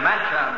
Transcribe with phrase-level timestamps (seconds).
[0.00, 0.48] dimension.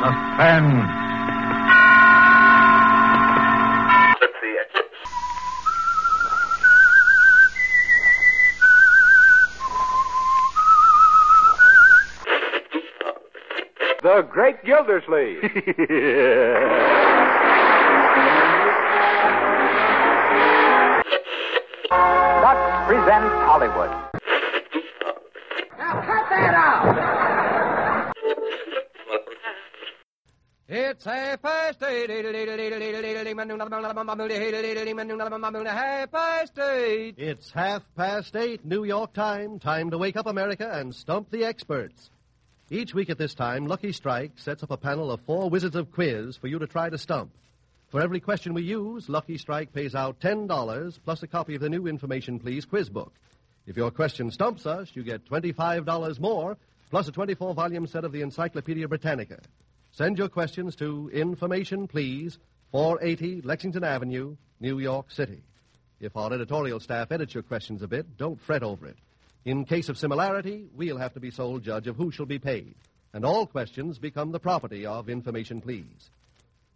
[0.00, 0.88] Suspense.
[14.02, 15.42] The Great Gildersleeve.
[23.12, 23.90] presents Hollywood.
[25.78, 26.96] Now cut that out!
[30.68, 32.08] It's half past eight.
[32.08, 32.24] Half
[36.10, 37.14] past eight.
[37.18, 39.58] It's half past eight, New York time.
[39.58, 42.08] Time to wake up America and stump the experts.
[42.70, 45.92] Each week at this time, Lucky Strike sets up a panel of four wizards of
[45.92, 47.32] quiz for you to try to stump.
[47.92, 51.68] For every question we use, Lucky Strike pays out $10 plus a copy of the
[51.68, 53.12] new Information Please quiz book.
[53.66, 56.56] If your question stumps us, you get $25 more
[56.88, 59.40] plus a 24 volume set of the Encyclopedia Britannica.
[59.90, 62.38] Send your questions to Information Please,
[62.70, 65.42] 480 Lexington Avenue, New York City.
[66.00, 68.96] If our editorial staff edits your questions a bit, don't fret over it.
[69.44, 72.74] In case of similarity, we'll have to be sole judge of who shall be paid.
[73.12, 76.08] And all questions become the property of Information Please.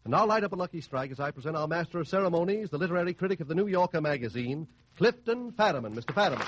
[0.06, 2.78] And now light up a lucky strike as I present our master of ceremonies, the
[2.78, 5.94] literary critic of the New Yorker magazine, Clifton Fadiman.
[5.96, 6.14] Mr.
[6.14, 6.46] Fadiman.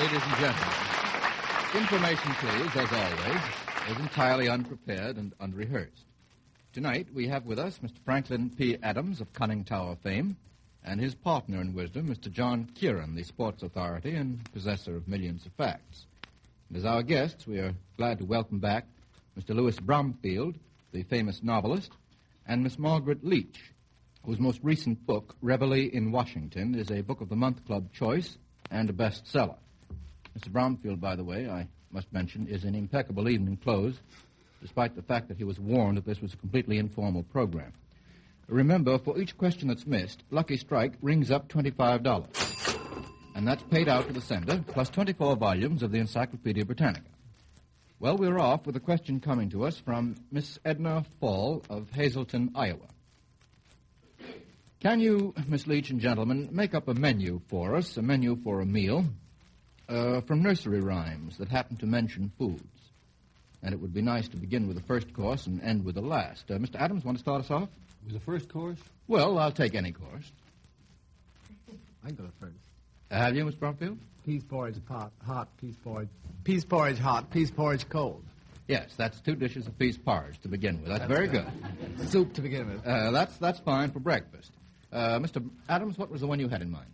[0.00, 0.74] Ladies and gentlemen,
[1.76, 3.42] information, please, as always,
[3.88, 6.06] is entirely unprepared and unrehearsed.
[6.72, 8.00] Tonight, we have with us Mr.
[8.04, 8.76] Franklin P.
[8.82, 10.36] Adams of Conning Tower fame,
[10.84, 12.32] and his partner in wisdom, Mr.
[12.32, 16.06] John Kieran, the sports authority and possessor of millions of facts.
[16.68, 18.86] And as our guests, we are glad to welcome back
[19.38, 19.54] Mr.
[19.54, 20.56] Louis Bromfield,
[20.92, 21.90] the famous novelist,
[22.46, 23.72] and Miss Margaret Leech,
[24.24, 28.36] whose most recent book, Reveille in Washington, is a Book of the Month Club choice
[28.70, 29.56] and a bestseller.
[30.38, 30.50] Mr.
[30.50, 34.00] Bromfield, by the way, I must mention, is in impeccable evening clothes,
[34.60, 37.72] despite the fact that he was warned that this was a completely informal program.
[38.48, 42.78] Remember, for each question that's missed, Lucky Strike rings up $25.
[43.34, 47.11] And that's paid out to the sender, plus 24 volumes of the Encyclopedia Britannica.
[48.02, 52.50] Well, we're off with a question coming to us from Miss Edna Fall of Hazleton,
[52.56, 52.88] Iowa.
[54.80, 58.60] Can you, Miss Leech and gentlemen, make up a menu for us, a menu for
[58.60, 59.04] a meal,
[59.88, 62.64] uh, from nursery rhymes that happen to mention foods?
[63.62, 66.02] And it would be nice to begin with the first course and end with the
[66.02, 66.50] last.
[66.50, 66.80] Uh, Mr.
[66.80, 67.68] Adams, want to start us off?
[68.04, 68.80] With the first course?
[69.06, 70.32] Well, I'll take any course.
[72.04, 72.66] I can go first.
[73.12, 73.98] Uh, have you, Miss Bromfield?
[74.24, 76.08] Peas porridge hot, hot, peas porridge.
[76.44, 78.24] Peas porridge hot, peas porridge cold.
[78.68, 80.86] Yes, that's two dishes of peas porridge to begin with.
[80.88, 81.46] That's, That's very good.
[81.98, 82.08] good.
[82.08, 82.86] Soup to begin with.
[82.86, 84.50] Uh, that's that's fine for breakfast.
[84.92, 85.46] Uh, Mr.
[85.68, 86.86] Adams, what was the one you had in mind?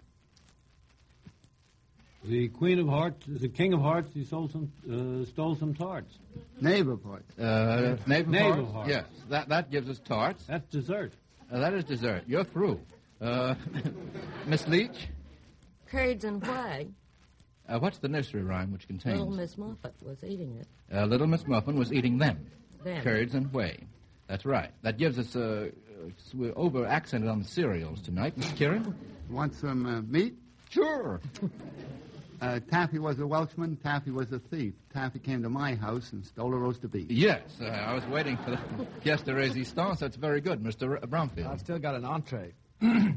[2.24, 6.18] The Queen of Hearts, the King of Hearts, he sold some, uh, stole some tarts.
[6.60, 7.38] Neighbor parts.
[7.38, 8.72] Uh, navel Navel hearts?
[8.72, 8.90] hearts.
[8.90, 10.42] Yes, that that gives us tarts.
[10.46, 11.12] That's dessert.
[11.52, 12.24] Uh, that is dessert.
[12.26, 12.80] You're through.
[13.20, 13.54] Uh,
[14.46, 15.08] Miss Leech,
[15.90, 16.88] Curds and whey.
[17.68, 19.18] uh, what's the nursery rhyme which contains?
[19.18, 20.66] Little Miss Moffat was eating it.
[20.94, 22.46] Uh, Little Miss Muffin was eating them.
[22.84, 23.02] Them.
[23.02, 23.78] Curds and whey.
[24.26, 24.70] That's right.
[24.82, 25.70] That gives us, uh,
[26.06, 28.38] uh, we're over accented on the cereals tonight.
[28.38, 28.56] Mr.
[28.56, 28.94] Kieran?
[29.30, 30.34] Want some uh, meat?
[30.70, 31.20] Sure.
[32.40, 33.74] Uh, Taffy was a Welshman.
[33.82, 34.72] Taffy was a thief.
[34.94, 37.10] Taffy came to my house and stole a roast of beef.
[37.10, 38.58] Yes, uh, I was waiting for the
[39.04, 39.98] pièce de résistance.
[39.98, 40.88] That's very good, Mr.
[41.02, 41.48] R- Bromfield.
[41.48, 42.52] I've still got an entree.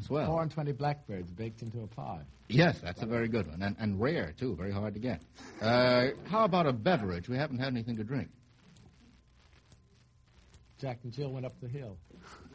[0.06, 0.26] Swell.
[0.26, 2.22] Four and twenty blackbirds baked into a pie.
[2.50, 3.62] Yes, that's a very good one.
[3.62, 4.56] And, and rare, too.
[4.56, 5.22] Very hard to get.
[5.62, 7.30] Uh, how about a beverage?
[7.30, 8.30] We haven't had anything to drink.
[10.80, 11.96] Jack and Jill went up the hill.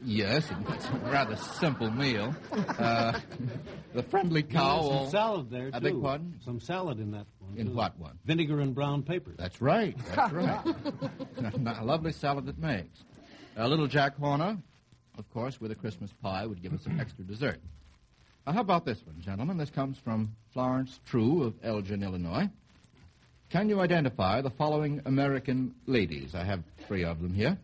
[0.04, 2.34] Yes, and it's a rather simple meal.
[2.50, 3.18] Uh,
[3.94, 4.80] the friendly cow.
[4.80, 5.76] There's all- some salad there, too.
[5.76, 6.34] I beg pardon?
[6.44, 7.56] Some salad in that one.
[7.56, 7.74] In too.
[7.74, 8.18] what one?
[8.24, 9.32] Vinegar and brown paper.
[9.38, 9.96] That's right.
[10.14, 10.66] That's right.
[11.78, 12.98] a lovely salad it makes.
[13.56, 14.58] A little Jack Horner,
[15.18, 17.58] of course, with a Christmas pie would give us an extra dessert.
[18.46, 19.56] Now, how about this one, gentlemen?
[19.56, 22.48] This comes from Florence True of Elgin, Illinois.
[23.50, 26.34] Can you identify the following American ladies?
[26.34, 27.58] I have three of them here.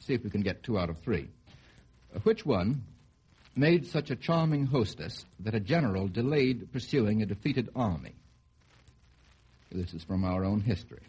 [0.00, 1.28] See if we can get two out of three.
[2.22, 2.82] Which one
[3.54, 8.14] made such a charming hostess that a general delayed pursuing a defeated army?
[9.70, 11.02] This is from our own history.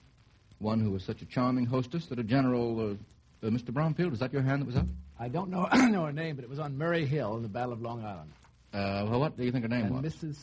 [0.59, 2.91] One who was such a charming hostess that a general.
[2.91, 2.95] Uh,
[3.43, 3.73] uh, Mr.
[3.73, 4.85] Bromfield, is that your hand that was up?
[5.21, 7.73] I don't know know her name, but it was on Murray Hill in the Battle
[7.73, 8.31] of Long Island.
[8.73, 10.15] Uh, well, what do you think her name and was?
[10.15, 10.37] Mrs.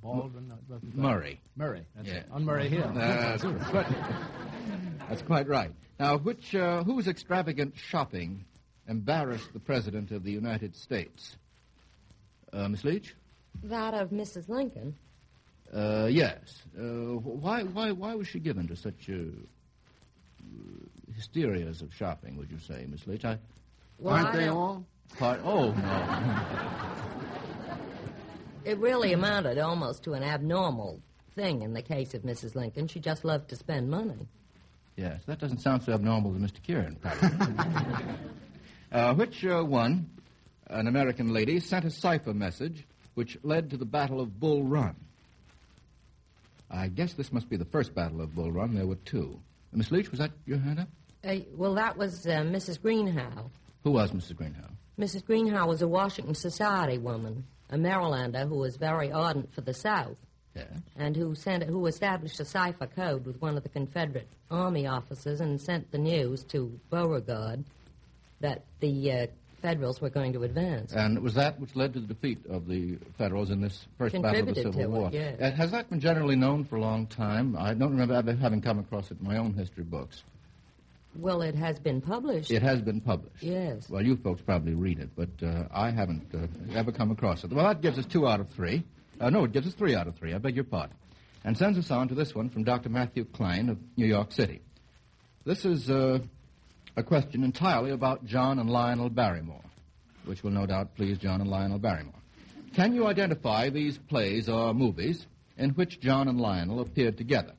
[0.00, 0.46] Baldwin.
[0.48, 0.94] no, it wasn't.
[0.96, 1.40] Murray.
[1.56, 1.84] Murray.
[1.96, 2.14] That's Yeah.
[2.18, 2.26] it.
[2.30, 2.92] On Murray Hill.
[2.94, 3.42] That's,
[5.08, 5.72] that's quite right.
[5.98, 8.44] Now, which uh, whose extravagant shopping
[8.86, 11.36] embarrassed the President of the United States?
[12.52, 13.12] Uh, Miss Leech?
[13.64, 14.48] That of Mrs.
[14.48, 14.94] Lincoln.
[15.74, 16.62] Uh, yes.
[16.78, 16.82] Uh,
[17.18, 19.14] why, why, why was she given to such uh,
[21.16, 23.24] hysterias of shopping, would you say, Miss Leech?
[23.24, 23.38] I,
[23.98, 24.86] Well, Aren't I they don't- all?
[25.18, 26.40] part, oh, no.
[28.64, 31.00] It really amounted almost to an abnormal
[31.34, 32.54] thing in the case of Mrs.
[32.54, 32.88] Lincoln.
[32.88, 34.26] She just loved to spend money.
[34.96, 36.62] yes, that doesn't sound so abnormal to Mr.
[36.62, 37.54] Kieran, probably.
[38.92, 40.08] uh, which uh, one,
[40.68, 44.96] an American lady, sent a cipher message which led to the Battle of Bull Run?
[46.70, 48.74] I guess this must be the first Battle of Bull Run.
[48.74, 49.38] There were two.
[49.72, 50.88] Miss Leech, was that your hand up?
[51.22, 52.80] Uh, well, that was uh, Mrs.
[52.80, 53.50] Greenhow.
[53.84, 54.36] Who was Mrs.
[54.36, 54.68] Greenhow?
[54.98, 55.24] Mrs.
[55.24, 60.16] Greenhow was a Washington Society woman, a Marylander who was very ardent for the South,
[60.96, 65.40] and who sent who established a cipher code with one of the Confederate Army officers
[65.40, 67.64] and sent the news to Beauregard
[68.40, 69.26] that the uh,
[69.60, 70.92] Federals were going to advance.
[70.92, 74.20] And it was that which led to the defeat of the Federals in this first
[74.20, 75.10] battle of the Civil to it, War.
[75.10, 75.40] yes.
[75.40, 77.56] Uh, has that been generally known for a long time?
[77.58, 80.22] I don't remember ever having come across it in my own history books.
[81.16, 82.50] Well, it has been published.
[82.50, 83.42] It has been published.
[83.42, 83.88] Yes.
[83.88, 86.46] Well, you folks probably read it, but uh, I haven't uh,
[86.76, 87.52] ever come across it.
[87.52, 88.84] Well, that gives us two out of three.
[89.20, 90.34] Uh, no, it gives us three out of three.
[90.34, 90.96] I beg your pardon.
[91.44, 92.88] And sends us on to this one from Dr.
[92.88, 94.60] Matthew Klein of New York City.
[95.44, 96.18] This is uh,
[96.96, 99.62] a question entirely about John and Lionel Barrymore,
[100.24, 102.14] which will no doubt please John and Lionel Barrymore.
[102.74, 105.24] Can you identify these plays or movies
[105.56, 107.52] in which John and Lionel appeared together?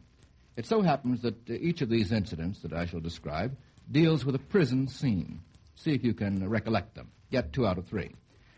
[0.57, 3.55] It so happens that uh, each of these incidents that I shall describe
[3.91, 5.41] deals with a prison scene.
[5.75, 7.11] See if you can recollect them.
[7.31, 8.11] Get two out of three.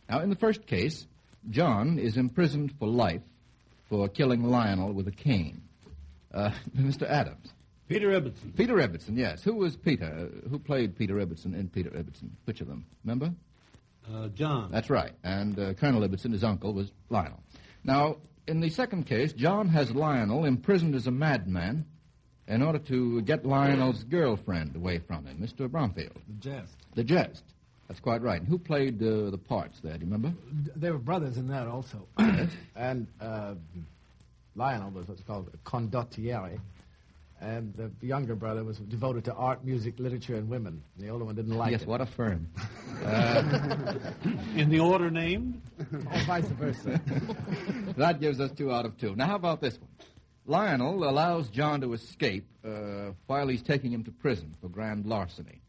[0.10, 1.06] Now, in the first case,
[1.50, 3.22] John is imprisoned for life
[3.90, 5.64] for killing Lionel with a cane.
[6.34, 7.04] Uh, Mr.
[7.10, 7.54] Adams.
[7.88, 8.56] Peter Ibbotson.
[8.56, 9.44] Peter Ibbotson, yes.
[9.44, 10.30] Who was Peter?
[10.46, 12.30] Uh, who played Peter Ibbotson in Peter Ibbotson?
[12.46, 12.86] Which of them?
[13.04, 13.34] Remember?
[14.14, 14.72] Uh, John.
[14.72, 15.14] That's right.
[15.24, 17.42] And uh, Colonel Ibbotson, his uncle, was Lionel.
[17.84, 18.18] Now,
[18.48, 21.86] in the second case, John has Lionel imprisoned as a madman
[22.48, 25.70] in order to get Lionel's girlfriend away from him, Mr.
[25.70, 26.18] Bromfield.
[26.28, 26.76] The jest.
[26.96, 27.44] The jest.
[27.88, 28.40] That's quite right.
[28.40, 29.94] And who played uh, the parts there?
[29.94, 30.34] Do you remember?
[30.76, 32.08] They were brothers in that also.
[32.76, 33.56] and uh,
[34.56, 36.60] Lionel was what's called a condottiere.
[37.40, 40.82] And the younger brother was devoted to art, music, literature, and women.
[40.96, 41.88] And the older one didn't like yes, it.
[41.88, 42.50] what a firm.
[44.56, 45.62] In the order named?
[45.94, 47.00] Or vice versa.
[47.98, 49.16] that gives us two out of two.
[49.16, 49.90] Now, how about this one?
[50.48, 55.62] Lionel allows John to escape uh, while he's taking him to prison for grand larceny.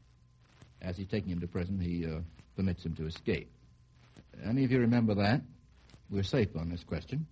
[0.81, 2.20] As he's taking him to prison, he uh,
[2.56, 3.50] permits him to escape.
[4.43, 5.43] Any of you remember that?
[6.11, 7.26] We're safe on this question.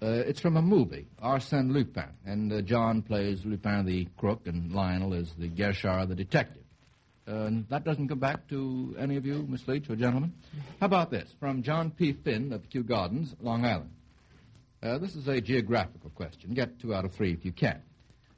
[0.00, 4.72] Uh, it's from a movie, Arsène Lupin, and uh, John plays Lupin the crook, and
[4.72, 6.62] Lionel is the Guerchard the detective.
[7.26, 10.32] Uh, and that doesn't come back to any of you, Miss Leech or gentlemen?
[10.78, 11.28] How about this?
[11.40, 12.12] From John P.
[12.12, 13.90] Finn of Kew Gardens, Long Island.
[14.80, 16.54] Uh, this is a geographical question.
[16.54, 17.82] Get two out of three if you can.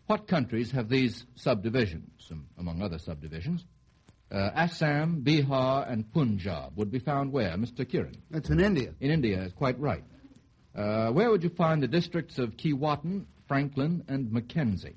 [0.06, 3.64] What countries have these subdivisions, um, among other subdivisions?
[4.32, 7.86] Uh, Assam, Bihar, and Punjab would be found where, Mr.
[7.88, 8.14] Kieran?
[8.30, 8.94] That's in India.
[8.98, 10.04] In India, is quite right.
[10.74, 14.96] Uh, where would you find the districts of Keewatin, Franklin, and Mackenzie?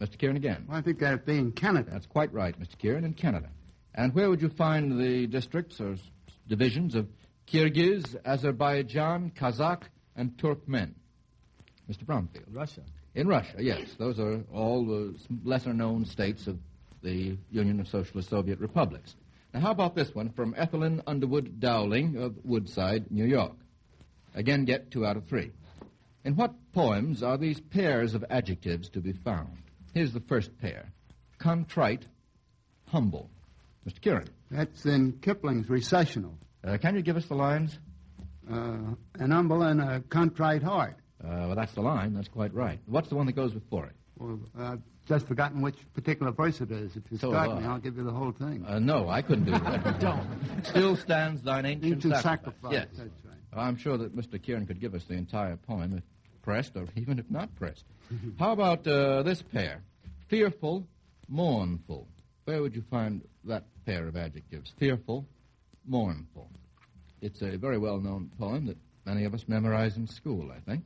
[0.00, 0.16] Mr.
[0.16, 0.64] Kieran again.
[0.68, 1.90] Well, I think that'd be in Canada.
[1.92, 2.78] That's quite right, Mr.
[2.78, 3.48] Kieran, in Canada.
[3.94, 5.96] And where would you find the districts or
[6.48, 7.06] divisions of
[7.46, 9.82] Kyrgyz, Azerbaijan, Kazakh,
[10.16, 10.92] and Turkmen?
[11.90, 12.06] Mr.
[12.06, 12.46] Bromfield.
[12.50, 12.82] Russia.
[13.14, 13.94] In Russia, yes.
[13.98, 15.14] Those are all the
[15.44, 16.58] lesser known states of
[17.02, 19.16] the Union of Socialist Soviet Republics.
[19.52, 23.56] Now, how about this one from Ethelyn Underwood Dowling of Woodside, New York?
[24.34, 25.50] Again, get two out of three.
[26.24, 29.48] In what poems are these pairs of adjectives to be found?
[29.94, 30.92] Here's the first pair
[31.38, 32.04] contrite,
[32.88, 33.30] humble.
[33.88, 33.98] Mr.
[34.00, 36.36] Kieran, That's in Kipling's Recessional.
[36.62, 37.76] uh, can you give us the lines?
[38.48, 38.76] Uh,
[39.18, 40.96] an humble and a contrite heart.
[41.24, 42.12] Uh, well, that's the line.
[42.12, 42.78] That's quite right.
[42.86, 43.92] What's the one that goes before it?
[44.20, 46.94] Well, I've just forgotten which particular verse it is.
[46.94, 47.66] If you So start me.
[47.66, 48.64] I'll give you the whole thing.
[48.66, 49.98] Uh, no, I couldn't do that.
[50.00, 50.26] Don't.
[50.64, 52.54] Still stands thine ancient, Ancient sacrifice.
[52.62, 52.72] sacrifice.
[52.72, 52.86] Yes.
[52.98, 53.64] That's right.
[53.66, 54.40] I'm sure that Mr.
[54.40, 56.04] Kieran could give us the entire poem if
[56.42, 57.84] pressed, or even if not pressed.
[58.38, 59.80] How about uh, this pair?
[60.28, 60.86] Fearful,
[61.28, 62.06] mournful.
[62.44, 64.72] Where would you find that pair of adjectives?
[64.78, 65.26] Fearful,
[65.86, 66.48] mournful.
[67.22, 70.84] It's a very well known poem that many of us memorize in school, I think.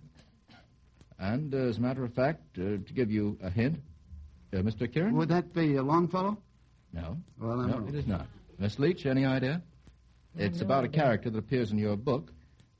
[1.18, 3.80] And uh, as a matter of fact, uh, to give you a hint,
[4.52, 4.92] uh, Mr.
[4.92, 5.14] Kieran?
[5.16, 6.38] Would that be a Longfellow?
[6.92, 7.16] No.
[7.40, 7.88] Well, I'm No, wrong.
[7.88, 8.26] it is not.
[8.58, 9.62] Miss Leech, any idea?
[10.36, 12.32] It's no about a character that appears in your book.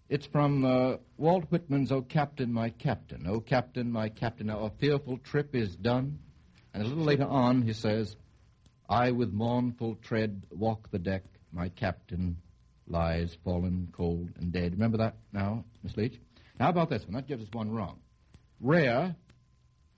[0.08, 4.70] It's from uh, Walt Whitman's "O Captain, My Captain." "O Captain, My Captain, now a
[4.70, 6.18] fearful trip is done."
[6.74, 8.14] And a little later on, he says,
[8.88, 12.36] "I with mournful tread walk the deck, my captain,
[12.86, 14.72] lies fallen cold and dead.
[14.72, 16.20] Remember that now, Miss Leech?
[16.58, 17.14] Now, how about this one?
[17.14, 17.98] That gives us one wrong.
[18.64, 19.14] Rare,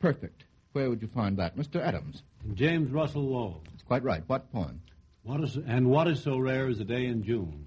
[0.01, 0.43] perfect.
[0.73, 1.57] Where would you find that?
[1.57, 1.81] Mr.
[1.81, 2.23] Adams.
[2.55, 3.63] James Russell Lowell.
[3.71, 4.25] That's quite right.
[4.27, 4.83] What poem?
[5.23, 7.67] What is and what is so rare as a day in June?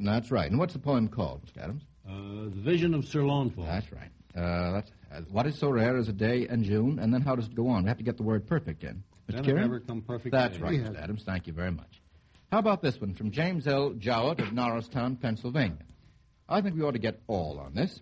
[0.00, 0.50] That's right.
[0.50, 1.62] And what's the poem called, Mr.
[1.62, 1.82] Adams?
[2.08, 3.66] Uh, the Vision of Sir Launfal.
[3.66, 4.10] That's right.
[4.36, 6.98] Uh, that's, uh, what is so rare as a day in June?
[6.98, 7.84] And then how does it go on?
[7.84, 8.96] We have to get the word perfect in.
[8.96, 9.02] Mr.
[9.28, 9.64] Then if Kieran?
[9.64, 10.62] ever come perfect That's day.
[10.62, 11.00] right, We Mr.
[11.00, 11.22] Adams.
[11.24, 12.00] Thank you very much.
[12.50, 13.90] How about this one from James L.
[13.90, 15.78] Jowett of Norristown, Pennsylvania?
[16.48, 18.00] I think we ought to get all on this.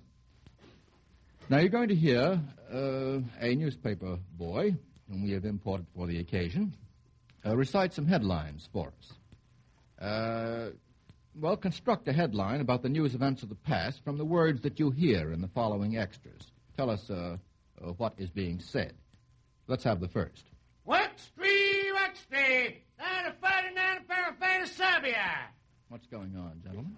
[1.51, 2.41] Now, you're going to hear
[2.73, 4.77] uh, a newspaper boy,
[5.11, 6.77] whom we have imported for the occasion,
[7.45, 9.13] uh, recite some headlines for us.
[10.01, 10.71] Uh,
[11.35, 14.79] well, construct a headline about the news events of the past from the words that
[14.79, 16.53] you hear in the following extras.
[16.77, 17.37] Tell us uh,
[17.83, 18.93] uh, what is being said.
[19.67, 20.45] Let's have the first.
[20.85, 21.51] What street?
[22.31, 25.49] Down to 49 Parafana Serbia.
[25.89, 26.97] What's going on, gentlemen?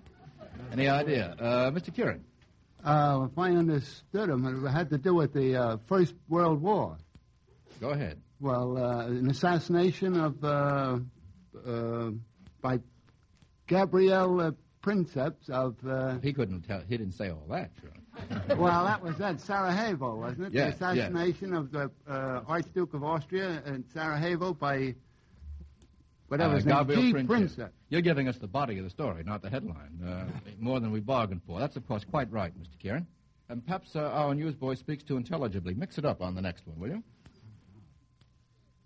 [0.73, 1.35] Any idea?
[1.41, 1.95] Uh, Mr.
[1.95, 2.23] Kieran.
[2.85, 6.97] Uh, if I understood him, it had to do with the uh, First World War.
[7.81, 8.21] Go ahead.
[8.41, 10.99] Well, uh, an assassination of uh,
[11.65, 12.11] uh,
[12.61, 12.81] by
[13.69, 15.77] Gabriel uh, Princeps of.
[15.87, 16.81] Uh, He couldn't tell.
[16.81, 18.57] He didn't say all that, sure.
[18.57, 20.53] well, that was at Sarajevo, wasn't it?
[20.53, 24.95] Yes, the assassination of the uh, Archduke of Austria in Sarajevo by
[26.33, 27.13] whatever Uh, his name, Gabriel G.
[27.13, 27.29] Princeps.
[27.29, 27.75] Princeps.
[27.91, 30.01] You're giving us the body of the story, not the headline.
[30.03, 30.25] Uh,
[30.59, 31.61] more than we bargained for.
[31.61, 32.79] That's, of course, quite right, Mr.
[32.79, 33.07] Kieran.
[33.51, 35.75] And perhaps uh, our newsboy speaks too intelligibly.
[35.75, 37.03] Mix it up on the next one, will you?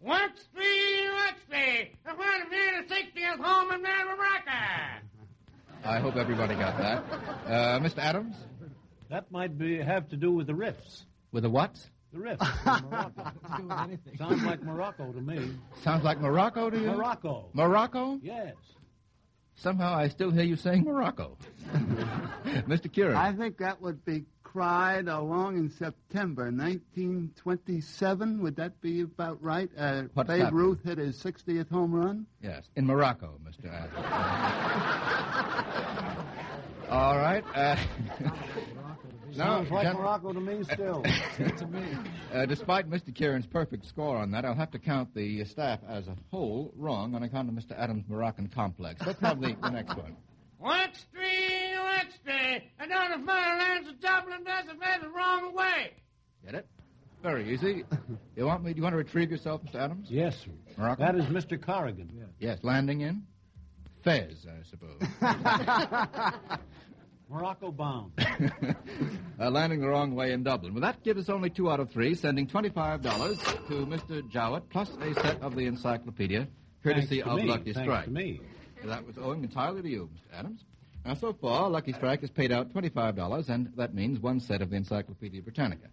[0.01, 1.93] What street, what street?
[2.05, 4.51] I want a man to take me home in Morocco.
[5.85, 7.05] I hope everybody got that.
[7.47, 7.99] Uh, Mr.
[7.99, 8.35] Adams?
[9.09, 11.05] That might be have to do with the riffs.
[11.31, 11.77] With the what?
[12.17, 12.79] The riffs.
[12.79, 13.99] in Morocco.
[14.19, 15.51] Sounds like Morocco to me.
[15.83, 16.87] Sounds like Morocco to you?
[16.87, 17.49] Morocco.
[17.53, 18.19] Morocco?
[18.23, 18.55] Yes.
[19.57, 21.37] Somehow I still hear you saying Morocco.
[22.69, 22.91] Mr.
[22.93, 23.17] Kieran.
[23.17, 28.43] I think that would be cried along in September 1927.
[28.43, 29.69] Would that be about right?
[29.77, 30.63] Uh, What's Babe happening?
[30.63, 32.27] Ruth hit his 60th home run.
[32.43, 33.71] Yes, in Morocco, Mr.
[33.73, 33.95] Adams.
[36.91, 37.45] All right.
[37.55, 37.77] Uh,
[39.37, 41.03] now, Sounds like gen- Morocco to me still.
[41.37, 41.85] to me.
[42.35, 43.15] uh, despite Mr.
[43.15, 47.15] Kieran's perfect score on that, I'll have to count the staff as a whole wrong
[47.15, 47.79] on account of Mr.
[47.79, 49.01] Adams' Moroccan complex.
[49.07, 50.17] Let's have the, the next one.
[50.59, 52.63] What street, what street?
[52.81, 55.93] I don't know if my lands of Dublin does it the wrong way.
[56.45, 56.67] Get it?
[57.23, 57.85] Very easy.
[58.37, 58.73] You want me?
[58.73, 59.77] Do you want to retrieve yourself, Mr.
[59.77, 60.07] Adams?
[60.11, 60.51] Yes, sir.
[60.79, 61.03] Morocco?
[61.05, 61.61] That is Mr.
[61.61, 62.11] Corrigan.
[62.39, 63.23] Yes, landing in
[64.05, 65.01] Fez, I suppose.
[67.29, 68.13] Morocco bound.
[69.41, 70.75] uh, landing the wrong way in Dublin.
[70.75, 73.03] Well, that gives us only two out of three, sending $25
[73.69, 74.29] to Mr.
[74.31, 76.47] Jowett, plus a set of the encyclopedia,
[76.83, 77.45] courtesy of me.
[77.45, 78.05] Lucky Thanks Strike.
[78.05, 78.41] to me.
[78.85, 80.39] That was owing entirely to you, Mr.
[80.39, 80.65] Adams.
[81.05, 84.71] Now, so far, Lucky Strike has paid out $25, and that means one set of
[84.71, 85.89] the Encyclopedia Britannica.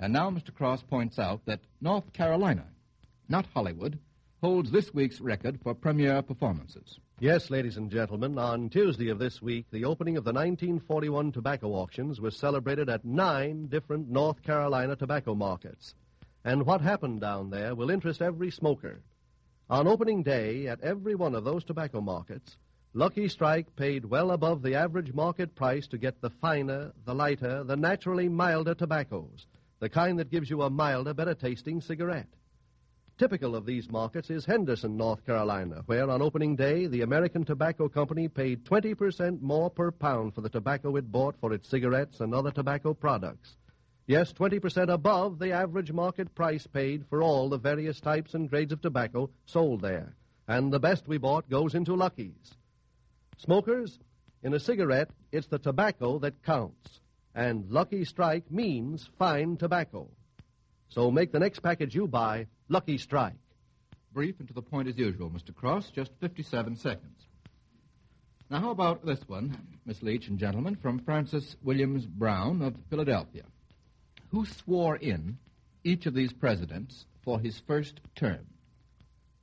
[0.00, 0.54] And now Mr.
[0.54, 2.64] Cross points out that North Carolina,
[3.28, 3.98] not Hollywood,
[4.42, 6.98] holds this week's record for premiere performances.
[7.22, 11.68] Yes, ladies and gentlemen, on Tuesday of this week, the opening of the 1941 tobacco
[11.68, 15.94] auctions was celebrated at nine different North Carolina tobacco markets.
[16.44, 19.02] And what happened down there will interest every smoker.
[19.70, 22.56] On opening day, at every one of those tobacco markets,
[22.92, 27.62] Lucky Strike paid well above the average market price to get the finer, the lighter,
[27.62, 29.46] the naturally milder tobaccos,
[29.78, 32.26] the kind that gives you a milder, better tasting cigarette.
[33.18, 37.88] Typical of these markets is Henderson, North Carolina, where on opening day the American Tobacco
[37.88, 42.34] Company paid 20% more per pound for the tobacco it bought for its cigarettes and
[42.34, 43.56] other tobacco products.
[44.06, 48.72] Yes, 20% above the average market price paid for all the various types and grades
[48.72, 50.16] of tobacco sold there.
[50.48, 52.56] And the best we bought goes into Lucky's.
[53.36, 53.98] Smokers,
[54.42, 57.00] in a cigarette, it's the tobacco that counts.
[57.34, 60.10] And Lucky Strike means fine tobacco.
[60.94, 63.32] So make the next package you buy Lucky Strike.
[64.12, 65.54] Brief and to the point as usual, Mr.
[65.54, 67.26] Cross, just 57 seconds.
[68.50, 69.56] Now, how about this one,
[69.86, 73.44] Miss Leech and gentlemen, from Francis Williams Brown of Philadelphia,
[74.30, 75.38] who swore in
[75.82, 78.46] each of these presidents for his first term.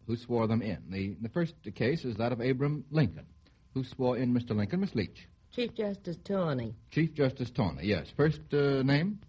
[0.06, 0.78] Who swore them in?
[0.90, 3.26] The, the first case is that of Abraham Lincoln.
[3.74, 4.56] Who swore in Mr.
[4.56, 4.82] Lincoln?
[4.82, 5.28] Miss Leech.
[5.52, 6.76] Chief Justice Taney.
[6.92, 8.08] Chief Justice Taney, yes.
[8.16, 9.20] First uh, name?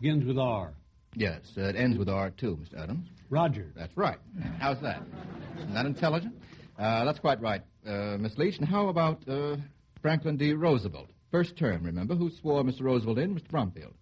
[0.00, 0.72] Begins with R.
[1.14, 2.82] Yes, uh, it ends with R, too, Mr.
[2.82, 3.08] Adams.
[3.30, 3.72] Roger.
[3.74, 4.18] That's right.
[4.58, 5.02] How's that?
[5.58, 6.34] Isn't that intelligent?
[6.78, 8.58] Uh, that's quite right, uh, Miss Leech.
[8.58, 9.56] And how about uh,
[10.02, 10.52] Franklin D.
[10.52, 11.08] Roosevelt?
[11.30, 12.14] First term, remember?
[12.14, 12.82] Who swore Mr.
[12.82, 13.34] Roosevelt in?
[13.34, 13.48] Mr.
[13.48, 13.94] Bromfield.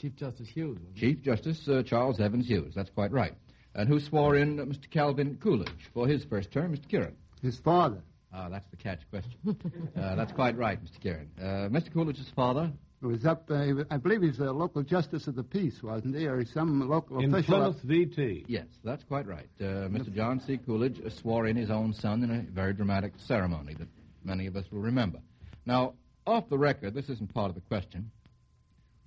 [0.00, 0.78] Chief Justice Hughes.
[0.78, 1.00] wasn't it?
[1.00, 2.74] Chief Justice uh, Charles Evans Hughes.
[2.74, 3.32] That's quite right.
[3.74, 4.90] And who swore in uh, Mr.
[4.90, 6.76] Calvin Coolidge for his first term?
[6.76, 6.88] Mr.
[6.88, 7.14] Kieran.
[7.42, 8.02] His father.
[8.34, 9.32] Ah, that's the catch question.
[9.96, 11.00] uh, that's quite right, Mr.
[11.00, 11.30] Kieran.
[11.40, 11.92] Uh, Mr.
[11.92, 12.70] Coolidge's father?
[13.02, 16.26] It was up, uh, I believe he's a local justice of the peace, wasn't he?
[16.26, 17.74] Or some local In official.
[17.74, 18.44] Plymouth VT.
[18.48, 19.48] Yes, that's quite right.
[19.60, 20.14] Uh, Mr.
[20.14, 20.56] John C.
[20.56, 23.88] Coolidge uh, swore in his own son in a very dramatic ceremony that
[24.24, 25.18] many of us will remember.
[25.66, 25.94] Now,
[26.26, 28.10] off the record, this isn't part of the question.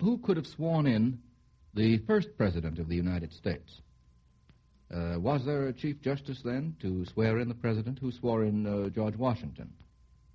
[0.01, 1.19] Who could have sworn in
[1.73, 3.81] the first president of the United States?
[4.93, 8.65] Uh, was there a Chief Justice then to swear in the president who swore in
[8.65, 9.71] uh, George Washington?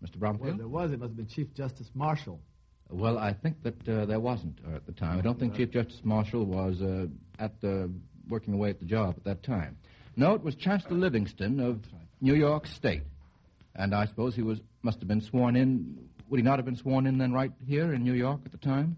[0.05, 0.17] Mr.
[0.17, 0.49] Bromfield?
[0.49, 0.93] Well, there was.
[0.93, 2.41] It must have been Chief Justice Marshall.
[2.95, 5.19] Well, I think that uh, there wasn't uh, at the time.
[5.19, 7.07] I don't think Chief Justice Marshall was uh,
[7.39, 7.91] at the
[8.29, 9.77] working away at the job at that time.
[10.17, 11.81] No, it was Chancellor Livingston of
[12.21, 13.03] New York State,
[13.75, 15.99] and I suppose he was must have been sworn in.
[16.31, 18.59] Would he not have been sworn in then, right here in New York at the
[18.59, 18.97] time?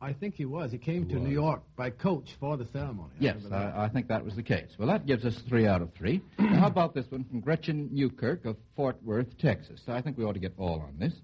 [0.00, 0.70] I think he was.
[0.70, 1.26] He came He to was.
[1.28, 3.10] New York by coach for the ceremony.
[3.20, 3.76] I Yes, remember that.
[3.76, 4.70] I, I think that was the case.
[4.78, 6.20] Well, that gives us three out of three.
[6.38, 9.80] Now, how about this one from Gretchen Newkirk of Fort Worth, Texas?
[9.88, 11.14] I think we ought to get all on this.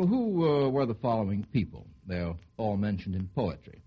[0.00, 1.86] Well, Who uh, were the following people?
[2.06, 3.82] They're all mentioned in poetry.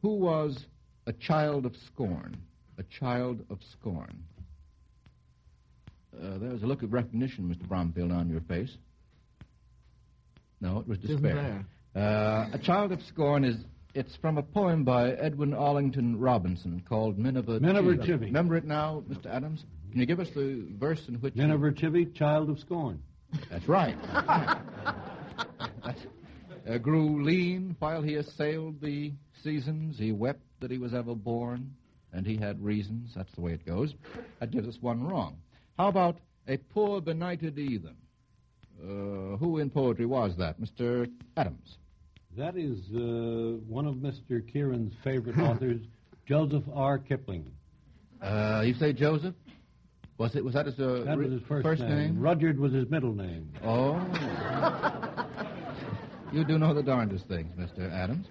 [0.00, 0.64] Who was
[1.06, 2.34] a child of scorn?
[2.78, 4.24] A child of scorn.
[6.16, 7.68] Uh, there's a look of recognition, Mr.
[7.68, 8.74] Bromfield, on your face.
[10.62, 11.66] No, it was Isn't despair.
[11.94, 13.56] Uh, a child of scorn is
[13.92, 18.06] it's from a poem by Edwin Arlington Robinson called Miniver Miniver Cheevy.
[18.06, 18.26] Cheevy.
[18.26, 19.26] Remember it now, Mr.
[19.26, 19.66] Adams?
[19.90, 21.34] Can you give us the verse in which?
[21.36, 23.02] Nineveh Cheevy, child of scorn.
[23.50, 23.94] That's right.
[26.70, 29.12] Uh, grew lean while he assailed the
[29.42, 29.98] seasons.
[29.98, 31.74] He wept that he was ever born,
[32.12, 33.10] and he had reasons.
[33.16, 33.94] That's the way it goes.
[34.38, 35.38] That gives us one wrong.
[35.78, 37.96] How about a poor benighted heathen?
[38.80, 40.60] Uh, who in poetry was that?
[40.60, 41.10] Mr.
[41.36, 41.76] Adams.
[42.36, 44.40] That is uh, one of Mr.
[44.52, 45.80] Kieran's favorite authors,
[46.26, 46.98] Joseph R.
[46.98, 47.50] Kipling.
[48.22, 49.34] Uh, you say Joseph?
[50.18, 50.44] Was it?
[50.44, 52.20] Was that his, uh, That was his first, name?
[52.20, 53.50] Rudyard was his middle name.
[53.64, 55.06] Oh.
[56.32, 57.90] you do know the darndest things, Mr.
[57.92, 58.26] Adams.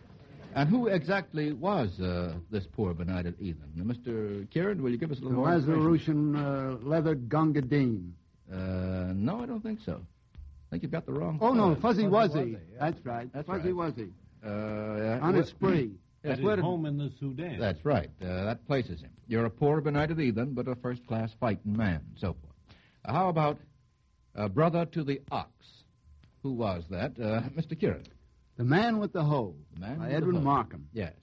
[0.55, 3.71] And who exactly was uh, this poor benighted heathen?
[3.75, 4.49] Now, Mr.
[4.49, 6.33] Kieran, will you give us a The little more information?
[6.33, 8.13] Lazarusian uh, leathered Gunga Din.
[8.51, 10.01] Uh, no, I don't think so.
[10.35, 11.37] I think you've got the wrong.
[11.41, 11.75] Oh, no.
[11.75, 12.33] Fuzzy Fuzzy Wuzzy.
[12.33, 12.79] Wuzzy, yeah.
[12.79, 13.29] That's right.
[13.33, 13.93] That's Fuzzy right.
[13.95, 14.09] Wuzzy.
[14.43, 15.19] Uh, yeah.
[15.21, 15.91] On a spree.
[16.23, 17.59] At his did- home in the Sudan.
[17.59, 18.09] That's right.
[18.21, 19.11] Uh, that places him.
[19.27, 22.53] You're a poor benighted heathen, but a first-class fighting man, and so forth.
[23.05, 23.57] Uh, how about
[24.35, 25.49] uh, brother to the ox?
[26.43, 27.11] Who was that?
[27.19, 27.77] Uh, Mr.
[27.79, 28.03] Kieran.
[28.57, 29.55] The Man with the Hoe.
[29.73, 30.87] The Man by with the Edwin Markham.
[30.93, 31.13] Yes.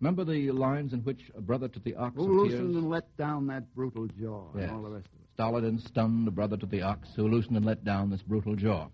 [0.00, 2.60] Remember the lines in which a brother to the ox Who appears?
[2.60, 4.64] loosened and let down that brutal jaw Yes.
[4.64, 5.28] and all the rest of it.
[5.36, 8.56] Stolid and stunned, a brother to the ox who loosened and let down this brutal
[8.56, 8.88] jaw.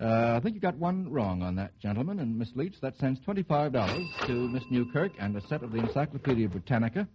[0.00, 3.20] Uh, I think you got one wrong on that, gentlemen, and Miss Leech, that sends
[3.20, 7.06] $25 to Miss Newkirk and a set of the Encyclopedia Britannica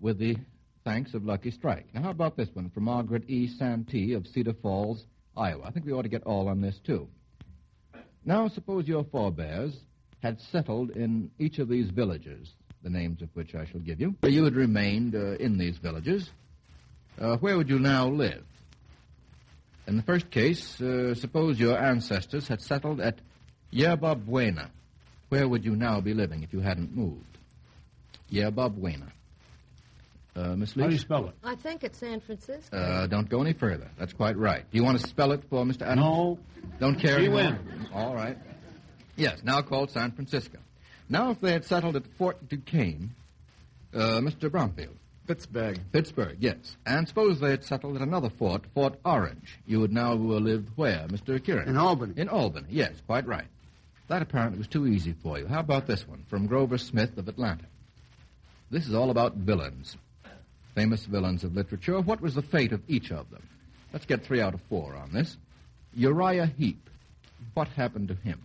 [0.00, 0.36] with the
[0.84, 1.92] thanks of Lucky Strike.
[1.92, 3.48] Now, how about this one from Margaret E.
[3.58, 5.04] Santee of Cedar Falls,
[5.36, 5.64] Iowa?
[5.66, 7.08] I think we ought to get all on this, too.
[8.24, 9.76] Now, suppose your forebears
[10.22, 14.16] had settled in each of these villages, the names of which I shall give you.
[14.22, 16.30] You had remained uh, in these villages.
[17.20, 18.44] Uh, where would you now live?
[19.86, 23.20] In the first case, uh, suppose your ancestors had settled at
[23.70, 24.70] Yerba Buena.
[25.28, 27.38] Where would you now be living if you hadn't moved?
[28.28, 29.12] Yerba Buena.
[30.36, 31.34] Uh, Miss How do you spell it?
[31.42, 32.76] I think it's San Francisco.
[32.76, 33.88] Uh, don't go any further.
[33.98, 34.70] That's quite right.
[34.70, 35.82] Do you want to spell it for Mr.
[35.82, 36.00] Adams?
[36.00, 36.38] No.
[36.78, 37.58] Don't care He anymore?
[37.68, 37.88] wins.
[37.94, 38.36] All right.
[39.16, 40.58] Yes, now called San Francisco.
[41.08, 43.14] Now, if they had settled at Fort Duquesne,
[43.94, 44.50] uh, Mr.
[44.50, 44.96] Bromfield.
[45.26, 45.80] Pittsburgh.
[45.90, 46.76] Pittsburgh, yes.
[46.84, 49.58] And suppose they had settled at another fort, Fort Orange.
[49.66, 51.42] You would now uh, live where, Mr.
[51.42, 51.68] Kieran?
[51.68, 52.12] In Albany.
[52.16, 53.46] In Albany, yes, quite right.
[54.08, 55.46] That apparently was too easy for you.
[55.46, 57.64] How about this one from Grover Smith of Atlanta?
[58.70, 59.96] This is all about villains,
[60.76, 61.98] famous villains of literature.
[62.00, 63.42] What was the fate of each of them?
[63.92, 65.36] Let's get three out of four on this.
[65.94, 66.78] Uriah Heep.
[67.54, 68.40] What happened to him?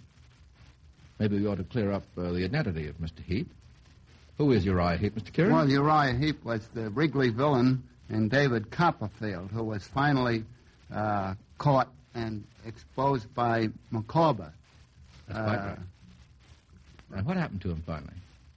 [1.19, 3.21] Maybe we ought to clear up uh, the identity of Mr.
[3.23, 3.49] Heep.
[4.37, 5.31] Who is Uriah Heep, Mr.
[5.31, 5.51] Kieran?
[5.53, 10.45] Well, Uriah Heep was the Wrigley villain in David Copperfield, who was finally
[10.91, 14.51] uh, caught and exposed by Micawber.
[15.27, 15.79] That's quite Uh, right.
[17.17, 18.13] And what happened to him finally?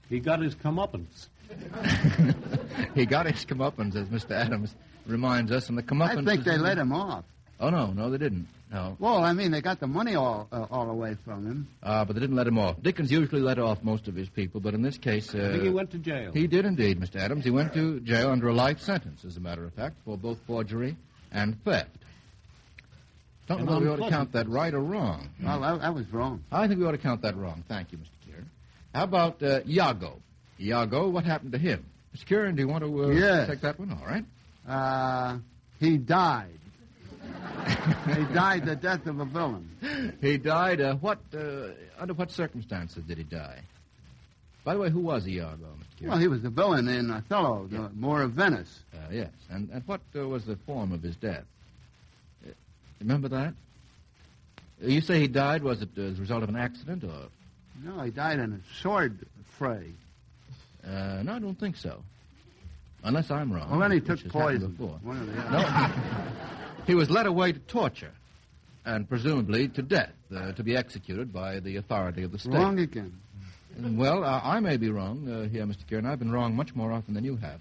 [0.09, 1.29] He got his comeuppance.
[2.95, 4.33] he got his comeuppance, as Mr.
[4.33, 4.75] Adams
[5.07, 6.23] reminds us, and the comeuppance.
[6.23, 7.25] I think they let him off.
[7.61, 8.49] Oh no, no, they didn't.
[8.73, 11.69] No, Well, I mean, they got the money all uh, all away from him.
[11.83, 12.83] uh, but they didn't let him off.
[12.83, 15.63] Dickens usually let off most of his people, but in this case, uh, I think
[15.63, 16.33] he went to jail.
[16.33, 17.17] he did indeed, Mr.
[17.17, 17.45] Adams.
[17.45, 20.39] He went to jail under a life sentence, as a matter of fact, for both
[20.47, 20.97] forgery
[21.31, 21.91] and theft.
[23.47, 25.29] Don't know whether we ought to count that right or wrong.
[25.41, 26.43] Well, I, I was wrong.
[26.51, 27.63] I think we ought to count that wrong.
[27.69, 28.09] Thank you, Mr.
[28.95, 30.21] How about uh, Iago?
[30.61, 31.85] Iago, what happened to him?
[32.17, 32.27] Mr.
[32.27, 33.49] Kieran, do you want to uh, Yes.
[33.49, 33.91] take that one?
[33.91, 34.25] All right.
[34.67, 35.39] Uh,
[35.81, 36.59] he died.
[38.07, 40.15] he died the death of a villain.
[40.21, 40.81] He died.
[40.81, 41.19] Uh, what?
[41.37, 43.61] Uh, under what circumstances did he die?
[44.63, 45.99] By the way, who was Iago, Mr.
[45.99, 46.11] Kieran?
[46.13, 48.81] Well, he was the villain in Othello, the Moor of Venice.
[48.95, 49.31] Uh, yes.
[49.51, 51.45] And and what uh, was the form of his death?
[52.47, 52.51] Uh,
[53.01, 53.55] remember that?
[54.81, 55.63] You say he died.
[55.65, 57.29] Was it as a result of an accident or?
[57.83, 59.27] No, he died in a sword
[59.59, 59.93] fray.
[60.87, 62.03] Uh, no, I don't think so.
[63.03, 63.71] Unless I'm wrong.
[63.71, 64.73] Well, then he took poison.
[64.73, 64.99] Before.
[65.03, 65.51] One or the.
[65.51, 65.93] No.
[66.87, 68.13] he was led away to torture,
[68.85, 72.55] and presumably to death, uh, to be executed by the authority of the state.
[72.55, 73.13] Wrong again.
[73.79, 75.87] Well, uh, I may be wrong uh, here, Mr.
[75.89, 76.07] Kieran.
[76.07, 77.61] I've been wrong much more often than you have.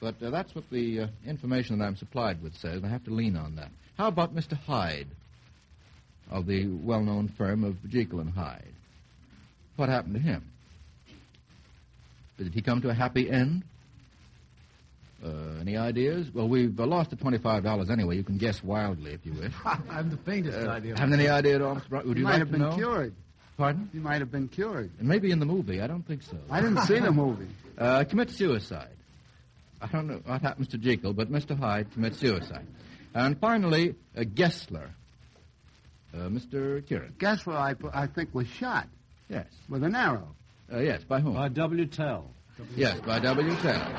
[0.00, 2.76] But uh, that's what the uh, information that I'm supplied with says.
[2.76, 3.70] and I have to lean on that.
[3.98, 4.54] How about Mr.
[4.56, 5.08] Hyde
[6.30, 8.72] of the well-known firm of Jekyll and Hyde?
[9.80, 10.44] What happened to him?
[12.36, 13.62] Did he come to a happy end?
[15.24, 16.26] Uh, any ideas?
[16.34, 18.16] Well, we've uh, lost the twenty-five dollars anyway.
[18.18, 19.54] You can guess wildly if you wish.
[19.64, 20.98] I have the faintest Uh, idea.
[20.98, 21.88] haven't any idea at all, Mr.
[21.88, 22.08] Brown?
[22.08, 22.74] Would he you might like have to been know?
[22.76, 23.14] cured.
[23.56, 23.88] Pardon?
[23.90, 24.90] He might have been cured.
[24.98, 25.80] And maybe in the movie.
[25.80, 26.36] I don't think so.
[26.50, 27.48] I didn't see the movie.
[27.78, 28.92] Uh, commit suicide.
[29.80, 31.58] I don't know what happens to Jekyll, but Mr.
[31.58, 32.66] Hyde commits suicide.
[33.14, 34.90] And finally, uh, Gessler.
[36.12, 36.86] Uh, Mr.
[36.86, 37.14] Kieran.
[37.18, 38.86] Gessler, I, I think, was shot
[39.30, 39.46] Yes.
[39.68, 40.34] with an arrow.
[40.72, 41.34] Uh, yes, by whom?
[41.34, 41.86] By W.
[41.86, 42.30] Tell.
[42.76, 43.54] yes, by W.
[43.56, 43.92] Tell.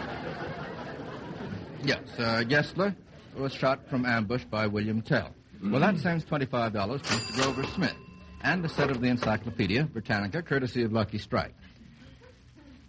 [1.83, 2.95] Yes, uh, Gessler
[3.35, 5.31] was shot from ambush by William Tell.
[5.63, 7.35] Well, that sends $25 to Mr.
[7.35, 7.95] Grover Smith
[8.43, 11.53] and a set of the Encyclopedia Britannica, courtesy of Lucky Strike.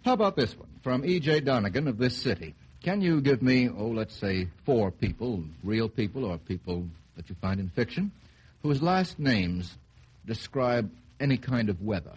[0.03, 0.67] How about this one?
[0.81, 1.41] From E.J.
[1.41, 2.55] Donegan of this city.
[2.83, 7.35] Can you give me, oh, let's say, four people, real people or people that you
[7.41, 8.11] find in fiction,
[8.63, 9.73] whose last names
[10.25, 12.13] describe any kind of weather?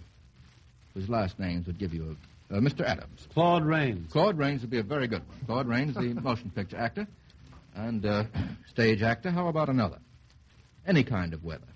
[0.96, 2.16] Whose last names would give you
[2.50, 2.56] a.
[2.56, 2.80] Uh, Mr.
[2.80, 3.28] Adams.
[3.34, 4.10] Claude Rains.
[4.10, 5.38] Claude Rains would be a very good one.
[5.46, 7.06] Claude Rains, the motion picture actor
[7.74, 8.24] and uh,
[8.70, 9.30] stage actor.
[9.30, 9.98] How about another?
[10.86, 11.66] Any kind of weather.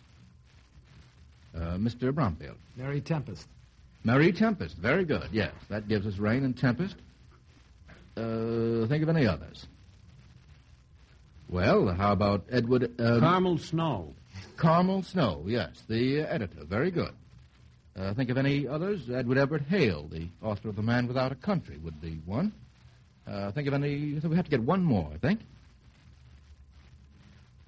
[1.54, 2.14] Uh, Mr.
[2.14, 2.56] Bromfield.
[2.76, 3.46] Mary Tempest.
[4.04, 4.76] Mary Tempest.
[4.76, 5.28] Very good.
[5.32, 6.96] Yes, that gives us rain and tempest.
[8.16, 9.66] Uh, think of any others.
[11.50, 12.98] Well, how about Edward?
[12.98, 14.14] Uh, Carmel Snow.
[14.56, 15.44] Carmel Snow.
[15.46, 16.64] Yes, the uh, editor.
[16.64, 17.10] Very good.
[17.98, 19.10] Uh, think of any others?
[19.10, 22.52] Edward Everett Hale, the author of *The Man Without a Country*, would be one.
[23.26, 24.18] Uh, think of any.
[24.22, 25.40] We have to get one more, I think.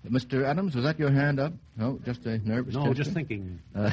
[0.09, 0.45] Mr.
[0.45, 1.53] Adams, was that your hand up?
[1.77, 2.75] No, just a nervous.
[2.75, 2.99] No, twitch?
[2.99, 3.61] just thinking.
[3.75, 3.91] Uh,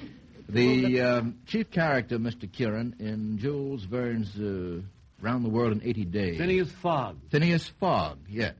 [0.48, 2.50] the um, chief character, Mr.
[2.50, 4.80] Kieran, in Jules Verne's uh,
[5.20, 6.38] Round the World in 80 Days.
[6.38, 7.16] Phineas Fogg.
[7.30, 8.54] Phineas Fogg, yes.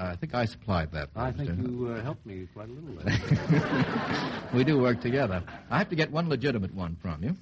[0.00, 1.10] Uh, I think I supplied that.
[1.14, 4.48] I think you uh, helped me quite a little there.
[4.54, 5.42] we do work together.
[5.70, 7.36] I have to get one legitimate one from you.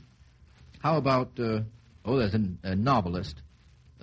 [0.81, 1.61] How about, uh,
[2.05, 3.37] oh, there's a, a novelist,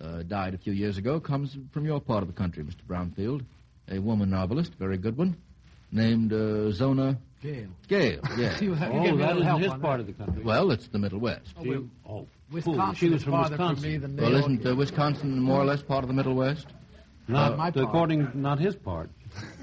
[0.02, 2.82] uh, died a few years ago, comes from your part of the country, Mr.
[2.88, 3.44] Bromfield.
[3.90, 5.36] A woman novelist, very good one,
[5.92, 7.68] named uh, Zona Gale.
[7.90, 8.62] Gale, yes.
[8.62, 10.00] You, oh, gave me a that little isn't help his part that.
[10.00, 10.44] of the country.
[10.44, 11.54] Well, it's the Middle West.
[11.62, 13.76] She, well, oh, Wisconsin she was from Wisconsin.
[13.76, 16.68] From me than well, isn't uh, Wisconsin more or less part of the Middle West?
[17.28, 17.86] Not my part.
[17.86, 19.10] according, not his part.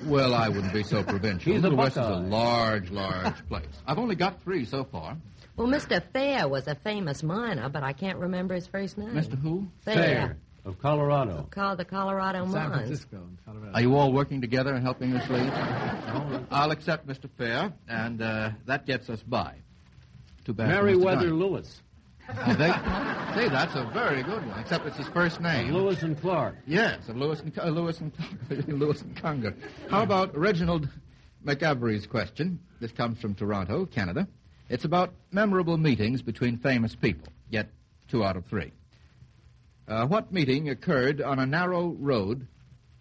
[0.04, 1.52] Well, I wouldn't be so provincial.
[1.52, 3.66] He's a the West is a large, large place.
[3.86, 5.16] I've only got three so far.
[5.56, 6.02] Well, Mr.
[6.12, 9.10] Fair was a famous miner, but I can't remember his first name.
[9.10, 9.38] Mr.
[9.38, 9.66] Who?
[9.84, 10.36] Fair.
[10.64, 11.46] of Colorado.
[11.50, 12.74] Called the Colorado San Mines.
[12.74, 13.72] Francisco in Colorado.
[13.74, 15.52] Are you all working together and helping us lead?
[16.50, 17.28] I'll accept Mr.
[17.36, 19.56] Fair, and uh, that gets us by.
[20.44, 20.68] Too bad.
[20.68, 20.84] for Mr.
[20.84, 21.81] Meriwether Lewis.
[22.28, 22.74] I think.
[23.36, 25.72] See, that's a very good one, except it's his first name.
[25.72, 26.56] Lewis and Clark.
[26.66, 28.12] Yes, of Lewis and, uh, Lewis and
[28.68, 29.54] Lewis and Conger.
[29.90, 30.88] How about Reginald
[31.44, 32.60] McAvery's question?
[32.80, 34.28] This comes from Toronto, Canada.
[34.68, 37.28] It's about memorable meetings between famous people.
[37.50, 37.68] yet
[38.08, 38.72] two out of three.
[39.88, 42.46] Uh, what meeting occurred on a narrow road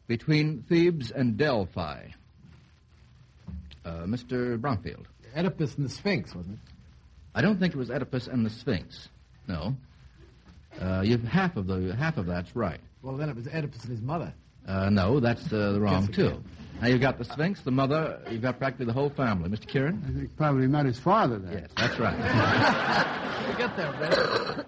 [0.08, 2.08] between Thebes and Delphi?
[3.86, 4.60] Uh, Mr.
[4.60, 5.08] Bromfield.
[5.36, 6.71] Oedipus and the Sphinx, wasn't it?
[7.34, 9.10] I don't think it was Oedipus and the Sphinx.
[9.48, 9.76] No.
[10.80, 12.80] Uh, you've half of the half of that's right.
[13.02, 14.34] Well, then it was Oedipus and his mother.
[14.68, 16.44] Uh, no, that's uh, wrong Guess too.
[16.82, 19.50] Now you've got the Sphinx, the mother, you've got practically the whole family.
[19.50, 19.68] Mr.
[19.68, 20.04] Kieran?
[20.08, 21.60] I think probably not his father there.
[21.60, 23.28] Yes, that's right.
[23.52, 24.66] You get there, Red.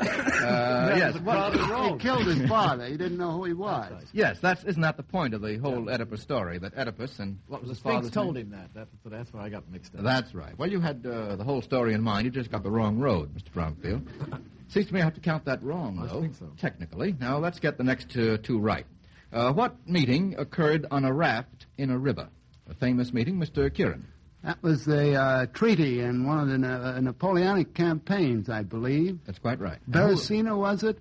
[0.00, 2.86] Uh, yes, what- He killed his father.
[2.86, 3.90] He didn't know who he was.
[4.12, 6.58] yes, that's isn't that the point of the whole Oedipus story?
[6.58, 8.46] That Oedipus and what was The his Sphinx father's told name?
[8.46, 8.74] him that.
[8.74, 10.02] that that's where I got mixed up.
[10.02, 10.56] That's right.
[10.58, 12.24] Well, you had uh, the whole story in mind.
[12.26, 13.52] You just got the wrong road, Mr.
[13.52, 14.06] Bromfield.
[14.68, 16.04] Seems to me I have to count that wrong, though.
[16.04, 16.20] I though.
[16.20, 16.50] think so.
[16.58, 17.14] Technically.
[17.18, 18.86] Now let's get the next uh, two right.
[19.32, 22.28] Uh, what meeting occurred on a raft in a river?
[22.68, 23.72] A famous meeting, Mr.
[23.72, 24.06] Kieran.
[24.44, 29.20] That was the uh, treaty in one of the Na- uh, Napoleonic campaigns, I believe.
[29.24, 29.78] That's quite right.
[29.88, 30.98] Beresina, was it?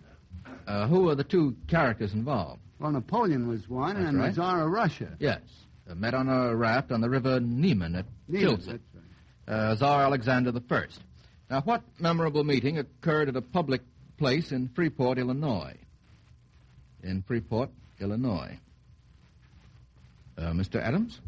[0.68, 2.62] Uh, who are the two characters involved?
[2.80, 4.28] Well, Napoleon was one, That's and right.
[4.34, 5.10] the Tsar of Russia.
[5.20, 5.42] Yes.
[5.90, 8.66] uh, met on a raft on the river Niemen at Tilsit.
[8.66, 8.82] that's
[9.48, 10.84] Uh, Tsar Alexander I.
[11.50, 13.82] Now, what memorable meeting occurred at a public
[14.18, 15.76] place in Freeport, Illinois?
[17.04, 18.60] In Freeport, Illinois.
[20.38, 20.82] Uh, Mr.
[20.82, 21.20] Adams?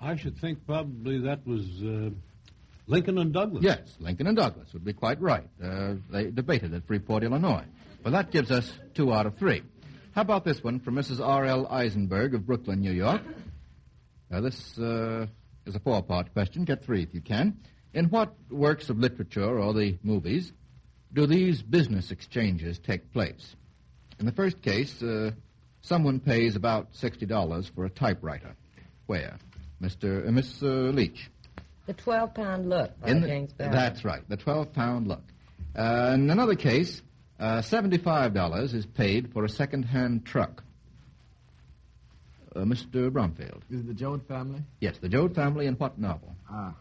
[0.00, 2.10] I should think probably that was uh,
[2.86, 3.62] Lincoln and Douglas.
[3.64, 5.48] Yes, Lincoln and Douglas would be quite right.
[5.62, 7.64] Uh, they debated at Freeport, Illinois.
[8.04, 9.62] Well, that gives us two out of three.
[10.12, 11.24] How about this one from Mrs.
[11.24, 11.68] R.L.
[11.68, 13.22] Eisenberg of Brooklyn, New York?
[14.30, 15.26] This uh,
[15.66, 16.64] is a four part question.
[16.64, 17.58] Get three if you can.
[17.94, 20.52] In what works of literature or the movies
[21.12, 23.54] do these business exchanges take place?
[24.18, 25.32] In the first case, uh,
[25.82, 28.54] someone pays about $60 for a typewriter.
[29.06, 29.36] Where?
[29.82, 30.26] Mr.
[30.26, 31.30] Uh, Miss uh, Leech.
[31.86, 33.72] The 12 pound look by In the- James Barrie.
[33.72, 35.22] That's right, the 12 pound look.
[35.76, 37.02] Uh, in another case,
[37.40, 40.62] uh, $75 is paid for a second hand truck.
[42.54, 43.10] Uh, Mr.
[43.12, 43.64] Bromfield.
[43.70, 44.60] Is it the Joad family?
[44.80, 46.36] Yes, the Joad family in what novel?
[46.50, 46.74] Ah.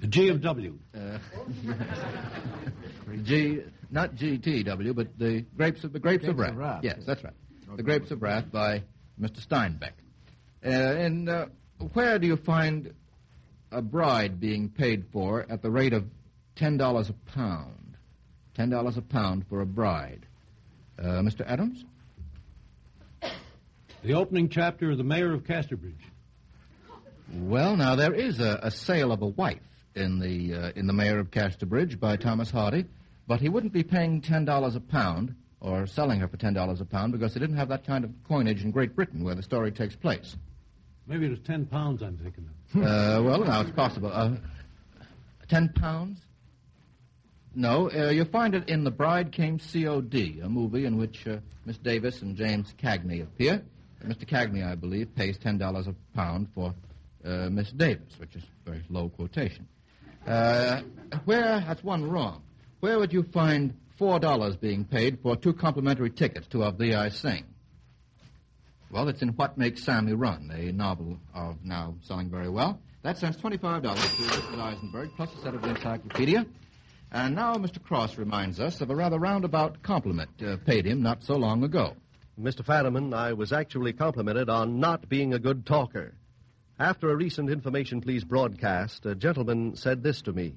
[0.00, 0.78] The G of W.
[0.96, 1.18] Uh,
[3.22, 6.50] G, not GTW, but the Grapes of the Grapes, of, Grapes Wrath.
[6.50, 7.06] of Wrath, Yes, yes.
[7.06, 7.34] that's right.
[7.76, 8.82] The Grapes of Wrath by
[9.18, 9.40] Mr.
[9.46, 9.92] Steinbeck.
[10.64, 11.46] Uh, and uh,
[11.94, 12.92] where do you find
[13.70, 16.04] a bride being paid for at the rate of
[16.54, 17.96] ten dollars a pound?
[18.54, 20.26] Ten dollars a pound for a bride.
[20.98, 21.46] Uh, Mr.
[21.46, 21.82] Adams?
[24.02, 25.94] The opening chapter of The Mayor of Casterbridge.
[27.32, 29.62] Well, now there is a, a sale of a wife
[29.94, 32.84] in the uh, in the Mayor of Casterbridge by Thomas Hardy,
[33.26, 36.80] but he wouldn't be paying ten dollars a pound or selling her for ten dollars
[36.80, 39.42] a pound because they didn't have that kind of coinage in Great Britain where the
[39.42, 40.36] story takes place.
[41.06, 42.82] Maybe it was 10 pounds I'm thinking of.
[42.82, 44.10] uh, well, now it's possible.
[44.12, 44.36] Uh,
[45.48, 46.20] ten pounds?
[47.54, 51.36] No, uh, you'll find it in The Bride Came C.O.D., a movie in which uh,
[51.66, 53.62] Miss Davis and James Cagney appear.
[54.04, 54.24] Mr.
[54.24, 56.74] Cagney, I believe, pays $10 a pound for
[57.24, 59.68] uh, Miss Davis, which is a very low quotation.
[60.26, 60.80] Uh,
[61.24, 62.42] where, that's one wrong.
[62.80, 67.10] Where would you find $4 being paid for two complimentary tickets to Of Thee I
[67.10, 67.44] Sing?
[68.90, 72.80] Well, it's in What Makes Sammy Run, a novel of now selling very well.
[73.04, 74.58] That sends $25 to Mr.
[74.58, 76.44] Eisenberg, plus a set of the encyclopedia.
[77.12, 77.80] And now Mr.
[77.80, 81.94] Cross reminds us of a rather roundabout compliment uh, paid him not so long ago.
[82.40, 82.64] Mr.
[82.64, 86.16] Fadiman, I was actually complimented on not being a good talker.
[86.76, 90.56] After a recent Information Please broadcast, a gentleman said this to me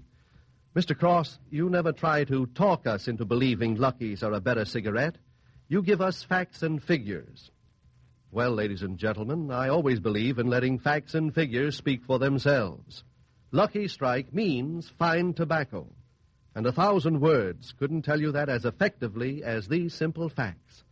[0.75, 0.97] Mr.
[0.97, 5.15] Cross, you never try to talk us into believing Lucky's are a better cigarette.
[5.69, 7.49] You give us facts and figures.
[8.29, 13.05] Well, ladies and gentlemen, I always believe in letting facts and figures speak for themselves.
[13.53, 15.87] Lucky Strike means fine tobacco.
[16.53, 20.83] And a thousand words couldn't tell you that as effectively as these simple facts.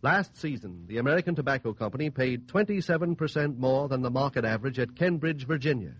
[0.00, 5.44] Last season, the American Tobacco Company paid 27% more than the market average at Kenbridge,
[5.44, 5.94] Virginia,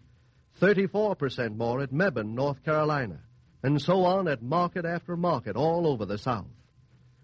[0.61, 3.21] 34% more at Mebane, North Carolina,
[3.62, 6.47] and so on at market after market all over the South.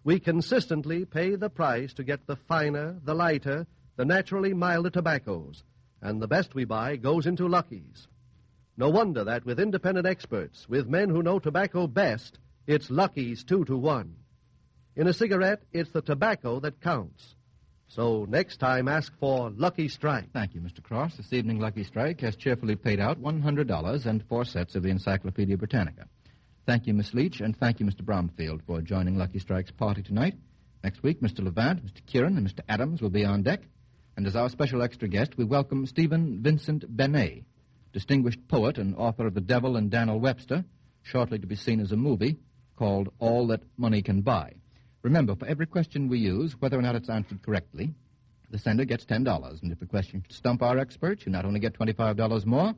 [0.03, 3.66] We consistently pay the price to get the finer, the lighter,
[3.97, 5.62] the naturally milder tobaccos,
[6.01, 8.09] and the best we buy goes into Lucky's.
[8.77, 13.64] No wonder that with independent experts, with men who know tobacco best, it's Lucky's two
[13.66, 14.16] to one.
[14.97, 17.37] In a cigarette, it's the tobacco that counts.
[17.90, 20.33] So next time, ask for Lucky Strike.
[20.33, 20.81] Thank you, Mr.
[20.81, 21.16] Cross.
[21.16, 25.57] This evening, Lucky Strike has cheerfully paid out $100 and four sets of the Encyclopedia
[25.57, 26.05] Britannica.
[26.66, 28.03] Thank you, Miss Leech, and thank you, Mr.
[28.03, 30.35] Bromfield, for joining Lucky Strike's party tonight.
[30.85, 31.40] Next week, Mr.
[31.40, 32.07] Levant, Mr.
[32.07, 32.61] Kieran, and Mr.
[32.68, 33.62] Adams will be on deck.
[34.16, 37.42] And as our special extra guest, we welcome Stephen Vincent Benet,
[37.92, 40.64] distinguished poet and author of The Devil and Daniel Webster,
[41.03, 42.38] shortly to be seen as a movie
[42.76, 44.60] called All That Money Can Buy.
[45.02, 47.94] Remember, for every question we use, whether or not it's answered correctly,
[48.50, 49.62] the sender gets $10.
[49.62, 52.74] And if the question should stump our experts, you not only get $25 more,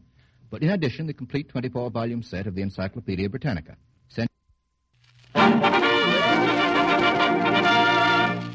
[0.51, 3.77] but in addition, the complete 24 volume set of the Encyclopedia Britannica.
[4.09, 4.29] Send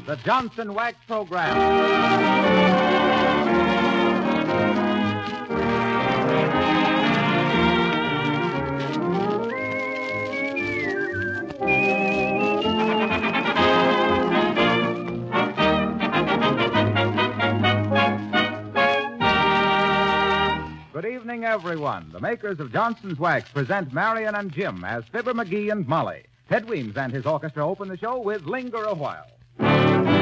[0.06, 3.17] The Johnson Wax Program.
[21.00, 22.10] Good evening, everyone.
[22.10, 26.24] The makers of Johnson's Wax present Marian and Jim as Fibber McGee and Molly.
[26.48, 30.17] Ted Weems and his orchestra open the show with Linger a While.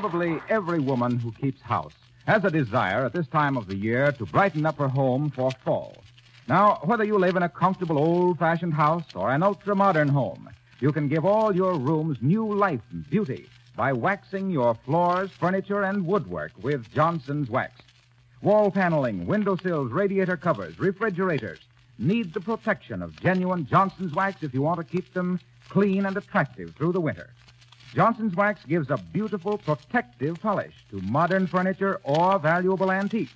[0.00, 1.92] Probably every woman who keeps house
[2.26, 5.50] has a desire at this time of the year to brighten up her home for
[5.62, 5.94] fall.
[6.48, 10.48] Now, whether you live in a comfortable old fashioned house or an ultra modern home,
[10.80, 15.82] you can give all your rooms new life and beauty by waxing your floors, furniture,
[15.82, 17.74] and woodwork with Johnson's Wax.
[18.40, 21.58] Wall paneling, windowsills, radiator covers, refrigerators
[21.98, 26.16] need the protection of genuine Johnson's Wax if you want to keep them clean and
[26.16, 27.28] attractive through the winter.
[27.94, 33.32] Johnson's Wax gives a beautiful protective polish to modern furniture or valuable antiques.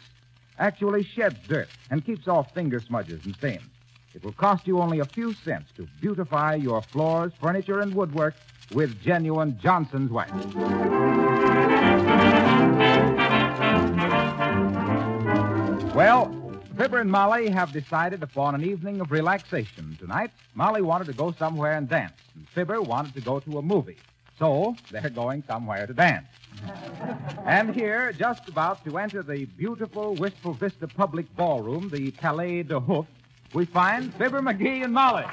[0.59, 3.62] Actually sheds dirt and keeps off finger smudges and stains.
[4.14, 8.35] It will cost you only a few cents to beautify your floors, furniture, and woodwork
[8.73, 10.31] with genuine Johnson's Wax.
[15.95, 16.33] Well,
[16.77, 20.31] Fibber and Molly have decided upon an evening of relaxation tonight.
[20.55, 23.97] Molly wanted to go somewhere and dance, and Fibber wanted to go to a movie.
[24.38, 26.27] So they're going somewhere to dance.
[27.44, 32.81] and here, just about to enter the beautiful Wistful Vista Public Ballroom, the Palais de
[32.81, 33.07] Hoof,
[33.53, 35.25] we find Fibber McGee and Molly.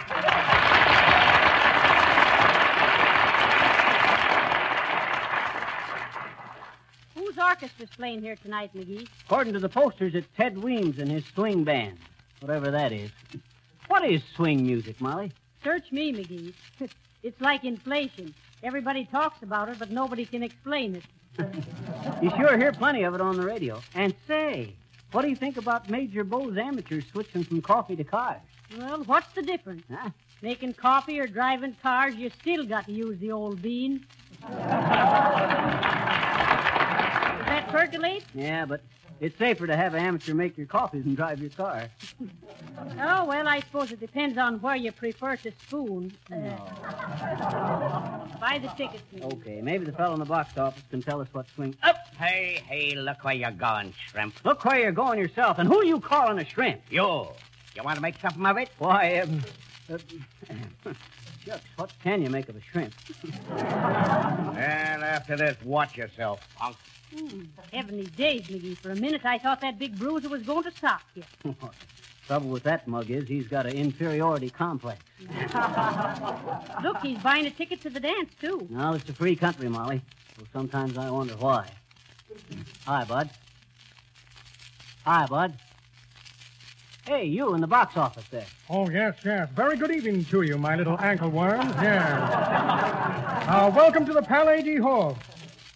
[7.16, 9.08] Whose orchestra's playing here tonight, McGee?
[9.26, 11.98] According to the posters, it's Ted Weems and his swing band,
[12.40, 13.12] whatever that is.
[13.88, 15.32] What is swing music, Molly?
[15.64, 16.54] Search me, McGee.
[17.24, 18.34] It's like inflation.
[18.64, 21.04] Everybody talks about it, but nobody can explain it.
[22.22, 23.82] You sure hear plenty of it on the radio.
[23.96, 24.74] And say,
[25.12, 28.42] what do you think about Major Bowes' amateurs switching from coffee to cars?
[28.78, 29.84] Well, what's the difference?
[29.92, 30.12] Huh?
[30.42, 34.06] Making coffee or driving cars, you still got to use the old bean.
[34.42, 34.50] Does
[37.48, 38.24] that percolate?
[38.34, 38.82] Yeah, but
[39.22, 41.88] it's safer to have an amateur make your coffee than drive your car.
[43.00, 46.12] Oh, well, I suppose it depends on where you prefer to spoon.
[46.32, 46.36] Uh,
[48.40, 49.34] buy the tickets, McGee.
[49.34, 51.76] Okay, maybe the fellow in the box office can tell us what swing.
[51.84, 54.44] Oh, hey, hey, look where you're going, shrimp.
[54.44, 56.82] Look where you're going yourself, and who are you calling a shrimp?
[56.90, 57.28] You.
[57.76, 58.70] You want to make something of it?
[58.80, 59.44] Why, um,
[59.88, 59.98] uh,
[61.46, 62.94] shucks, what can you make of a shrimp?
[63.54, 66.78] and after this, watch yourself, punk.
[67.14, 67.42] Hmm,
[67.74, 68.78] heavenly days, McGee.
[68.78, 71.24] For a minute, I thought that big bruiser was going to sock you.
[72.28, 75.02] Trouble with that mug is he's got an inferiority complex.
[76.84, 78.68] Look, he's buying a ticket to the dance, too.
[78.70, 80.02] Now, it's a free country, Molly.
[80.38, 81.68] So sometimes I wonder why.
[82.86, 83.30] Hi, Bud.
[85.04, 85.54] Hi, Bud.
[87.08, 88.46] Hey, you in the box office there.
[88.70, 89.50] Oh, yes, yes.
[89.56, 91.74] Very good evening to you, my little ankle worms.
[91.82, 92.20] Yes.
[93.48, 95.18] Uh, welcome to the Palais de Hove,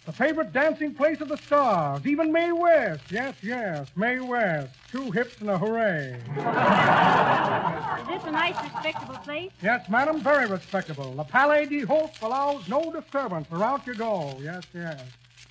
[0.04, 2.06] the favorite dancing place of the stars.
[2.06, 3.02] Even Mae West.
[3.10, 4.72] Yes, yes, Mae West.
[4.92, 6.12] Two hips and a hooray.
[6.14, 9.50] Is this a nice, respectable place?
[9.60, 11.12] Yes, madam, very respectable.
[11.12, 14.38] The Palais de Hove allows no disturbance throughout you go.
[14.40, 15.02] Yes, yes.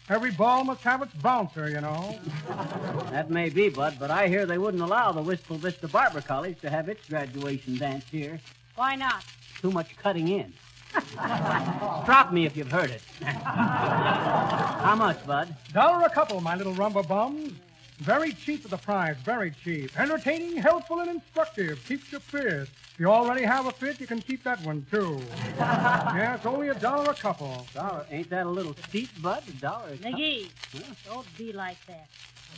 [0.07, 2.19] Every ball must have its bouncer, you know.
[3.09, 6.59] That may be, Bud, but I hear they wouldn't allow the Wistful Vista Barber College
[6.61, 8.39] to have its graduation dance here.
[8.75, 9.23] Why not?
[9.61, 10.53] Too much cutting in.
[12.05, 13.01] Drop me if you've heard it.
[13.23, 15.55] How much, Bud?
[15.73, 17.53] Dollar a couple, my little rumba bums.
[17.99, 19.97] Very cheap at the price, very cheap.
[19.97, 21.79] Entertaining, helpful, and instructive.
[21.87, 22.63] Keeps you fit.
[22.63, 25.21] If you already have a fit, you can keep that one, too.
[25.57, 27.65] yeah, it's only a dollar a couple.
[27.73, 29.43] Dollar, ain't that a little steep, Bud?
[29.47, 30.11] A dollar a couple?
[30.11, 30.49] McGee,
[31.05, 32.07] don't be like that.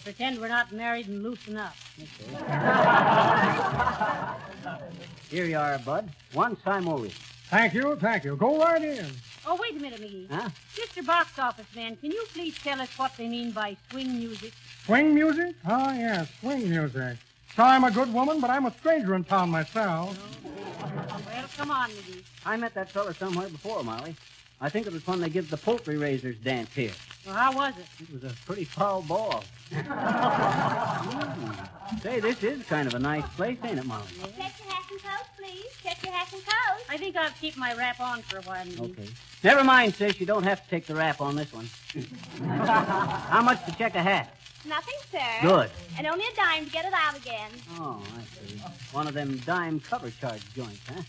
[0.04, 1.76] Pretend we're not married and loosen up.
[5.30, 6.10] Here you are, Bud.
[6.34, 7.14] One time simoleon.
[7.50, 8.36] Thank you, thank you.
[8.36, 9.06] Go right in.
[9.46, 10.30] Oh, wait a minute, McGee.
[10.30, 10.50] Huh?
[10.76, 11.06] Mr.
[11.06, 14.54] Box Office Man, can you please tell us what they mean by swing music?
[14.88, 15.54] Swing music?
[15.66, 17.18] Ah, yes, swing music.
[17.58, 20.18] So I'm a good woman, but I'm a stranger in town myself.
[20.46, 22.24] Well, come on, McGee.
[22.46, 24.16] I met that fella somewhere before, Molly.
[24.62, 26.94] I think it was when they give the poultry raisers dance here.
[27.26, 27.86] Well, how was it?
[28.02, 29.44] It was a pretty foul ball.
[29.74, 29.82] Hmm.
[32.00, 34.06] Say, this is kind of a nice place, ain't it, Molly?
[34.22, 35.66] Check your hat and coat, please.
[35.84, 36.86] Check your hat and coat.
[36.90, 38.92] I think I'll keep my wrap on for a while, McGee.
[38.92, 39.10] Okay.
[39.44, 40.18] Never mind, sis.
[40.22, 41.70] You don't have to take the wrap on this one.
[43.28, 44.34] How much to check a hat?
[44.66, 45.42] Nothing, sir.
[45.42, 45.70] Good.
[45.98, 47.52] And only a dime to get it out again.
[47.78, 48.60] Oh, I see.
[48.92, 51.02] One of them dime cover charge joints, huh?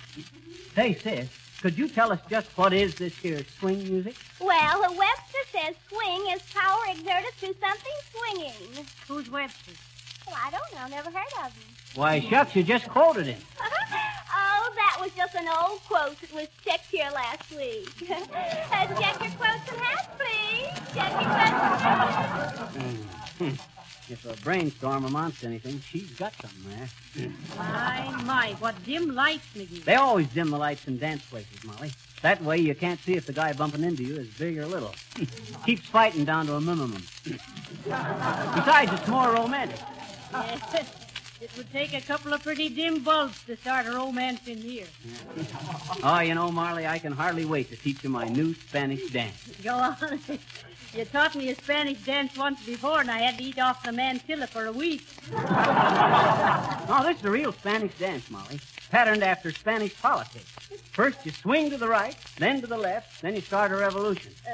[0.74, 1.28] Say, sis,
[1.60, 4.14] could you tell us just what is this here swing music?
[4.40, 8.86] Well, Webster says swing is power exerted through something swinging.
[9.08, 9.72] Who's Webster?
[10.26, 10.96] Well, I don't know.
[10.96, 11.62] Never heard of him.
[11.94, 13.40] Why, shucks, you just quoted him.
[13.60, 17.88] oh, that was just an old quote that was checked here last week.
[18.10, 20.94] uh, check your quotes and hats, please.
[20.94, 21.27] Check your quotes and hats.
[23.38, 23.50] Hmm.
[24.10, 27.30] If a brainstorm amounts to anything, she's got something there.
[27.56, 29.84] My, my, what dim lights, McGee.
[29.84, 31.92] They always dim the lights in dance places, Molly.
[32.22, 34.94] That way you can't see if the guy bumping into you is big or little.
[35.66, 37.02] Keeps fighting down to a minimum.
[37.84, 39.78] Besides, it's more romantic.
[40.32, 40.86] Yes.
[41.40, 44.86] It would take a couple of pretty dim bulbs to start a romance in here.
[46.02, 49.48] Oh, you know, Marley, I can hardly wait to teach you my new Spanish dance.
[49.62, 49.96] Go on.
[50.94, 53.90] You taught me a Spanish dance once before, and I had to eat off the
[53.92, 55.02] mantilla for a week.
[55.30, 55.38] No,
[56.88, 58.58] oh, this is a real Spanish dance, Molly.
[58.90, 60.46] Patterned after Spanish politics.
[60.92, 64.32] First you swing to the right, then to the left, then you start a revolution.
[64.46, 64.50] Uh,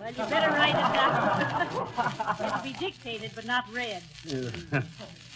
[0.00, 2.46] well, you better write it down.
[2.46, 4.02] It'll be dictated, but not read.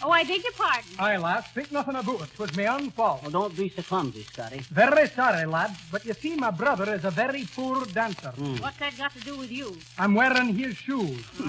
[0.03, 0.89] Oh, I beg your pardon.
[0.97, 2.33] Aye, lass, think nothing about it.
[2.33, 3.21] 'Twas my own fault.
[3.21, 4.61] Well, don't be so clumsy, Scotty.
[4.71, 8.31] Very sorry, lad, but you see, my brother is a very poor dancer.
[8.59, 9.77] What's that got to do with you?
[9.99, 11.23] I'm wearing his shoes.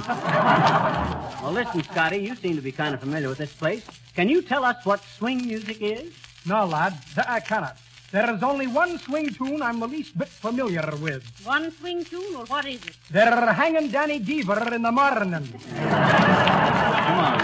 [1.43, 3.85] Well, listen, Scotty, you seem to be kind of familiar with this place.
[4.15, 6.13] Can you tell us what swing music is?
[6.45, 7.77] No, lad, that I cannot.
[8.11, 11.25] There is only one swing tune I'm the least bit familiar with.
[11.45, 12.97] One swing tune, or what is it?
[13.11, 15.33] They're hanging Danny Deever in the morning.
[15.33, 17.39] Come on.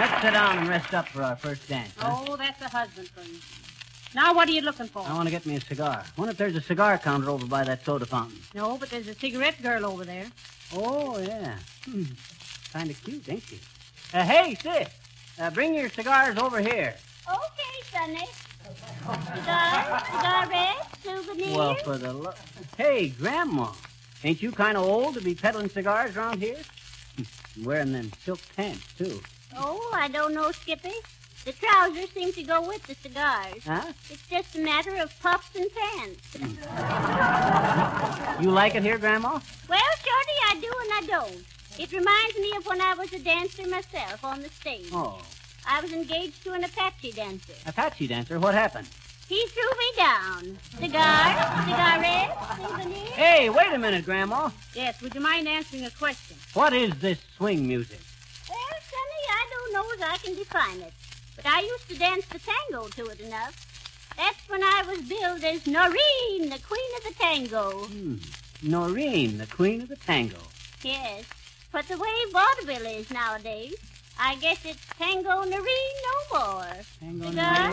[0.00, 1.92] Let's sit down and rest up for our first dance.
[1.98, 2.24] huh?
[2.28, 3.38] Oh, that's a husband for you.
[4.14, 5.02] Now, what are you looking for?
[5.06, 6.04] I want to get me a cigar.
[6.16, 8.38] Wonder if there's a cigar counter over by that soda fountain.
[8.54, 10.26] No, but there's a cigarette girl over there.
[10.74, 11.56] Oh, yeah.
[11.84, 12.04] Hmm.
[12.72, 13.58] Kind of cute, ain't she?
[14.14, 14.88] Uh, hey, sis,
[15.40, 16.94] uh, bring your cigars over here.
[17.28, 18.28] Okay, Sonny.
[19.04, 20.02] Cigars, cigar,
[20.46, 21.56] cigarette, souvenir.
[21.56, 22.34] Well, for the lo-
[22.76, 23.72] Hey, Grandma,
[24.22, 26.58] ain't you kind of old to be peddling cigars around here?
[27.62, 29.20] Wearing them silk pants, too.
[29.56, 30.92] Oh, I don't know, Skippy.
[31.44, 33.64] The trousers seem to go with the cigars.
[33.64, 33.92] Huh?
[34.10, 36.36] It's just a matter of puffs and pants.
[38.40, 39.38] You like it here, Grandma?
[39.68, 41.44] Well, Shorty, I do and I don't.
[41.78, 44.88] It reminds me of when I was a dancer myself on the stage.
[44.92, 45.20] Oh,
[45.66, 47.54] I was engaged to an Apache dancer.
[47.66, 48.88] Apache dancer, what happened?
[49.28, 50.58] He threw me down.
[50.78, 53.06] Cigar, cigarette, souvenir.
[53.12, 54.50] Hey, wait a minute, Grandma.
[54.74, 56.36] Yes, would you mind answering a question?
[56.52, 58.00] What is this swing music?
[58.48, 58.58] Well,
[58.90, 60.92] Sonny, I don't know as I can define it.
[61.36, 64.12] But I used to dance the tango to it enough.
[64.16, 67.70] That's when I was billed as Noreen, the queen of the tango.
[67.86, 68.16] Hmm.
[68.62, 70.38] Noreen, the queen of the tango.
[70.82, 71.24] Yes.
[71.72, 73.74] But the way vaudeville is nowadays,
[74.20, 75.94] I guess it's tango Noreen
[76.30, 76.66] no more.
[77.00, 77.70] Tango Cigar,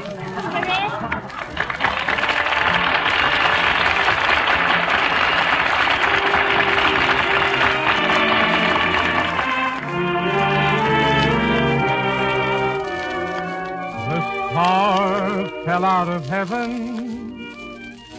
[14.08, 17.50] The star fell out of heaven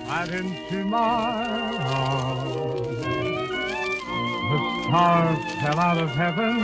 [0.07, 1.89] right into my
[4.91, 6.59] The star fell out of heaven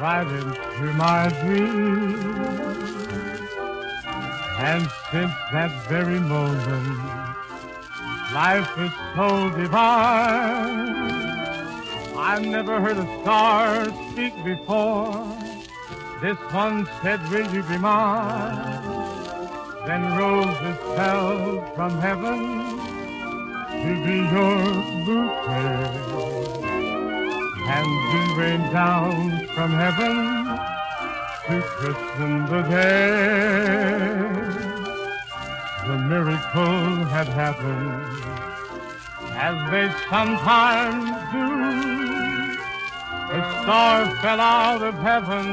[0.00, 2.88] right into my dreams.
[4.58, 6.98] And since that very moment,
[8.32, 10.96] life is so divine.
[12.16, 15.12] I've never heard a star speak before.
[16.22, 18.82] This one said, Will you be mine?
[19.86, 22.78] Then roses fell from heaven
[23.82, 24.64] to be your
[25.04, 26.37] bouquet.
[27.70, 30.16] And dew rained down from heaven
[31.46, 34.08] to christen the day.
[35.86, 38.18] The miracle had happened
[39.32, 41.48] as they sometimes do.
[43.32, 45.46] The star fell out of heaven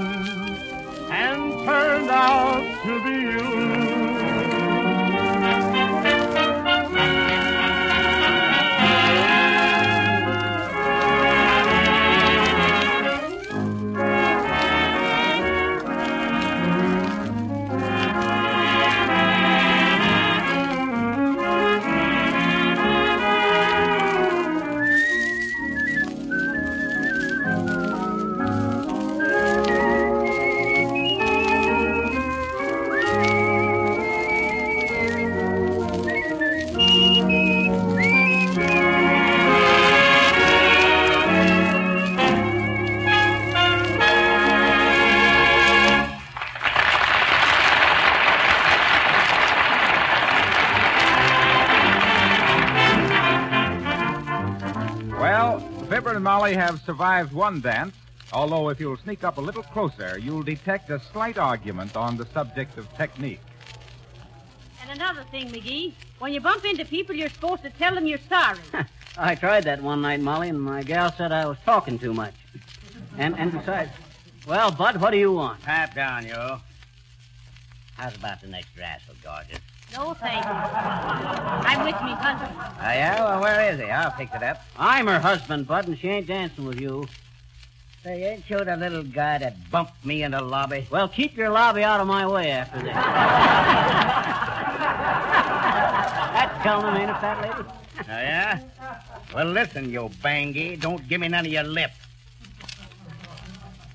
[1.11, 3.74] and turned out to be you.
[56.45, 57.95] Molly have survived one dance,
[58.31, 62.25] although if you'll sneak up a little closer, you'll detect a slight argument on the
[62.27, 63.39] subject of technique.
[64.79, 68.19] And another thing, McGee, when you bump into people, you're supposed to tell them you're
[68.29, 68.59] sorry.
[69.17, 72.35] I tried that one night, Molly, and my gal said I was talking too much.
[73.17, 73.89] And and besides,
[74.47, 75.63] well, Bud, what do you want?
[75.63, 76.59] Pipe down, you.
[77.97, 79.61] How's about the next wrestle, gorgeous?
[79.95, 80.51] No, thank you.
[80.51, 82.51] I'm with me husband.
[82.59, 83.23] Oh, uh, yeah?
[83.23, 83.85] Well, where is he?
[83.85, 84.61] I'll pick it up.
[84.77, 87.07] I'm her husband, Bud, and she ain't dancing with you.
[88.03, 90.85] Say, ain't you the little guy that bumped me in the lobby?
[90.91, 92.93] Well, keep your lobby out of my way after this.
[96.33, 97.69] That's telling him, ain't it, fat lady?
[97.99, 98.59] Oh, yeah?
[99.33, 100.77] Well, listen, you bangy.
[100.77, 101.91] Don't give me none of your lip.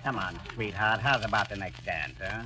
[0.03, 1.01] Come on, sweetheart.
[1.01, 2.45] How's about the next dance, huh?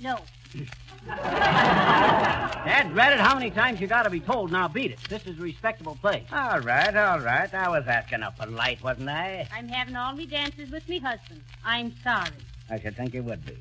[0.00, 0.20] No.
[1.06, 3.20] Dad, read it.
[3.20, 4.52] How many times you got to be told?
[4.52, 5.00] Now beat it.
[5.08, 6.24] This is a respectable place.
[6.32, 7.52] All right, all right.
[7.52, 9.48] I was acting up polite, wasn't I?
[9.52, 11.42] I'm having all me dances with me husband.
[11.64, 12.30] I'm sorry.
[12.70, 13.56] I should think you would be.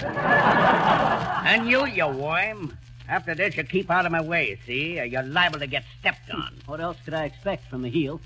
[0.00, 2.76] and you, you worm.
[3.08, 5.00] After this, you keep out of my way, see?
[5.00, 6.54] You're liable to get stepped on.
[6.66, 8.20] What else could I expect from a heel?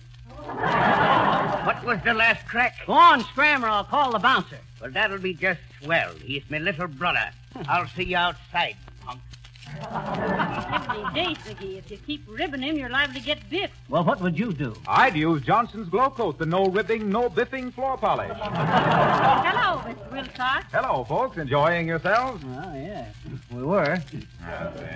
[0.47, 2.77] What was the last crack?
[2.87, 4.59] Go on, scram, or I'll call the bouncer.
[4.81, 6.12] Well, that'll be just swell.
[6.25, 7.31] He's my little brother.
[7.69, 9.21] I'll see you outside, punk.
[9.67, 11.79] Every day, Ziggy.
[11.79, 13.75] If you keep ribbing him, you're liable to get biffed.
[13.89, 14.75] Well, what would you do?
[14.87, 18.31] I'd use Johnson's Glo-Coat, the no ribbing, no biffing floor polish.
[18.37, 20.13] Hello, Mr.
[20.13, 20.65] Wilcox.
[20.73, 21.37] Hello, folks.
[21.39, 22.43] Enjoying yourselves?
[22.45, 23.07] Oh, yeah.
[23.53, 23.97] We were.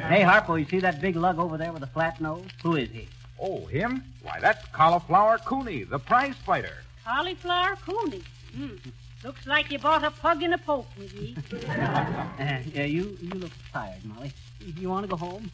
[0.09, 2.47] Hey, Harpo, you see that big lug over there with the flat nose?
[2.63, 3.09] Who is he?
[3.41, 4.03] Oh, him?
[4.23, 6.79] Why, that's Cauliflower Cooney, the prize fighter.
[7.05, 8.23] Cauliflower Cooney.
[8.57, 8.77] Hmm.
[9.25, 11.35] Looks like you bought a pug in a poke, McGee.
[12.35, 14.33] Uh, yeah, you, you look tired, Molly.
[14.61, 15.51] You want to go home?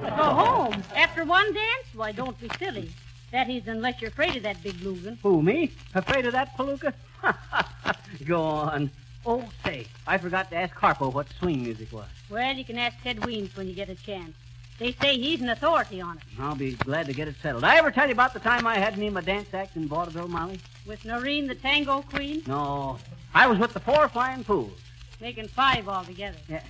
[0.00, 1.86] Go home after one dance?
[1.94, 2.90] Why, don't be silly.
[3.30, 5.16] That is, unless you're afraid of that big Lugan.
[5.22, 5.70] Who, me?
[5.94, 6.92] Afraid of that palooka?
[8.26, 8.90] go on.
[9.24, 12.08] Oh, say, I forgot to ask Harpo what swing music was.
[12.28, 14.34] Well, you can ask Ted Weems when you get a chance.
[14.78, 16.22] They say he's an authority on it.
[16.38, 17.64] I'll be glad to get it settled.
[17.64, 20.28] I ever tell you about the time I had me my dance act in vaudeville,
[20.28, 20.60] Molly?
[20.88, 22.98] With Noreen, the tango queen, No.
[23.34, 24.72] I was with the four flying fools.
[25.20, 26.38] making five altogether.
[26.48, 26.62] Yeah.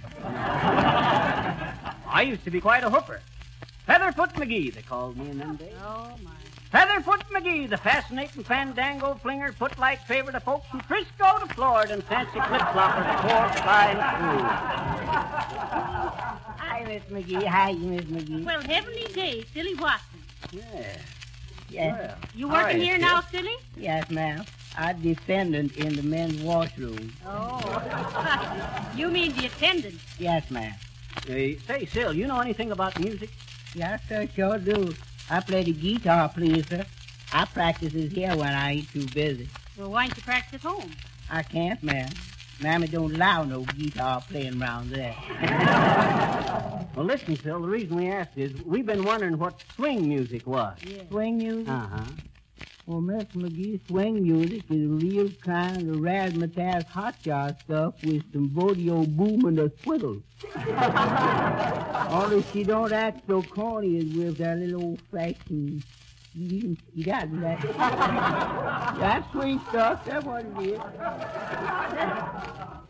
[2.06, 3.20] I used to be quite a hooper.
[3.88, 5.72] Featherfoot McGee, they called me in them days.
[5.80, 6.32] Oh, my.
[6.72, 11.94] Featherfoot McGee, the fascinating fandango flinger, put like favorite of folks from Frisco to Florida,
[11.94, 14.50] and fancy flip flopper, four flying fools.
[16.58, 17.46] Hi, Miss McGee.
[17.46, 18.44] Hi, Miss McGee.
[18.44, 20.18] Well, heavenly day, Silly Watson.
[20.50, 20.96] Yeah.
[21.70, 22.16] Yes.
[22.34, 23.54] You working here now, Silly?
[23.76, 24.44] Yes, ma'am.
[24.76, 27.12] I'm defendant in the men's washroom.
[27.26, 28.90] Oh.
[28.96, 29.98] you mean the attendant.
[30.18, 30.74] Yes, ma'am.
[31.26, 33.30] Hey, say, Sil, you know anything about music?
[33.74, 34.94] Yes, sir, sure do.
[35.28, 36.86] I play the guitar, please, sir.
[37.32, 39.48] I practices here when I ain't too busy.
[39.76, 40.90] Well, why don't you practice at home?
[41.28, 42.08] I can't, ma'am.
[42.60, 45.14] Mammy don't allow no guitar playing around there.
[46.98, 50.76] Well, listen, Phil, the reason we asked is we've been wondering what swing music was.
[51.08, 51.68] Swing music?
[51.68, 52.02] Uh-huh.
[52.86, 58.50] Well, Miss McGee, swing music is a real kind of razzmatazz hotshot stuff with some
[58.52, 60.20] rodeo boom and a swizzle.
[62.10, 65.84] Only she don't act so corny as with that little old-fashioned...
[66.38, 67.60] You, you got that.
[69.00, 70.04] That's sweet stuff.
[70.04, 70.80] That's what it is.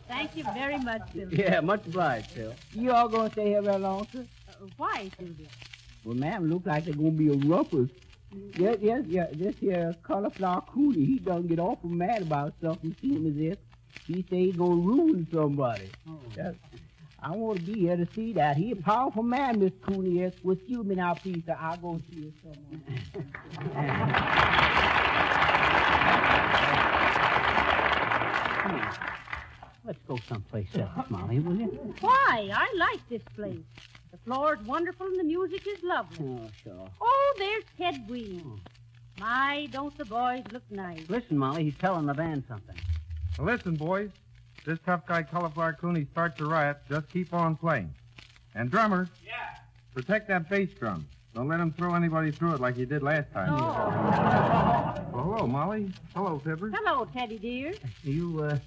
[0.07, 1.35] Thank you very much, Silly.
[1.37, 2.53] Yeah, much obliged, Phil.
[2.73, 4.25] You all gonna stay here very long, sir?
[4.47, 5.47] Uh, why, Sylvia?
[6.03, 7.89] Well, ma'am, look like they're gonna be a rumpus.
[8.55, 9.27] Yes, yes, yeah.
[9.31, 12.95] This here cauliflower cootie, he done get awful mad about something.
[13.01, 13.57] See him as if
[14.05, 15.89] he say he's gonna ruin somebody.
[16.37, 16.53] Yes.
[17.21, 18.55] I want to be here to see that.
[18.57, 20.33] He a powerful man, Miss Cooney is.
[20.43, 21.57] Well, excuse me now, please, sir.
[21.59, 22.83] I'll go see you someone.
[28.61, 28.91] Come.
[29.85, 31.95] Let's go someplace else, Molly, will you?
[32.01, 32.51] Why?
[32.53, 33.65] I like this place.
[34.11, 36.25] The floor's wonderful and the music is lovely.
[36.25, 36.89] Oh, sure.
[37.01, 38.41] Oh, there's Ted Weems.
[38.43, 38.55] Hmm.
[39.19, 41.01] My, don't the boys look nice.
[41.09, 42.77] Listen, Molly, he's telling the band something.
[43.37, 44.09] Listen, boys.
[44.69, 46.77] This tough guy, Cauliflower Cooney, starts a riot.
[46.87, 47.91] Just keep on playing.
[48.53, 49.09] And drummer.
[49.25, 49.31] Yeah.
[49.95, 51.07] Protect that bass drum.
[51.33, 53.51] Don't let him throw anybody through it like he did last time.
[55.11, 55.91] Well, hello, Molly.
[56.13, 56.71] Hello, Fibber.
[56.71, 57.73] Hello, Teddy dear.
[58.03, 58.59] You, uh,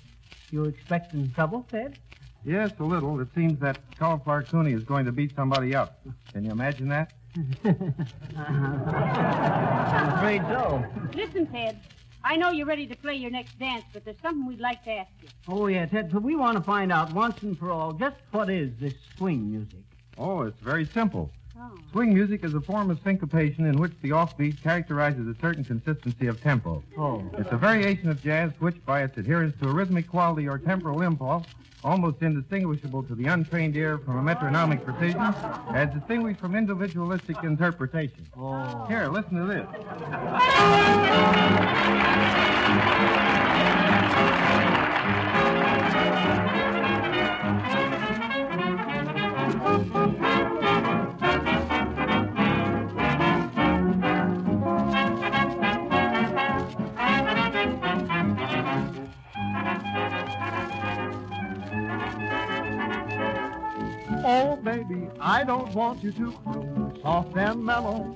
[0.50, 2.00] you expecting trouble, Ted?
[2.44, 3.20] Yes, a little.
[3.20, 6.05] It seems that Cauliflower Cooney is going to beat somebody up.
[6.32, 7.12] Can you imagine that?
[7.36, 7.55] I'm
[10.16, 10.84] afraid so.
[11.14, 11.78] Listen, Ted.
[12.25, 14.91] I know you're ready to play your next dance, but there's something we'd like to
[14.93, 15.29] ask you.
[15.49, 18.49] Oh, yeah, Ted, so we want to find out once and for all just what
[18.49, 19.81] is this swing music?
[20.18, 21.31] Oh, it's very simple.
[21.63, 21.71] Oh.
[21.93, 26.27] Swing music is a form of syncopation in which the offbeat characterizes a certain consistency
[26.27, 26.83] of tempo.
[26.99, 27.23] Oh.
[27.39, 31.03] It's a variation of jazz which, by its adherence to a rhythmic quality or temporal
[31.03, 31.47] impulse,
[31.85, 35.21] almost indistinguishable to the untrained ear from a metronomic precision,
[35.75, 38.27] as distinguished from individualistic interpretation.
[38.37, 38.85] Oh.
[38.89, 39.67] Here, listen to this.
[64.25, 68.07] Oh, baby, I don't want you to croon soft and mellow.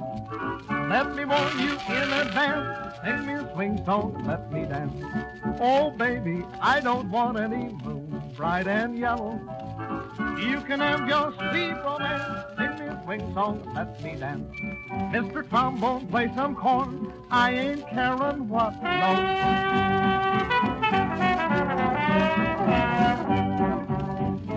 [0.70, 2.96] Let me warn you in advance.
[3.04, 5.04] Sing me a swing song, let me dance.
[5.60, 9.40] Oh, baby, I don't want any moon, bright and yellow.
[10.38, 12.44] You can have your sweet romance.
[12.56, 14.48] Sing me a swing song, let me dance.
[15.12, 15.48] Mr.
[15.48, 17.12] Trombone, play some corn.
[17.32, 19.46] I ain't caring what note.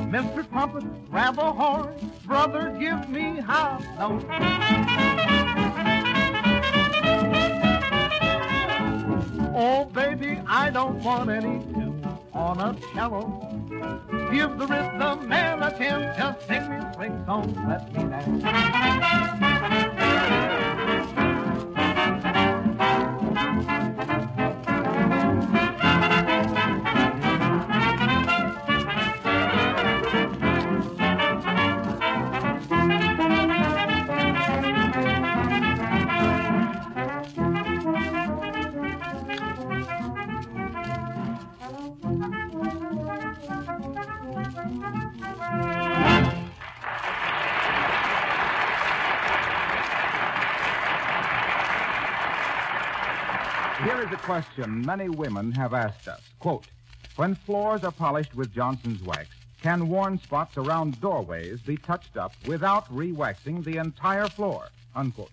[0.09, 0.49] Mr.
[0.49, 1.93] Trumpet, grab a horn.
[2.25, 4.25] Brother, give me half note.
[9.55, 12.03] Oh, baby, I don't want any tune
[12.33, 13.29] on a cello.
[14.31, 16.17] Give the rhythm man a chance.
[16.17, 18.43] Just sing me a song, let me dance.
[54.29, 56.21] Question many women have asked us.
[56.37, 56.65] Quote,
[57.15, 62.31] when floors are polished with Johnson's wax, can worn spots around doorways be touched up
[62.45, 64.67] without re-waxing the entire floor?
[64.95, 65.31] Unquote.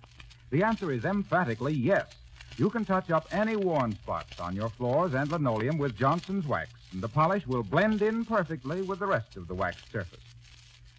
[0.49, 2.07] The answer is emphatically yes.
[2.57, 6.71] You can touch up any worn spots on your floors and linoleum with Johnson's wax,
[6.95, 10.25] and the polish will blend in perfectly with the rest of the waxed surface.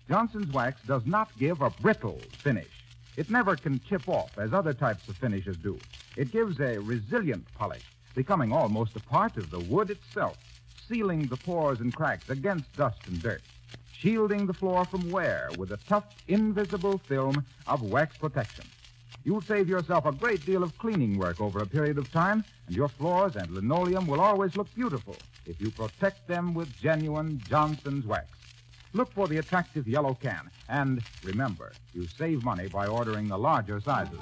[0.07, 2.76] Johnson's wax does not give a brittle finish.
[3.17, 5.81] It never can chip off as other types of finishes do.
[6.15, 7.83] It gives a resilient polish,
[8.15, 10.37] becoming almost a part of the wood itself,
[10.87, 13.41] sealing the pores and cracks against dust and dirt,
[14.01, 18.69] shielding the floor from wear with a tough, invisible film of wax protection.
[19.23, 22.75] You'll save yourself a great deal of cleaning work over a period of time, and
[22.75, 28.05] your floors and linoleum will always look beautiful if you protect them with genuine Johnson's
[28.05, 28.36] wax.
[28.97, 33.79] Look for the attractive yellow can, and remember, you save money by ordering the larger
[33.79, 34.19] sizes.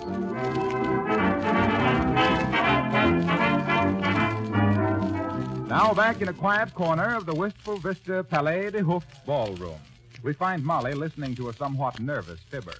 [5.67, 9.80] Now back in a quiet corner of the Wistful Vista Palais de Hoof ballroom,
[10.23, 12.76] we find Molly listening to a somewhat nervous fibber.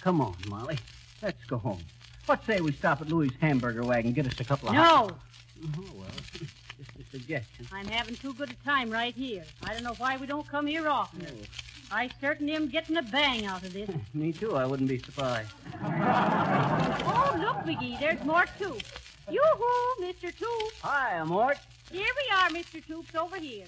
[0.00, 0.78] Come on, Molly.
[1.22, 1.80] Let's go home.
[2.26, 4.80] What say we stop at Louis' hamburger wagon and get us a couple of No.
[4.82, 5.18] hot-
[5.78, 6.65] Oh, well, just a
[7.16, 7.66] suggestion.
[7.72, 9.44] I'm having too good a time right here.
[9.64, 11.28] I don't know why we don't come here oftener.
[11.30, 11.46] Oh.
[11.90, 13.88] I certainly am getting a bang out of this.
[14.14, 14.54] Me too.
[14.54, 15.50] I wouldn't be surprised.
[15.82, 18.84] oh, look, McGee, there's Mort Toops.
[19.30, 20.32] Yoo-hoo, Mr.
[20.32, 20.80] Toops.
[20.82, 21.58] Hi, Mort.
[21.90, 22.84] Here we are, Mr.
[22.84, 23.66] Toops, over here.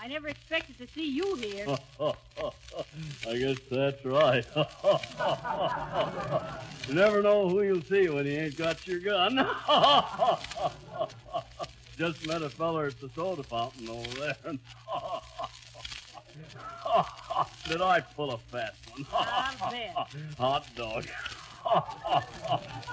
[0.00, 1.66] I never expected to see you here.
[3.28, 4.46] I guess that's right.
[6.88, 9.46] you never know who you'll see when you ain't got your gun.
[11.98, 14.36] Just met a feller at the soda fountain over there.
[14.44, 14.58] and-
[17.68, 19.04] Did I pull a fast one?
[19.12, 19.94] I'll bet.
[20.38, 21.04] Hot dog.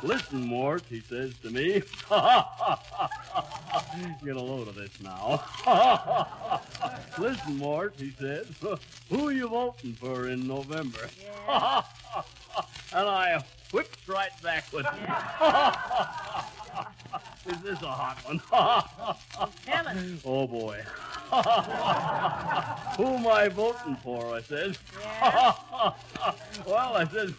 [0.03, 1.81] Listen, Mort, he says to me.
[4.23, 5.41] Get a load of this now.
[7.19, 8.47] Listen, Mort, he says.
[9.09, 11.07] Who you voting for in November?
[11.47, 14.85] and I whipped right back with
[17.47, 18.39] Is this a hot one?
[19.65, 19.97] Tell us.
[20.25, 20.81] Oh, boy.
[22.97, 24.33] Who am I voting for?
[24.33, 24.77] I says.
[26.65, 27.33] well, I says,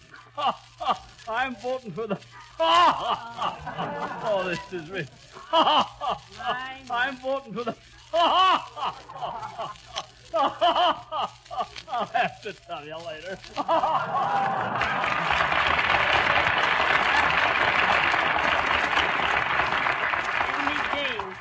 [1.28, 2.18] I'm voting for the.
[2.60, 5.08] oh, this is rich.
[5.52, 7.74] I'm voting for the.
[11.88, 13.38] I'll have to tell you later.
[20.46, 21.36] One of these days,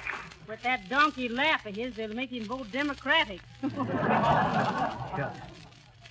[0.48, 3.41] with that donkey laugh of his, they'll make him vote Democratic.
[3.62, 5.39] Shucks.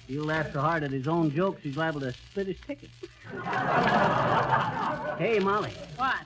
[0.07, 2.91] He'll laugh so hard at his own jokes, he's liable to split his ticket.
[5.18, 6.18] hey, Molly, what?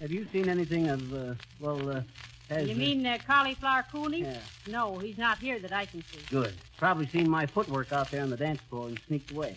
[0.00, 2.02] have you seen anything of, uh, well, uh,
[2.50, 2.68] has...
[2.68, 4.20] You mean uh, Cauliflower Cooney?
[4.22, 4.36] Yeah.
[4.68, 6.20] No, he's not here that I can see.
[6.30, 6.54] Good.
[6.76, 9.56] Probably seen my footwork out there on the dance floor and sneaked away.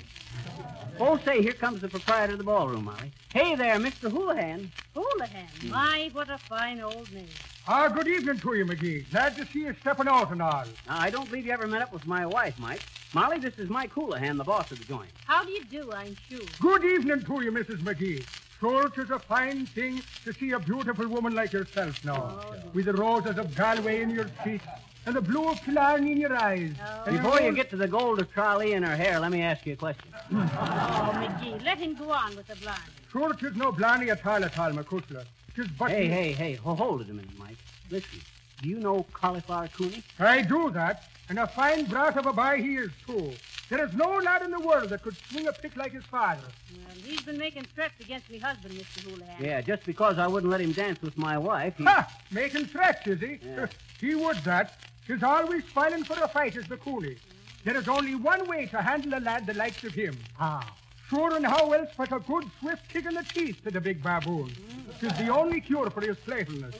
[0.99, 3.11] Oh, say, here comes the proprietor of the ballroom, Molly.
[3.33, 4.09] Hey there, Mr.
[4.09, 4.71] Houlihan.
[4.95, 5.69] Houlihan.
[5.69, 7.27] My, what a fine old name.
[7.69, 9.09] Ah, good evening to you, McGee.
[9.11, 10.63] Glad to see you stepping out and all.
[10.87, 12.81] Now, I don't believe you ever met up with my wife, Mike.
[13.13, 15.09] Molly, this is Mike Houlihan, the boss of the joint.
[15.25, 16.39] How do you do, I'm sure?
[16.61, 17.79] Good evening to you, Mrs.
[17.83, 18.23] McGee.
[18.59, 22.39] Sure, 'tis a fine thing to see a beautiful woman like yourself now,
[22.73, 24.65] with the roses of Galway in your cheeks
[25.05, 26.71] and the blue of Killarney in your eyes.
[27.05, 29.41] And your Before you get to the gold of Tralee in her hair, let me
[29.43, 30.09] ask you a question.
[30.31, 32.81] Oh, McGee, let him go on with the blind.
[33.11, 35.25] Sure, 'tis no blarney at all at all, McCutler.
[35.57, 35.89] 'Tis but...
[35.89, 37.57] Hey, hey, hey, ho- hold it a minute, Mike.
[37.89, 38.21] Listen,
[38.61, 40.03] do you know Cauliflower Cooney?
[40.19, 43.31] I do that, and a fine brat of a boy he is, too.
[43.67, 46.43] There is no lad in the world that could swing a pick like his father.
[46.71, 49.03] Well, he's been making threats against me husband, Mr.
[49.03, 49.43] Houlihan.
[49.43, 51.73] Yeah, just because I wouldn't let him dance with my wife.
[51.75, 51.85] He...
[51.85, 52.07] Ha!
[52.29, 53.39] Making threats, is he?
[53.43, 53.65] Yeah.
[53.99, 54.75] he would that.
[55.07, 57.17] He's always filing for a fight, is the coolie.
[57.65, 60.19] There is only one way to handle a lad the likes of him.
[60.37, 60.61] How?
[61.09, 64.03] Sure, and how else but a good swift kick in the teeth to the big
[64.03, 64.53] baboon.
[64.99, 66.75] Tis the only cure for his playfulness.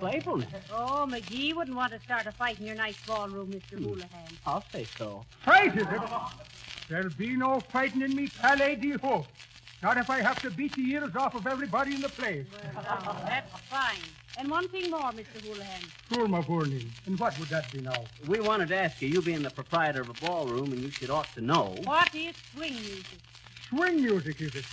[0.00, 0.48] Playfulness?
[0.70, 3.82] Oh, McGee wouldn't want to start a fight in your nice ballroom, Mr.
[3.82, 4.08] Houlihan.
[4.46, 5.24] I'll say so.
[5.44, 6.00] Fight, is it?
[6.90, 9.26] There'll be no fighting in me Palais de Hope.
[9.82, 12.46] Not if I have to beat the ears off of everybody in the place.
[12.76, 13.96] Oh, that's fine.
[14.36, 15.42] And one thing more, Mr.
[15.42, 15.80] Houlihan.
[16.10, 16.84] Sure, my Bourney.
[17.06, 18.04] And what would that be now?
[18.26, 21.10] We wanted to ask you, you being the proprietor of a ballroom, and you should
[21.10, 21.74] ought to know.
[21.84, 23.18] What is swing music?
[23.74, 24.64] Swing music, is it?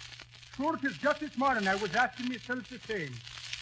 [0.55, 3.13] Sure, 'tis just this morning I was asking myself the same.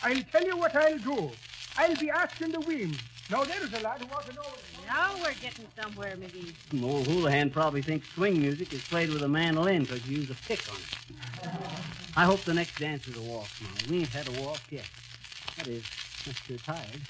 [0.03, 1.31] I'll tell you what I'll do.
[1.77, 2.97] I'll be asking the Weems.
[3.29, 4.41] Now, there's a lad who wants to know...
[4.87, 6.83] Now we're getting somewhere, McGee.
[6.83, 10.35] Old Houlihan probably thinks swing music is played with a mandolin because you use a
[10.47, 11.49] pick on it.
[12.17, 13.83] I hope the next dance is a waltz, Molly.
[13.89, 14.85] We ain't had a waltz yet.
[15.57, 15.83] That is,
[16.25, 17.01] if you're tired.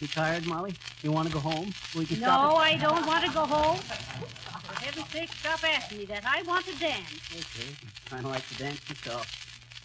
[0.00, 0.74] You tired, Molly?
[1.02, 1.72] You want to go home?
[1.96, 3.78] We can No, stop I don't want to go home.
[4.70, 6.22] For heaven's sake, stop asking me that.
[6.24, 7.20] I want to dance.
[7.32, 7.74] Okay.
[8.08, 9.26] Kind of like to dance myself.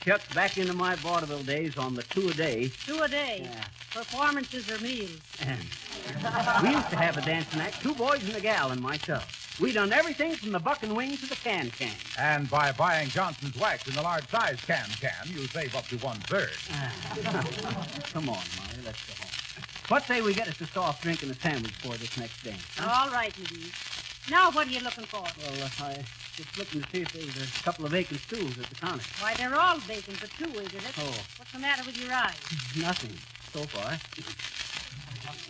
[0.05, 2.71] Chuck, back into my vaudeville days on the two a day.
[2.85, 3.41] Two a day.
[3.43, 3.65] Yeah.
[3.91, 5.09] Performances or meals.
[6.61, 9.59] we used to have a dancing act, two boys and a gal and myself.
[9.59, 11.93] We done everything from the buck and wing to the can can.
[12.19, 15.97] And by buying Johnson's wax in the large size can can, you save up to
[15.97, 16.51] one third.
[18.11, 19.44] Come on, Molly, let's go home.
[19.87, 22.63] What say we get us a soft drink and a sandwich for this next dance?
[22.81, 24.31] All right, McGee.
[24.31, 25.21] Now, what are you looking for?
[25.21, 26.03] Well, uh, I
[26.35, 29.05] just looking to see if there's a couple of vacant stools at the counter.
[29.19, 30.93] Why, they're all vacant, but two, isn't it?
[30.97, 31.13] Oh.
[31.37, 32.33] What's the matter with your eyes?
[32.75, 33.13] Nothing
[33.53, 33.93] so far.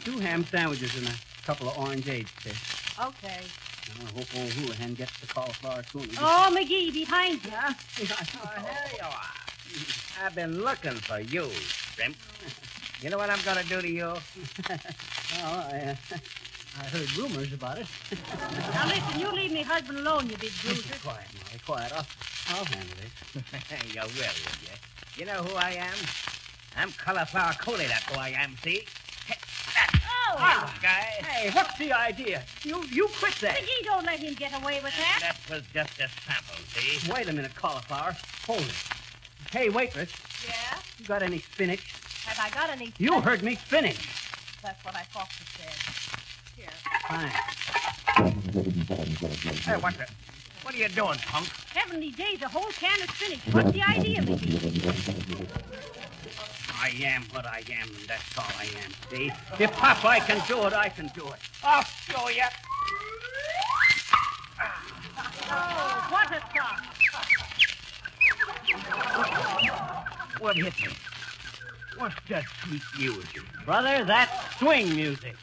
[0.04, 3.00] Two ham sandwiches and a couple of orange eggs, Fish.
[3.00, 3.40] Okay.
[3.40, 6.12] I hope old Houlihan gets the cauliflower cooney.
[6.20, 7.52] Oh, McGee, behind you.
[8.44, 10.26] Oh, here you are.
[10.26, 11.50] I've been looking for you,
[11.96, 12.18] Shrimp.
[13.02, 14.04] You know what I'm going to do to you?
[15.32, 16.18] oh, I, uh,
[16.78, 17.88] I heard rumors about it.
[18.12, 20.98] Now, listen, you leave me husband alone, you big bruiser.
[21.02, 21.92] quiet, Molly, quiet.
[21.92, 22.08] I'll,
[22.48, 23.12] I'll handle it.
[23.94, 24.70] you will, will you?
[25.16, 26.08] You know who I am?
[26.76, 28.82] I'm Cauliflower Cooney, that's who I am, see?
[29.30, 30.38] Oh!
[30.38, 31.04] Ah, guy.
[31.20, 32.44] Hey, what's the idea?
[32.64, 33.58] You you quit that.
[33.58, 35.20] McGee, don't let him get away with that.
[35.22, 37.02] That was just a sample, see?
[37.08, 38.18] Wait a minute, cauliflower.
[38.46, 38.76] Hold it.
[39.52, 40.10] Hey, waitress,
[40.46, 40.80] Yeah?
[41.00, 41.84] you got any spinach?
[42.26, 42.92] Have I got any...
[42.98, 44.10] You heard me, spinach.
[44.62, 45.76] That's what I thought you said.
[46.56, 46.74] Here.
[47.08, 47.32] Fine.
[49.64, 50.08] Hey, what the...
[50.64, 51.48] What are you doing, punk?
[51.74, 53.40] Heavenly days, a whole can of spinach.
[53.52, 55.48] What's the idea, McGee?
[56.82, 59.32] I am what I am, and that's all I am, see?
[59.60, 61.40] If Popeye can do it, I can do it.
[61.64, 62.44] I'll show you.
[65.52, 66.82] Oh, what a thought.
[70.40, 70.94] What hit me?
[71.98, 73.42] What's that sweet music?
[73.66, 75.36] Brother, that's swing music.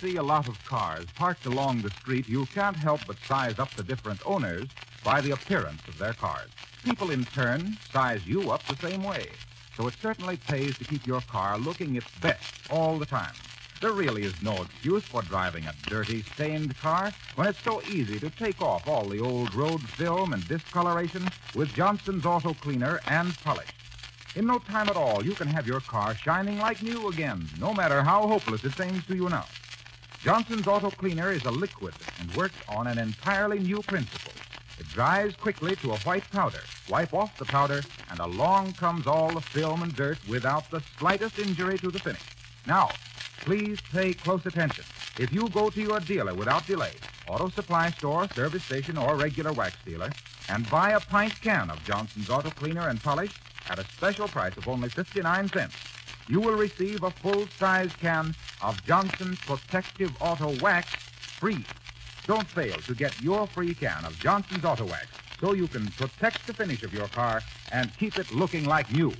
[0.00, 3.74] See a lot of cars parked along the street, you can't help but size up
[3.76, 4.68] the different owners
[5.04, 6.50] by the appearance of their cars.
[6.84, 9.28] People, in turn, size you up the same way.
[9.76, 12.40] So it certainly pays to keep your car looking its best
[12.70, 13.34] all the time.
[13.80, 18.18] There really is no excuse for driving a dirty, stained car when it's so easy
[18.20, 23.34] to take off all the old road film and discoloration with Johnson's Auto Cleaner and
[23.42, 23.70] polish.
[24.36, 27.74] In no time at all, you can have your car shining like new again, no
[27.74, 29.46] matter how hopeless it seems to you now.
[30.22, 34.32] Johnson's Auto Cleaner is a liquid and works on an entirely new principle.
[34.78, 36.60] It dries quickly to a white powder.
[36.90, 41.38] Wipe off the powder, and along comes all the film and dirt without the slightest
[41.38, 42.20] injury to the finish.
[42.66, 42.90] Now,
[43.38, 44.84] please pay close attention.
[45.18, 46.92] If you go to your dealer without delay,
[47.26, 50.10] auto supply store, service station, or regular wax dealer,
[50.50, 53.32] and buy a pint can of Johnson's Auto Cleaner and Polish
[53.70, 55.74] at a special price of only 59 cents,
[56.30, 61.64] you will receive a full-size can of Johnson's Protective Auto Wax free.
[62.26, 65.08] Don't fail to get your free can of Johnson's Auto Wax
[65.40, 69.12] so you can protect the finish of your car and keep it looking like new.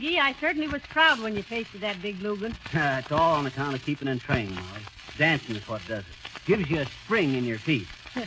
[0.00, 2.54] McGee, I certainly was proud when you tasted that big Lugan.
[2.98, 4.80] it's all on account of keeping in training, Molly.
[5.18, 6.46] Dancing is what does it.
[6.46, 7.86] Gives you a spring in your feet.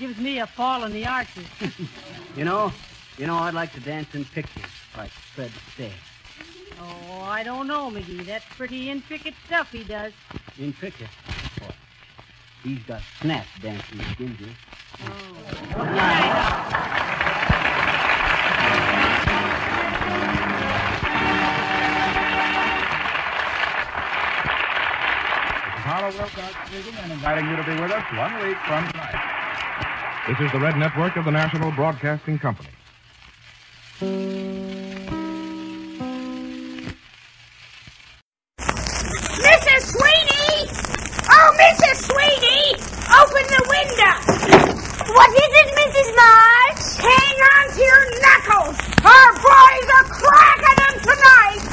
[0.00, 1.46] Gives me a fall in the arches.
[2.34, 2.72] You know,
[3.18, 4.64] you know, I'd like to dance in pictures,
[4.96, 5.92] like Fred Astaire.
[6.80, 8.24] oh, I don't know, McGee.
[8.24, 10.14] That's pretty intricate stuff he does.
[10.58, 11.08] Intricate.
[11.60, 11.74] What?
[12.64, 14.14] He's got snap dancing with oh.
[14.14, 14.48] Ginger.
[25.92, 29.12] Harlow Wilcox speaking and inviting you to be with us one week from tonight.
[30.26, 32.70] This is the Red Network of the National Broadcasting Company.
[34.00, 35.12] Mrs.
[39.92, 40.64] Sweetie!
[41.28, 42.08] Oh, Mrs.
[42.08, 42.72] Sweetie!
[43.12, 44.16] Open the window!
[45.12, 46.08] What is it, Mrs.
[46.16, 47.04] Marsh?
[47.04, 48.80] Hang on to your knuckles!
[49.04, 51.71] Our boys are cracking them tonight!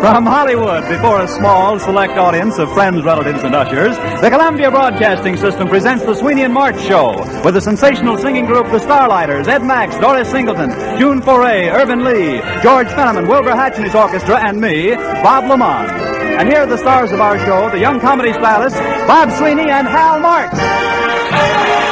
[0.00, 5.36] From Hollywood, before a small, select audience of friends, relatives, and ushers, the Columbia Broadcasting
[5.36, 9.64] System presents the Sweeney and March Show with the sensational singing group The Starlighters, Ed
[9.64, 10.70] Max, Doris Singleton,
[11.00, 15.90] June Foray, Irvin Lee, George Fenneman, Wilbur Hatch and his orchestra, and me, Bob LeMond.
[16.38, 19.88] And here are the stars of our show, the young comedy stylists, Bob Sweeney and
[19.88, 21.87] Hal March.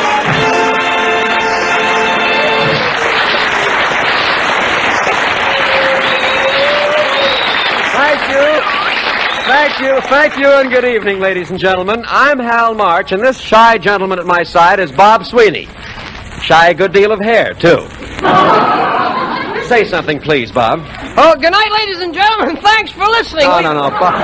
[8.36, 8.60] You.
[9.46, 12.04] Thank you, thank you, and good evening, ladies and gentlemen.
[12.06, 15.68] I'm Hal March, and this shy gentleman at my side is Bob Sweeney.
[16.42, 17.86] Shy a good deal of hair, too.
[19.68, 20.80] Say something, please, Bob.
[21.16, 22.56] Oh, good night, ladies and gentlemen.
[22.56, 23.44] Thanks for listening.
[23.44, 24.20] No, no, no, Bob.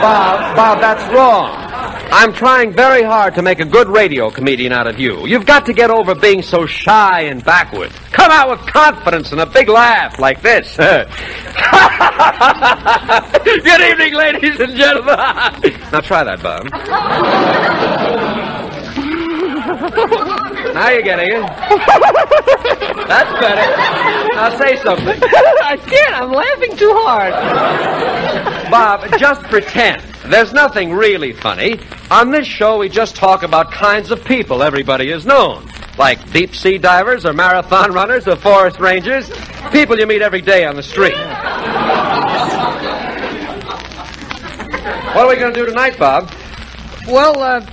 [0.00, 1.65] Bob, Bob, that's wrong.
[2.12, 5.26] I'm trying very hard to make a good radio comedian out of you.
[5.26, 7.90] You've got to get over being so shy and backward.
[8.12, 10.76] Come out with confidence and a big laugh like this.
[10.76, 11.08] good
[13.80, 15.16] evening, ladies and gentlemen.
[15.92, 16.66] now try that, Bob.
[20.76, 21.40] now you're getting it.
[23.08, 23.76] That's better.
[24.34, 25.18] Now say something.
[25.22, 26.14] I can't.
[26.14, 27.32] I'm laughing too hard.
[28.70, 30.02] Bob, just pretend.
[30.26, 31.80] There's nothing really funny.
[32.10, 35.66] On this show, we just talk about kinds of people everybody has known.
[35.96, 39.30] Like deep sea divers or marathon runners or forest rangers.
[39.72, 41.16] People you meet every day on the street.
[45.14, 46.30] What are we going to do tonight, Bob?
[47.08, 47.64] Well, uh,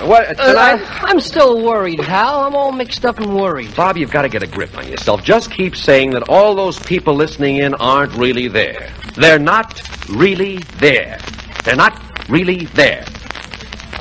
[0.00, 0.80] What, uh, tonight?
[1.04, 2.40] I'm still worried, Hal.
[2.40, 3.74] I'm all mixed up and worried.
[3.76, 5.22] Bob, you've got to get a grip on yourself.
[5.22, 8.92] Just keep saying that all those people listening in aren't really there.
[9.14, 11.18] They're not really there.
[11.62, 13.04] They're not really there.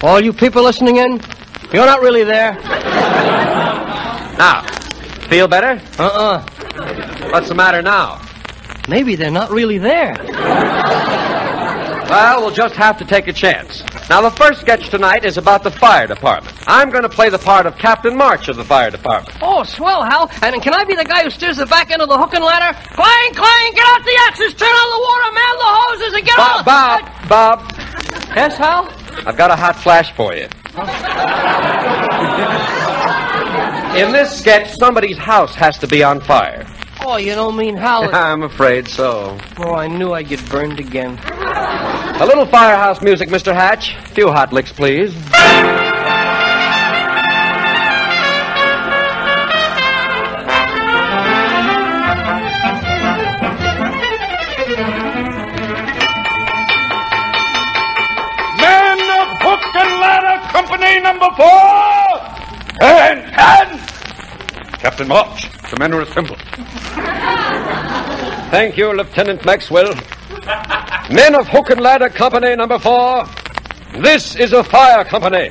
[0.01, 1.21] All you people listening in,
[1.71, 2.53] you're not really there.
[4.35, 4.65] Now,
[5.29, 5.79] feel better?
[5.99, 6.43] Uh-uh.
[7.31, 8.19] What's the matter now?
[8.89, 10.15] Maybe they're not really there.
[12.09, 13.83] Well, we'll just have to take a chance.
[14.09, 16.55] Now, the first sketch tonight is about the fire department.
[16.67, 19.37] I'm going to play the part of Captain March of the fire department.
[19.41, 20.29] Oh, swell, Hal.
[20.41, 22.43] And can I be the guy who steers the back end of the hook and
[22.43, 22.77] ladder?
[22.93, 26.37] Clang, clang, get out the axes, turn on the water, man the hoses, and get
[26.39, 26.63] on...
[26.65, 27.61] Bob, Bob, Bob,
[28.35, 28.89] Yes, Hal?
[29.27, 30.47] I've got a hot flash for you.
[33.95, 36.65] In this sketch, somebody's house has to be on fire.
[37.05, 38.09] Oh, you don't mean Hal...
[38.15, 39.37] I'm afraid so.
[39.57, 41.19] Oh, I knew I'd get burned again.
[41.25, 43.53] A little firehouse music, Mr.
[43.53, 43.93] Hatch.
[43.93, 45.13] A few hot licks, please.
[45.13, 45.25] Men
[59.11, 62.21] of Hook and Ladder Company number four!
[62.81, 63.77] And, and!
[64.79, 66.39] Captain March, the men are assembled.
[68.51, 69.95] Thank you, Lieutenant Maxwell.
[71.11, 73.25] Men of Hook and Ladder Company number four,
[74.03, 75.49] this is a fire company.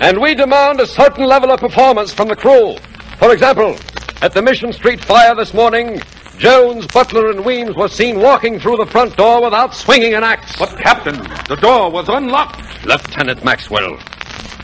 [0.00, 2.76] and we demand a certain level of performance from the crew.
[3.18, 3.76] For example,
[4.22, 6.00] at the Mission Street fire this morning,
[6.38, 10.56] Jones, Butler, and Weems were seen walking through the front door without swinging an axe.
[10.56, 11.16] But, Captain,
[11.48, 12.62] the door was unlocked.
[12.86, 13.98] Lieutenant Maxwell.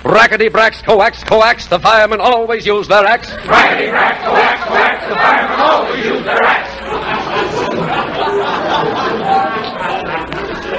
[0.04, 3.30] Brackety bracks, coax, coax, the firemen always use their axe.
[3.30, 7.84] Brackety brack, coax, coax, the firemen always use their axe.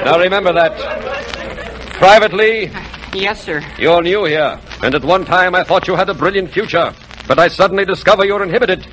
[0.04, 0.72] Now remember that.
[1.94, 2.70] Privately,
[3.12, 3.62] Yes, sir.
[3.78, 6.92] you're new here, and at one time I thought you had a brilliant future,
[7.26, 8.86] but I suddenly discover you're inhibited.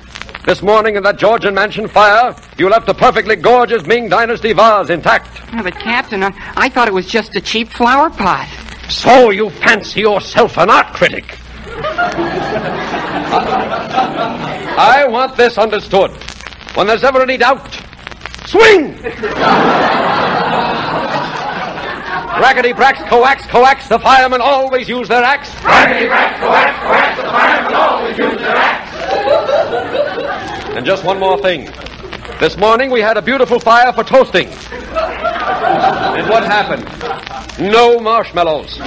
[0.46, 4.90] This morning in that Georgian mansion fire, you left a perfectly gorgeous Ming Dynasty vase
[4.90, 5.28] intact.
[5.52, 8.48] Yeah, but, Captain, I, I thought it was just a cheap flower pot.
[8.88, 11.38] So you fancy yourself an art critic?
[14.76, 16.10] I want this understood.
[16.74, 17.72] When there's ever any doubt,
[18.46, 18.94] swing!
[22.34, 25.50] Rackety bracks, coax, coax, the firemen always use their axe.
[25.56, 28.94] Brackety brack, coax, coax, the firemen always use their axe.
[30.76, 31.70] And just one more thing.
[32.40, 34.48] This morning we had a beautiful fire for toasting.
[35.84, 36.84] And what happened?
[37.72, 38.78] No marshmallows.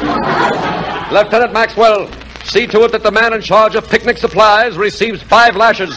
[1.12, 2.10] Lieutenant Maxwell,
[2.44, 5.90] see to it that the man in charge of picnic supplies receives five lashes.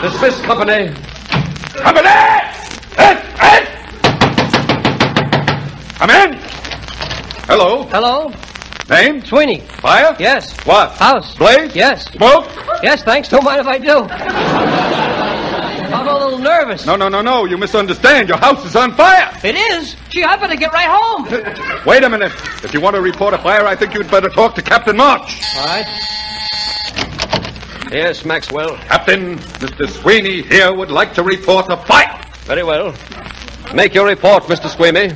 [0.00, 0.94] Dismiss company.
[1.74, 2.08] Company!
[2.98, 3.66] Ed!
[5.98, 6.34] Come in!
[7.48, 7.82] Hello.
[7.84, 8.32] Hello?
[8.88, 9.24] Name?
[9.24, 9.60] Sweeney.
[9.80, 10.16] Fire?
[10.18, 10.56] Yes.
[10.64, 10.92] What?
[10.92, 11.36] House.
[11.36, 11.74] Blaze?
[11.74, 12.10] Yes.
[12.12, 12.46] Smoke?
[12.82, 13.28] Yes, thanks.
[13.28, 14.06] Don't mind if I do.
[15.94, 16.86] I'm a little nervous.
[16.86, 17.44] No, no, no, no.
[17.44, 18.28] You misunderstand.
[18.28, 19.30] Your house is on fire.
[19.44, 19.96] It is?
[20.08, 21.84] Gee, I better get right home.
[21.86, 22.32] Wait a minute.
[22.64, 25.42] If you want to report a fire, I think you'd better talk to Captain March.
[25.56, 25.86] All right.
[27.90, 28.76] Yes, Maxwell.
[28.76, 29.88] Captain, Mr.
[29.88, 32.20] Sweeney here would like to report a fire.
[32.44, 32.94] Very well.
[33.74, 34.68] Make your report, Mr.
[34.68, 35.14] Sweeney.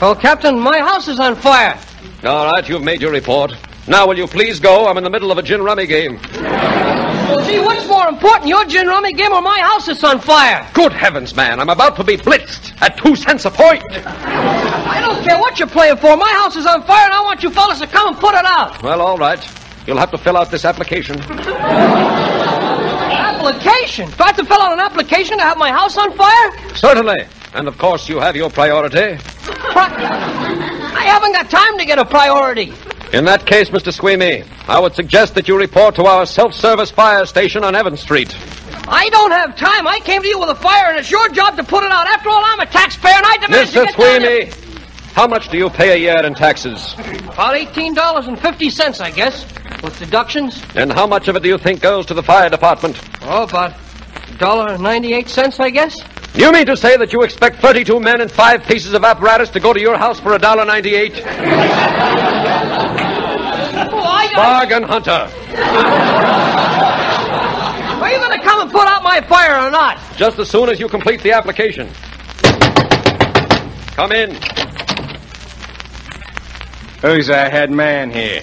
[0.00, 1.78] Well, Captain, my house is on fire.
[2.24, 3.52] All right, you've made your report.
[3.86, 4.86] Now, will you please go?
[4.86, 6.18] I'm in the middle of a gin rummy game.
[7.32, 10.68] Well, gee, what's more important, your gin rummy game or my house is on fire?
[10.74, 11.60] Good heavens, man.
[11.60, 13.82] I'm about to be blitzed at two cents a point.
[13.90, 16.14] I don't care what you're playing for.
[16.14, 18.44] My house is on fire, and I want you fellas to come and put it
[18.44, 18.82] out.
[18.82, 19.42] Well, all right.
[19.86, 21.18] You'll have to fill out this application.
[23.42, 24.10] Application?
[24.10, 26.52] Do I have to fill out an application to have my house on fire?
[26.74, 27.24] Certainly.
[27.54, 29.16] And of course, you have your priority.
[29.74, 32.74] I haven't got time to get a priority.
[33.12, 33.92] In that case, Mr.
[33.92, 38.00] Sweeney, I would suggest that you report to our self service fire station on Evans
[38.00, 38.34] Street.
[38.88, 39.86] I don't have time.
[39.86, 42.06] I came to you with a fire, and it's your job to put it out.
[42.06, 43.86] After all, I'm a taxpayer, and I demand Mr.
[43.86, 44.50] To Sweeney,
[45.12, 46.94] how much do you pay a year in taxes?
[46.94, 49.44] About $18.50, I guess,
[49.82, 50.62] with deductions.
[50.74, 52.98] And how much of it do you think goes to the fire department?
[53.22, 53.72] Oh, about
[54.38, 56.00] $1.98, I guess.
[56.34, 59.60] You mean to say that you expect 32 men and five pieces of apparatus to
[59.60, 62.81] go to your house for $1.98?
[64.02, 64.36] are you?
[64.36, 65.10] Bargain hunter.
[68.00, 69.98] are you going to come and put out my fire or not?
[70.16, 71.88] Just as soon as you complete the application.
[73.94, 74.30] Come in.
[77.02, 78.42] Who's that head man here?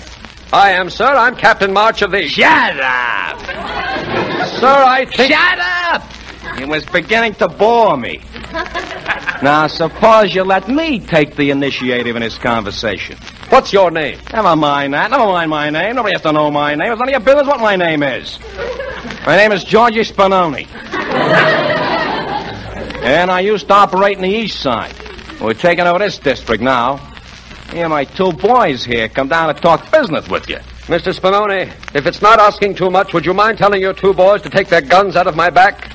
[0.52, 1.06] I am, sir.
[1.06, 2.28] I'm Captain March of the.
[2.28, 3.40] Shut up!
[4.60, 5.32] Sir, I think.
[5.32, 6.04] Shut up!
[6.58, 8.22] He was beginning to bore me.
[9.42, 13.18] now, suppose you let me take the initiative in this conversation.
[13.50, 14.20] What's your name?
[14.32, 15.10] Never mind that.
[15.10, 15.96] Never mind my name.
[15.96, 16.92] Nobody has to know my name.
[16.92, 18.38] It's none of your business what my name is.
[19.26, 20.68] My name is Georgie Spinoni.
[23.04, 24.94] and I used to operate in the east side.
[25.42, 26.98] We're taking over this district now.
[27.72, 30.58] Here, my two boys here come down to talk business with you.
[30.86, 31.14] Mr.
[31.14, 34.50] Spinoni, if it's not asking too much, would you mind telling your two boys to
[34.50, 35.92] take their guns out of my back?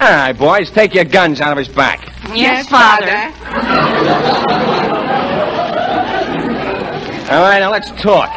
[0.00, 2.06] All right, boys, take your guns out of his back.
[2.34, 3.32] Yes, Father.
[7.30, 8.30] All right, now let's talk.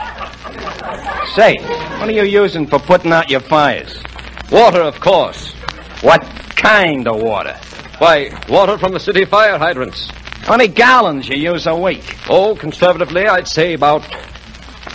[1.33, 1.55] Say,
[1.99, 4.03] what are you using for putting out your fires?
[4.51, 5.53] Water, of course.
[6.01, 6.21] What
[6.57, 7.57] kind of water?
[7.99, 10.09] Why, water from the city fire hydrants.
[10.41, 12.17] How many gallons you use a week?
[12.29, 14.03] Oh, conservatively, I'd say about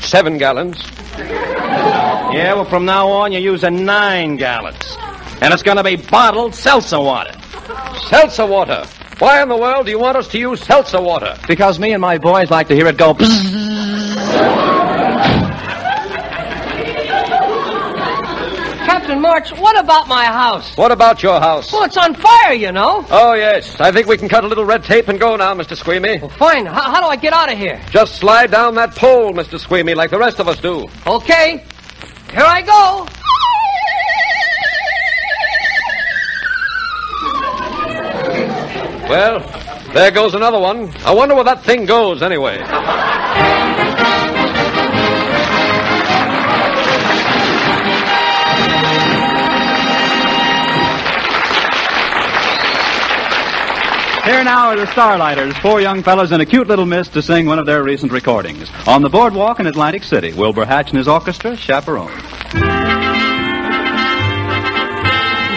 [0.00, 0.76] seven gallons.
[1.16, 4.98] Yeah, well, from now on, you're using nine gallons.
[5.40, 7.32] And it's going to be bottled seltzer water.
[8.10, 8.84] Seltzer water?
[9.20, 11.38] Why in the world do you want us to use seltzer water?
[11.48, 13.14] Because me and my boys like to hear it go
[18.86, 20.74] Captain March, what about my house?
[20.76, 21.70] What about your house?
[21.72, 23.04] Well, it's on fire, you know.
[23.10, 23.78] Oh, yes.
[23.78, 25.76] I think we can cut a little red tape and go now, Mr.
[25.76, 26.20] Squeamy.
[26.20, 26.64] Well, fine.
[26.64, 27.80] How, how do I get out of here?
[27.90, 29.58] Just slide down that pole, Mr.
[29.60, 30.86] Squeamy, like the rest of us do.
[31.06, 31.64] Okay.
[32.30, 33.06] Here I go.
[39.08, 40.92] Well, there goes another one.
[41.04, 42.62] I wonder where that thing goes, anyway.
[54.26, 57.46] Here now are the Starlighters, four young fellows and a cute little miss to sing
[57.46, 58.68] one of their recent recordings.
[58.88, 63.05] On the boardwalk in Atlantic City, Wilbur Hatch and his orchestra chaperone.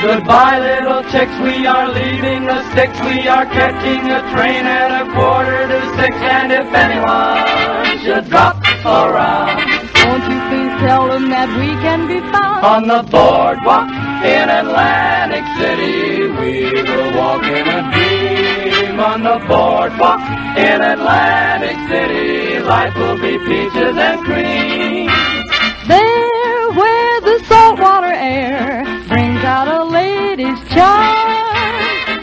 [0.01, 1.35] Goodbye, little chicks.
[1.43, 2.97] We are leaving the sticks.
[3.01, 6.15] We are catching a train at a quarter to six.
[6.15, 9.59] And if anyone should drop around,
[10.07, 13.87] Won't you please tell them that we can be found on the boardwalk
[14.23, 20.19] in Atlantic City, we will walk in a dream on the boardwalk
[20.57, 22.59] in Atlantic City.
[22.59, 25.07] Life will be peaches and cream.
[25.87, 28.83] There where the saltwater air
[29.49, 31.15] out a lady's charm.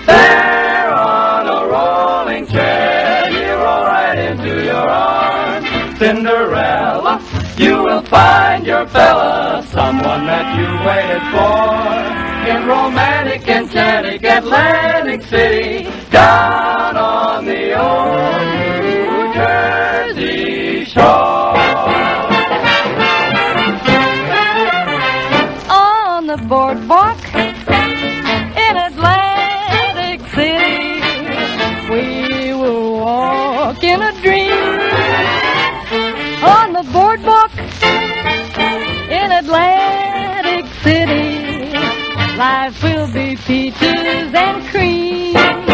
[0.06, 5.98] There on a rolling chair, you roll right into your arms.
[5.98, 7.14] Cinderella,
[7.58, 11.66] you will find your fella, someone that you waited for.
[12.52, 21.65] In romantic, enchanting Atlantic City, down on the old New Jersey shore.
[39.48, 41.70] Atlantic City,
[42.36, 45.65] life will be peaches and cream.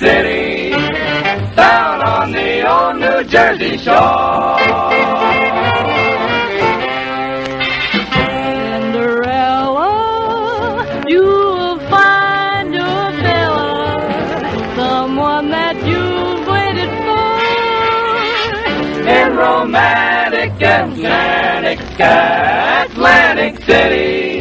[0.00, 0.70] City,
[1.54, 4.56] down on the old New Jersey shore.
[9.60, 13.98] Cinderella, you will find your Bella,
[14.74, 17.20] someone that you've waited for.
[19.06, 24.40] in romantic Atlantic, Atlantic City,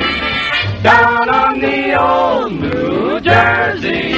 [0.84, 4.16] down on the old New Jersey.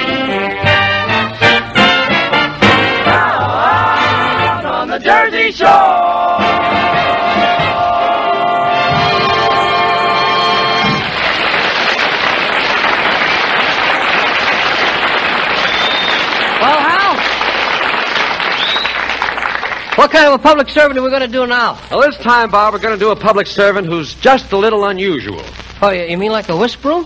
[20.01, 21.79] What kind of a public servant are we going to do now?
[21.91, 24.85] Well, this time, Bob, we're going to do a public servant who's just a little
[24.85, 25.43] unusual.
[25.79, 27.05] Oh, you mean like a whisk broom?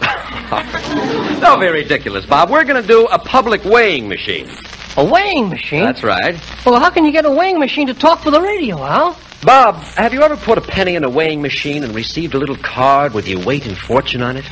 [1.42, 2.50] Don't be ridiculous, Bob.
[2.50, 4.50] We're going to do a public weighing machine.
[4.98, 5.82] A weighing machine?
[5.84, 6.40] That's right.
[6.66, 9.18] Well, how can you get a weighing machine to talk for the radio, Hal?
[9.44, 12.56] Bob, have you ever put a penny in a weighing machine and received a little
[12.56, 14.46] card with your weight and fortune on it?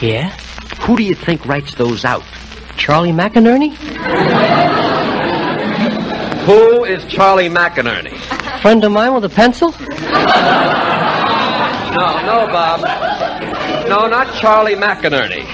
[0.00, 0.30] Yeah?
[0.80, 2.24] Who do you think writes those out?
[2.76, 3.74] Charlie McInerney?
[6.46, 8.16] Who is Charlie McInerney?
[8.60, 9.70] Friend of mine with a pencil?
[9.70, 9.86] No,
[12.26, 12.80] no, Bob.
[13.88, 15.44] No, not Charlie McInerney.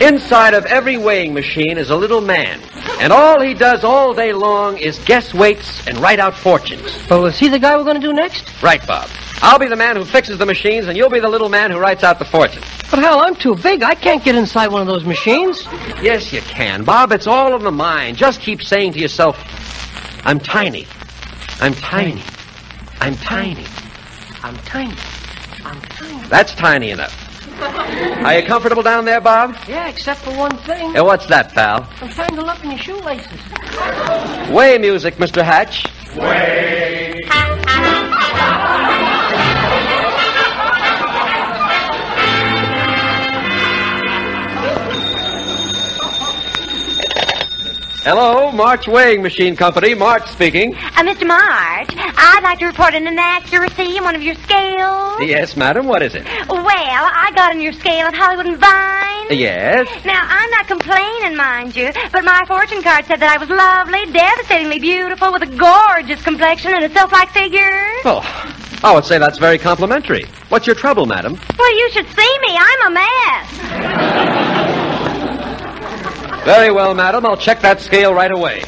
[0.00, 2.60] Inside of every weighing machine is a little man.
[3.00, 7.08] And all he does all day long is guess weights and write out fortunes.
[7.08, 8.62] Well, is he the guy we're going to do next?
[8.62, 9.08] Right, Bob.
[9.40, 11.78] I'll be the man who fixes the machines, and you'll be the little man who
[11.78, 12.62] writes out the fortune.
[12.90, 13.82] But Hal, I'm too big.
[13.82, 15.64] I can't get inside one of those machines.
[16.02, 17.12] Yes, you can, Bob.
[17.12, 18.16] It's all in the mind.
[18.16, 19.36] Just keep saying to yourself,
[20.24, 20.86] I'm tiny.
[21.60, 22.22] I'm tiny.
[23.00, 23.66] I'm tiny.
[24.42, 24.96] I'm tiny.
[25.64, 26.28] I'm tiny.
[26.28, 27.23] That's tiny enough.
[27.60, 29.56] Are you comfortable down there, Bob?
[29.68, 30.96] Yeah, except for one thing.
[30.96, 31.88] Eh, what's that, pal?
[32.00, 34.50] I'm tangled up in your shoelaces.
[34.50, 35.42] Way music, Mr.
[35.42, 35.84] Hatch.
[48.04, 49.94] Hello, March Weighing Machine Company.
[49.94, 50.74] March speaking.
[50.74, 51.26] Uh, Mr.
[51.26, 55.22] March, I'd like to report an inaccuracy in one of your scales.
[55.22, 55.86] Yes, madam.
[55.86, 56.22] What is it?
[56.50, 59.38] Well, I got on your scale at Hollywood and Vine.
[59.38, 59.88] Yes.
[60.04, 64.04] Now, I'm not complaining, mind you, but my fortune card said that I was lovely,
[64.12, 67.72] devastatingly beautiful, with a gorgeous complexion and a self-like figure.
[68.04, 68.20] Oh,
[68.84, 70.26] I would say that's very complimentary.
[70.50, 71.40] What's your trouble, madam?
[71.58, 72.58] Well, you should see me.
[72.60, 74.53] I'm a mess.
[76.44, 77.24] Very well, madam.
[77.24, 78.62] I'll check that scale right away.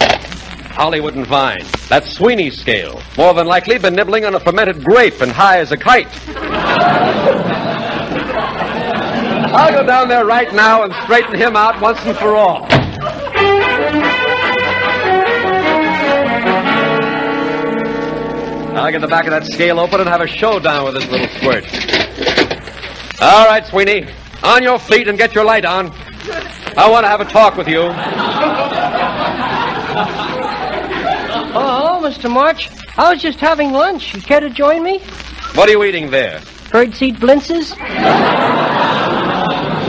[0.76, 1.64] Hollywood and Vine.
[1.88, 3.02] That's Sweeney's scale.
[3.18, 6.08] More than likely been nibbling on a fermented grape and high as a kite.
[9.54, 12.66] I'll go down there right now and straighten him out once and for all.
[18.76, 21.28] I'll get the back of that scale open and have a showdown with this little
[21.28, 21.64] squirt.
[23.20, 24.06] All right, Sweeney.
[24.42, 25.92] On your feet and get your light on.
[26.76, 27.80] I want to have a talk with you.
[31.58, 32.30] Oh, hello, Mr.
[32.30, 32.68] March.
[32.98, 34.14] I was just having lunch.
[34.14, 34.98] You care to join me?
[35.54, 36.40] What are you eating there?
[36.70, 37.74] Birdseed blintzes?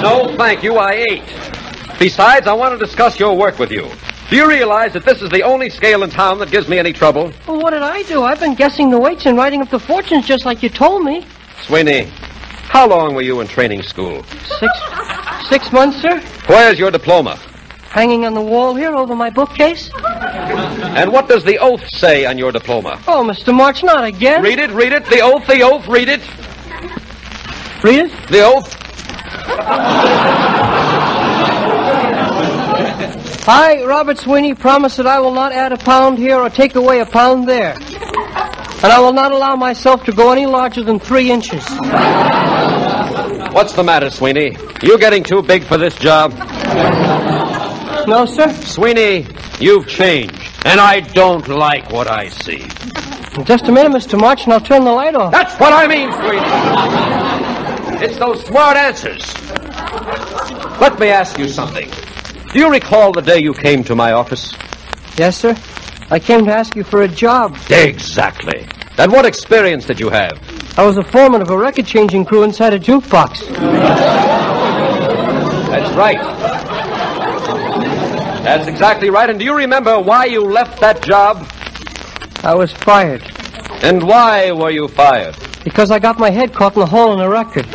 [0.01, 0.77] No, thank you.
[0.77, 1.23] I ate.
[1.99, 3.89] Besides, I want to discuss your work with you.
[4.29, 6.93] Do you realize that this is the only scale in town that gives me any
[6.93, 7.33] trouble?
[7.47, 8.23] Well, what did I do?
[8.23, 11.25] I've been guessing the weights and writing up the fortunes just like you told me.
[11.61, 12.11] Sweeney,
[12.67, 14.23] how long were you in training school?
[14.59, 14.71] Six,
[15.49, 16.19] six months, sir.
[16.47, 17.35] Where's your diploma?
[17.89, 19.89] Hanging on the wall here over my bookcase.
[19.95, 23.01] And what does the oath say on your diploma?
[23.07, 23.55] Oh, Mr.
[23.55, 24.43] March, not again.
[24.43, 25.05] Read it, read it.
[25.05, 26.21] The oath, the oath, read it.
[27.83, 28.11] Read it.
[28.29, 28.75] The oath.
[33.49, 36.99] I, Robert Sweeney, promise that I will not add a pound here or take away
[36.99, 37.75] a pound there.
[38.83, 41.63] And I will not allow myself to go any larger than three inches.
[43.51, 44.55] What's the matter, Sweeney?
[44.83, 46.31] You getting too big for this job?
[48.07, 48.53] No, sir.
[48.53, 49.25] Sweeney,
[49.59, 50.51] you've changed.
[50.63, 52.67] And I don't like what I see.
[53.43, 54.19] Just a minute, Mr.
[54.19, 55.31] March, and I'll turn the light off.
[55.31, 58.05] That's what I mean, Sweeney.
[58.05, 59.25] It's those smart answers.
[60.79, 61.89] Let me ask you something.
[62.53, 64.53] Do you recall the day you came to my office?
[65.17, 65.55] Yes, sir.
[66.09, 67.57] I came to ask you for a job.
[67.69, 68.65] Exactly.
[68.97, 70.39] And what experience did you have?
[70.79, 73.41] I was a foreman of a record changing crew inside a jukebox.
[75.69, 76.17] That's right.
[78.43, 79.29] That's exactly right.
[79.29, 81.45] And do you remember why you left that job?
[82.41, 83.21] I was fired.
[83.83, 85.35] And why were you fired?
[85.65, 87.65] Because I got my head caught in a hole in a record.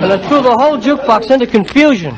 [0.00, 2.14] And it threw the whole jukebox into confusion.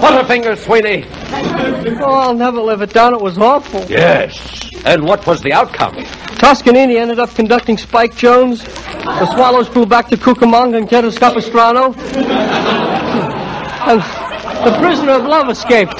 [0.00, 1.04] Butterfinger, Sweeney.
[1.28, 3.14] Oh, I'll never live it down.
[3.14, 3.84] It was awful.
[3.84, 4.70] Yes.
[4.84, 5.94] And what was the outcome?
[6.38, 8.62] Toscanini ended up conducting Spike Jones.
[8.64, 11.94] The Swallows flew back to Cucamonga and Ketos Capistrano.
[13.88, 14.00] And
[14.64, 15.98] the prisoner of love escaped.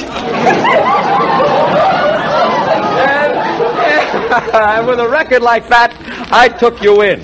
[4.54, 5.94] And with a record like that,
[6.30, 7.20] I took you in.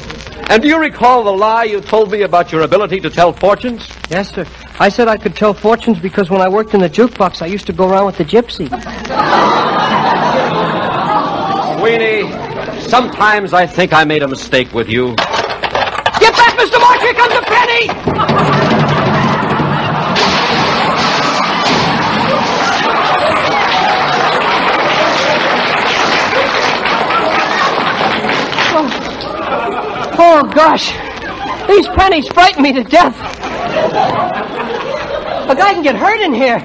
[0.48, 3.88] And do you recall the lie you told me about your ability to tell fortunes?
[4.10, 4.46] Yes, sir.
[4.78, 7.66] I said I could tell fortunes because when I worked in the jukebox, I used
[7.66, 8.68] to go around with the gypsy.
[11.78, 12.30] Sweeney,
[12.80, 15.14] sometimes I think I made a mistake with you.
[15.16, 16.80] Get back, Mr.
[16.80, 17.00] March!
[17.00, 17.88] Here comes a penny!
[28.74, 30.44] Oh.
[30.44, 30.92] oh, gosh.
[31.68, 33.51] These pennies frighten me to death.
[35.48, 36.58] A guy can get hurt in here.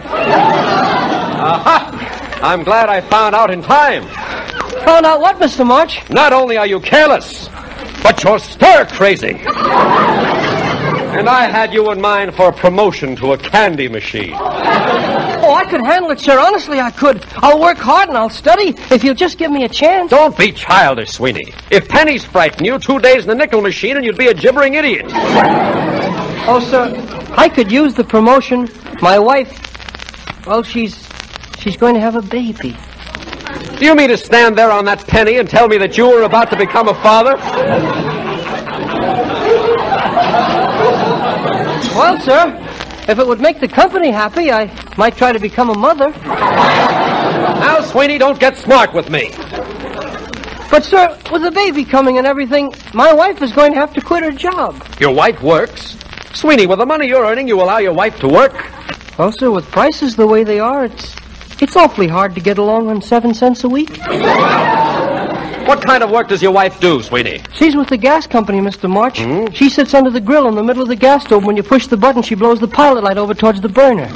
[1.40, 2.40] Aha!
[2.42, 4.04] I'm glad I found out in time.
[4.86, 5.66] Found out what, Mr.
[5.66, 6.08] March?
[6.10, 7.50] Not only are you careless,
[8.04, 9.42] but you're stir crazy.
[11.18, 14.34] And I had you in mind for a promotion to a candy machine.
[14.36, 16.40] Oh, I could handle it, sir.
[16.40, 17.26] Honestly, I could.
[17.38, 20.12] I'll work hard and I'll study if you'll just give me a chance.
[20.12, 21.54] Don't be childish, Sweeney.
[21.72, 24.76] If pennies frighten you, two days in the nickel machine and you'd be a gibbering
[24.76, 25.06] idiot.
[26.46, 26.94] Oh, sir,
[27.38, 28.70] I could use the promotion.
[29.02, 29.52] My wife,
[30.46, 31.08] well, she's
[31.60, 32.76] she's going to have a baby.
[33.78, 36.24] Do you mean to stand there on that penny and tell me that you were
[36.24, 37.38] about to become a father?
[41.96, 42.56] Well, sir,
[43.08, 46.10] if it would make the company happy, I might try to become a mother.
[46.10, 49.32] Now, Sweeney, don't get smart with me.
[50.70, 54.02] But, sir, with the baby coming and everything, my wife is going to have to
[54.02, 54.84] quit her job.
[55.00, 55.98] Your wife works.
[56.38, 58.54] Sweeney, with the money you're earning, you allow your wife to work?
[59.18, 61.16] Well, sir, with prices the way they are, it's
[61.60, 63.90] it's awfully hard to get along on seven cents a week.
[65.68, 67.42] What kind of work does your wife do, Sweeney?
[67.54, 68.88] She's with the gas company, Mr.
[68.88, 69.20] March.
[69.20, 69.48] Hmm?
[69.52, 71.44] She sits under the grill in the middle of the gas stove.
[71.44, 74.08] When you push the button, she blows the pilot light over towards the burner.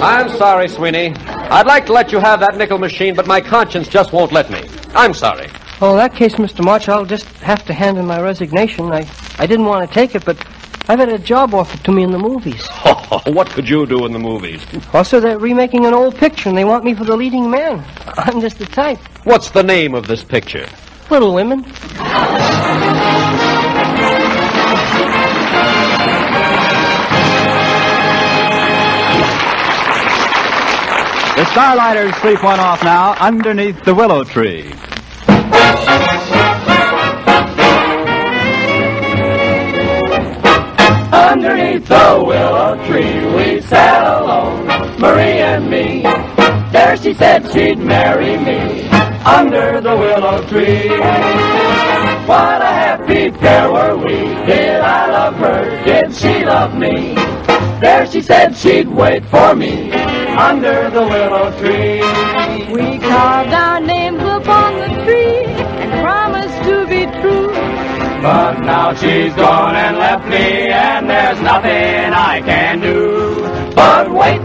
[0.00, 1.12] I'm sorry, Sweeney.
[1.16, 4.50] I'd like to let you have that nickel machine, but my conscience just won't let
[4.50, 4.66] me.
[4.94, 5.50] I'm sorry.
[5.80, 6.64] Well, in that case, Mr.
[6.64, 8.90] March, I'll just have to hand in my resignation.
[8.92, 9.06] I,
[9.38, 10.42] I didn't want to take it, but
[10.88, 12.66] I've had a job offered to me in the movies.
[13.08, 14.66] Oh, what could you do in the movies?
[14.92, 17.84] Also, they're remaking an old picture, and they want me for the leading man.
[18.16, 18.98] I'm just the type.
[19.22, 20.66] What's the name of this picture?
[21.08, 21.62] Little Women.
[31.36, 34.72] The Starlighters sleep one off now underneath the willow tree.
[41.88, 44.66] The willow tree we sat alone,
[44.98, 46.02] Marie and me.
[46.72, 48.88] There she said she'd marry me
[49.24, 50.88] under the willow tree.
[52.26, 54.16] What a happy pair were we.
[54.46, 55.84] Did I love her?
[55.84, 57.14] Did she love me?
[57.80, 62.00] There she said she'd wait for me under the willow tree.
[62.72, 65.45] We carved our names upon the tree
[68.26, 73.40] But now she's gone and left me, and there's nothing I can do.
[73.72, 74.40] But wait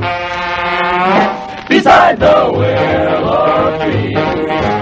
[1.67, 4.13] beside the willow tree.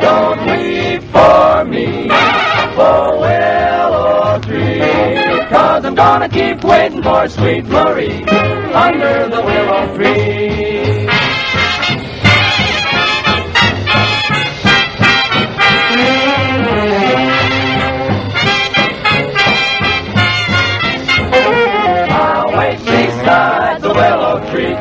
[0.01, 2.09] Don't weep for me,
[2.75, 5.47] for willow tree.
[5.47, 8.23] Cause I'm gonna keep waiting for sweet Marie
[8.73, 10.78] under the willow tree.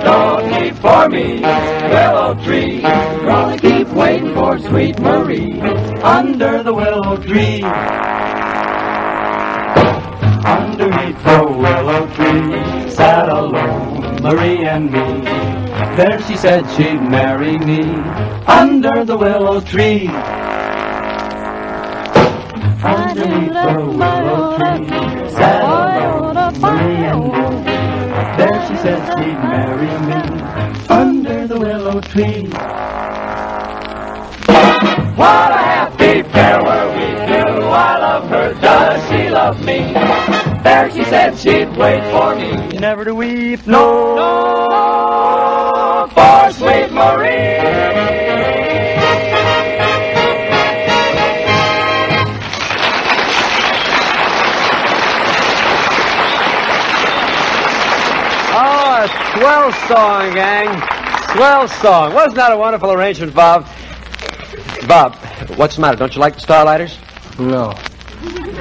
[0.05, 2.81] Don't weep for me, willow tree.
[2.83, 5.61] Gonna keep waiting for sweet Marie
[6.03, 7.63] under the willow tree.
[10.45, 15.23] Underneath the willow tree, sat alone, Marie and me.
[15.97, 17.83] There she said she'd marry me
[18.47, 20.09] under the willow tree.
[22.85, 24.89] Underneath the willow tree,
[25.31, 27.68] sat alone, Marie and me.
[28.39, 30.21] There she said she'd marry me
[30.89, 32.49] under the willow tree.
[35.17, 37.67] What a happy pair were we two.
[37.67, 39.93] I love her, does she love me?
[40.63, 42.79] There she said she'd wait for me.
[42.79, 48.28] Never to weep, no, no, for sweet Marie.
[59.89, 60.69] Song, gang.
[61.33, 62.13] Swell song.
[62.13, 63.67] Wasn't that a wonderful arrangement, Bob?
[64.87, 65.17] Bob,
[65.57, 65.97] what's the matter?
[65.97, 66.99] Don't you like the Starlighters?
[67.39, 67.75] No.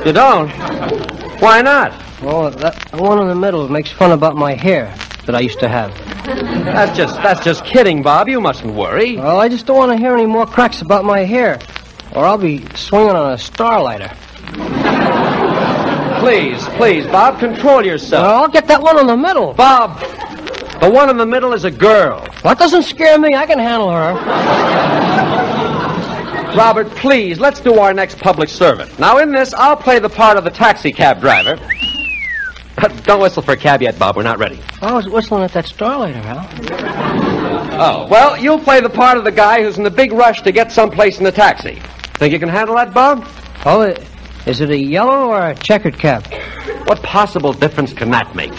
[0.05, 0.49] You don't?
[1.41, 1.91] Why not?
[2.21, 4.95] Well, that one in the middle makes fun about my hair
[5.25, 5.93] that I used to have.
[6.25, 8.29] That's just that's just kidding, Bob.
[8.29, 9.17] You mustn't worry.
[9.17, 11.59] Well, I just don't want to hear any more cracks about my hair,
[12.13, 14.15] or I'll be swinging on a starlighter.
[16.19, 18.23] Please, please, Bob, control yourself.
[18.23, 19.53] Well, I'll get that one in the middle.
[19.53, 19.99] Bob,
[20.79, 22.27] the one in the middle is a girl.
[22.43, 23.35] That doesn't scare me.
[23.35, 24.13] I can handle her.
[26.55, 28.97] Robert, please, let's do our next public servant.
[28.97, 31.55] Now, in this, I'll play the part of the taxi cab driver.
[33.03, 34.15] Don't whistle for a cab yet, Bob.
[34.15, 34.59] We're not ready.
[34.81, 36.47] I was whistling at that starlighter, Hal.
[37.79, 40.51] Oh, well, you'll play the part of the guy who's in a big rush to
[40.51, 41.79] get someplace in the taxi.
[42.15, 43.27] Think you can handle that, Bob?
[43.65, 43.93] Oh,
[44.45, 46.25] is it a yellow or a checkered cab?
[46.87, 48.51] What possible difference can that make?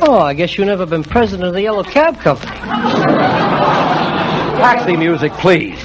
[0.00, 2.52] Oh, I guess you've never been president of the Yellow Cab Company.
[4.60, 5.82] Taxi music, please.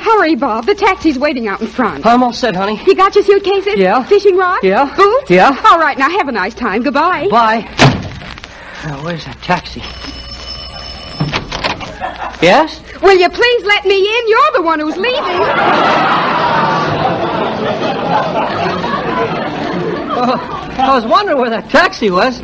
[0.00, 0.64] Hurry, Bob.
[0.64, 2.06] The taxi's waiting out in front.
[2.06, 2.80] I'm all set, honey.
[2.86, 3.76] You got your suitcases?
[3.76, 4.02] Yeah.
[4.04, 4.60] Fishing rod?
[4.62, 4.94] Yeah.
[4.96, 5.30] Boots?
[5.30, 5.60] Yeah.
[5.66, 6.82] All right, now have a nice time.
[6.82, 7.28] Goodbye.
[7.30, 7.60] Bye.
[8.84, 9.80] Now, where's that taxi?
[12.40, 12.80] Yes?
[13.02, 14.28] Will you please let me in?
[14.28, 15.40] You're the one who's leaving.
[20.20, 20.36] Oh,
[20.78, 22.40] I was wondering where that taxi was.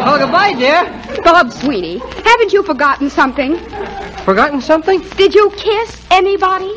[0.00, 0.84] Oh, goodbye, dear.
[1.22, 3.58] Bob, sweetie, haven't you forgotten something?
[4.24, 5.00] Forgotten something?
[5.16, 6.74] Did you kiss anybody?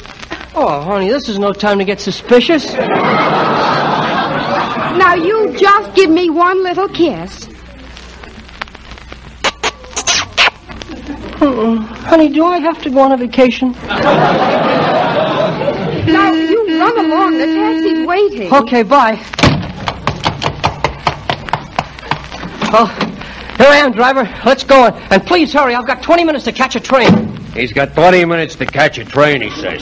[0.53, 2.73] Oh, honey, this is no time to get suspicious.
[4.93, 7.48] Now, you just give me one little kiss.
[11.41, 11.80] Mm-mm.
[11.80, 13.72] Honey, do I have to go on a vacation?
[16.05, 17.39] Now, you run along.
[17.39, 18.53] The taxi's waiting.
[18.53, 19.15] Okay, bye.
[22.72, 22.85] Well,
[23.57, 24.30] here I am, driver.
[24.45, 24.85] Let's go.
[24.85, 25.73] And please hurry.
[25.73, 27.35] I've got 20 minutes to catch a train.
[27.53, 29.81] He's got 20 minutes to catch a train, he says.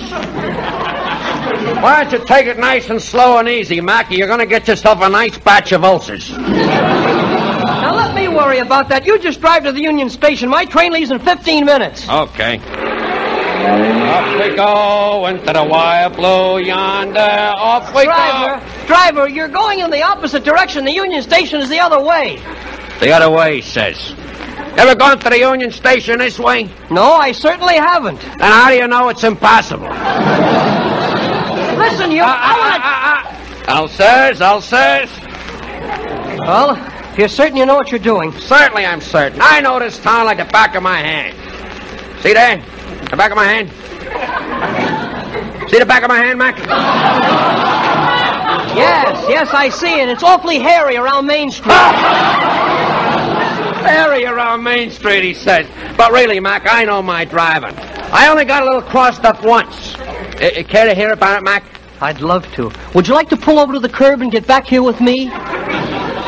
[1.82, 4.16] Why don't you take it nice and slow and easy, Mackie?
[4.16, 6.30] You're going to get yourself a nice batch of ulcers.
[8.50, 9.06] Now, let me worry about that.
[9.06, 10.50] You just drive to the Union Station.
[10.50, 12.10] My train leaves in 15 minutes.
[12.10, 12.58] Okay.
[14.10, 17.20] Off we go into the wire blue yonder.
[17.20, 18.88] Off we driver, go.
[18.88, 20.86] driver, you're going in the opposite direction.
[20.86, 22.38] The Union Station is the other way.
[23.00, 24.16] The other way, he says.
[24.78, 26.70] Ever gone to the Union Station this way?
[26.90, 28.20] No, I certainly haven't.
[28.20, 29.90] Then how do you know it's impossible?
[31.78, 32.24] Listen, you.
[32.24, 32.80] Uh, uh,
[33.68, 35.10] uh, ulcers, ulcers.
[36.40, 38.32] Well, you're certain you know what you're doing.
[38.32, 39.40] Certainly I'm certain.
[39.42, 41.36] I know this town like the back of my hand.
[42.22, 42.58] See there?
[43.10, 43.70] The back of my hand?
[45.70, 46.58] See the back of my hand, Mac?
[48.76, 50.10] Yes, yes, I see it.
[50.10, 51.74] It's awfully hairy around Main Street.
[53.84, 55.68] Hairy around Main Street, he says.
[55.98, 57.74] But really, Mac, I know my driving.
[58.12, 59.96] I only got a little crossed up once.
[59.96, 61.66] Care to hear about it, Mac?
[62.02, 62.72] I'd love to.
[62.96, 65.30] Would you like to pull over to the curb and get back here with me?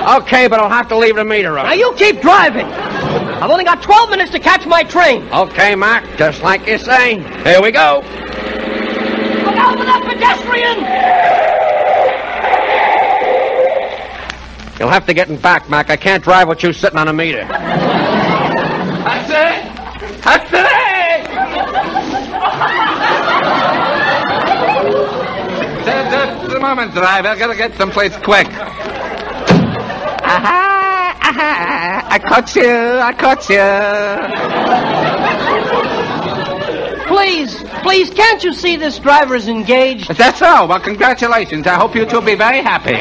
[0.01, 1.67] Okay, but I'll have to leave the meter up.
[1.67, 2.65] Now you keep driving.
[2.65, 5.27] I've only got 12 minutes to catch my train.
[5.31, 7.19] Okay, Mac, just like you say.
[7.43, 8.01] Here we go.
[8.01, 10.77] Look out for that pedestrian!
[14.79, 15.91] You'll have to get in back, Mac.
[15.91, 17.45] I can't drive with you sitting on a meter.
[17.45, 19.65] That's it!
[20.23, 20.71] That's it!
[26.41, 27.35] Just a moment, driver.
[27.37, 28.47] Gotta get someplace quick.
[30.33, 31.17] Aha!
[31.23, 32.07] Aha!
[32.09, 32.63] I caught you!
[32.63, 33.67] I caught you!
[37.07, 40.15] Please, please, can't you see this driver is engaged?
[40.15, 40.65] That's so.
[40.67, 41.67] Well, congratulations.
[41.67, 42.97] I hope you two will be very happy.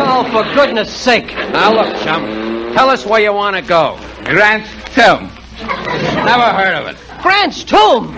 [0.00, 1.34] Oh, for goodness sake.
[1.52, 2.72] Now, look, chum.
[2.72, 3.98] Tell us where you want to go.
[4.24, 5.28] Grant's Tomb.
[5.58, 6.96] Never heard of it.
[7.20, 8.14] Grant's Tomb.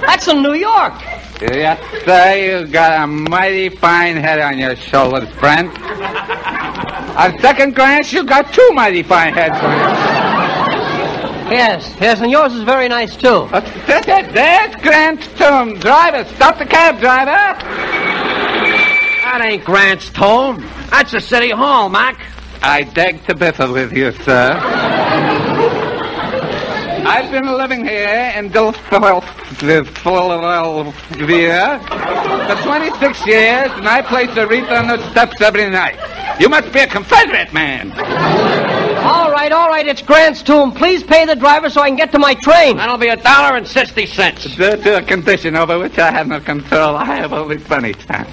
[0.00, 0.94] That's in New York.
[1.40, 2.34] Yes, sir.
[2.36, 5.68] You got a mighty fine head on your shoulders, friend.
[7.16, 9.90] On second glance, you got two mighty fine heads on your
[11.50, 13.48] Yes, yes, and yours is very nice, too.
[13.52, 14.32] That's it.
[14.32, 15.78] There's Grant's Tomb.
[15.78, 17.60] Driver, stop the cab, driver.
[19.22, 20.64] That ain't Grant's tomb.
[20.90, 22.18] That's the city hall, Mac.
[22.62, 24.58] I beg to differ with you, sir.
[27.06, 28.50] I've been living here in
[29.54, 30.92] Philadelphia
[32.46, 35.96] for 26 years, and I place a wreath on the steps every night.
[36.40, 37.92] You must be a Confederate man.
[39.04, 40.72] All right, all right, it's Grant's Tomb.
[40.72, 42.76] Please pay the driver so I can get to my train.
[42.76, 44.44] That'll be a dollar and sixty cents.
[44.56, 48.30] Due to a condition over which I have no control, I have only 20 cents.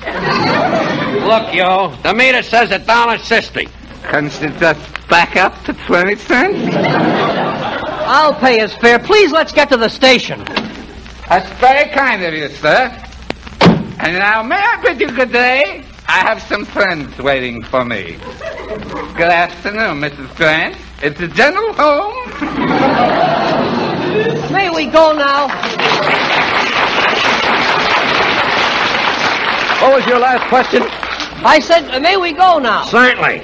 [1.25, 3.67] Look, yo, the meter says a dollar sixty.
[4.03, 6.75] Can't you just back up to 20 cents?
[8.13, 8.99] I'll pay his fare.
[8.99, 10.43] Please let's get to the station.
[11.31, 12.91] That's very kind of you, sir.
[13.99, 15.85] And now, may I bid you good day?
[16.05, 18.17] I have some friends waiting for me.
[19.15, 20.35] Good afternoon, Mrs.
[20.35, 20.75] Grant.
[21.01, 22.11] It's the general home.
[24.51, 25.47] May we go now?
[29.81, 30.83] What was your last question?
[31.45, 32.83] I said, uh, may we go now?
[32.83, 33.41] Certainly.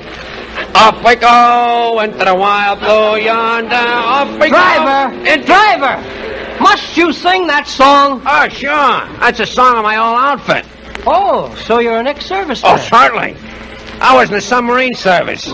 [0.75, 3.75] Off we go into the wild blue yonder.
[3.77, 5.15] Off we Driver!
[5.15, 5.31] go.
[5.31, 6.27] Into- Driver!
[6.59, 8.21] Must you sing that song?
[8.25, 8.71] Oh, sure.
[9.19, 10.65] That's a song of my old outfit.
[11.05, 12.61] Oh, so you're an ex-serviceman.
[12.65, 13.35] Oh, certainly.
[13.99, 15.51] I was in the submarine service.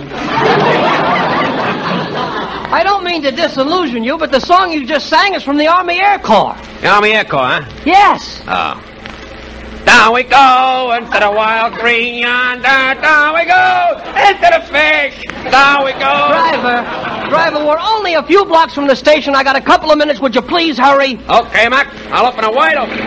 [2.73, 5.67] I don't mean to disillusion you, but the song you just sang is from the
[5.67, 6.57] Army Air Corps.
[6.81, 7.81] The Army Air Corps, huh?
[7.85, 8.41] Yes.
[8.47, 8.81] Oh.
[9.85, 12.63] Down we go into the wild green yonder.
[13.01, 15.23] Down we go into the fish.
[15.51, 15.99] Down we go.
[15.99, 16.83] Driver,
[17.33, 19.33] driver, we're only a few blocks from the station.
[19.33, 20.19] I got a couple of minutes.
[20.19, 21.17] Would you please hurry?
[21.27, 21.87] Okay, Mac.
[22.11, 22.99] I'll open a wide open.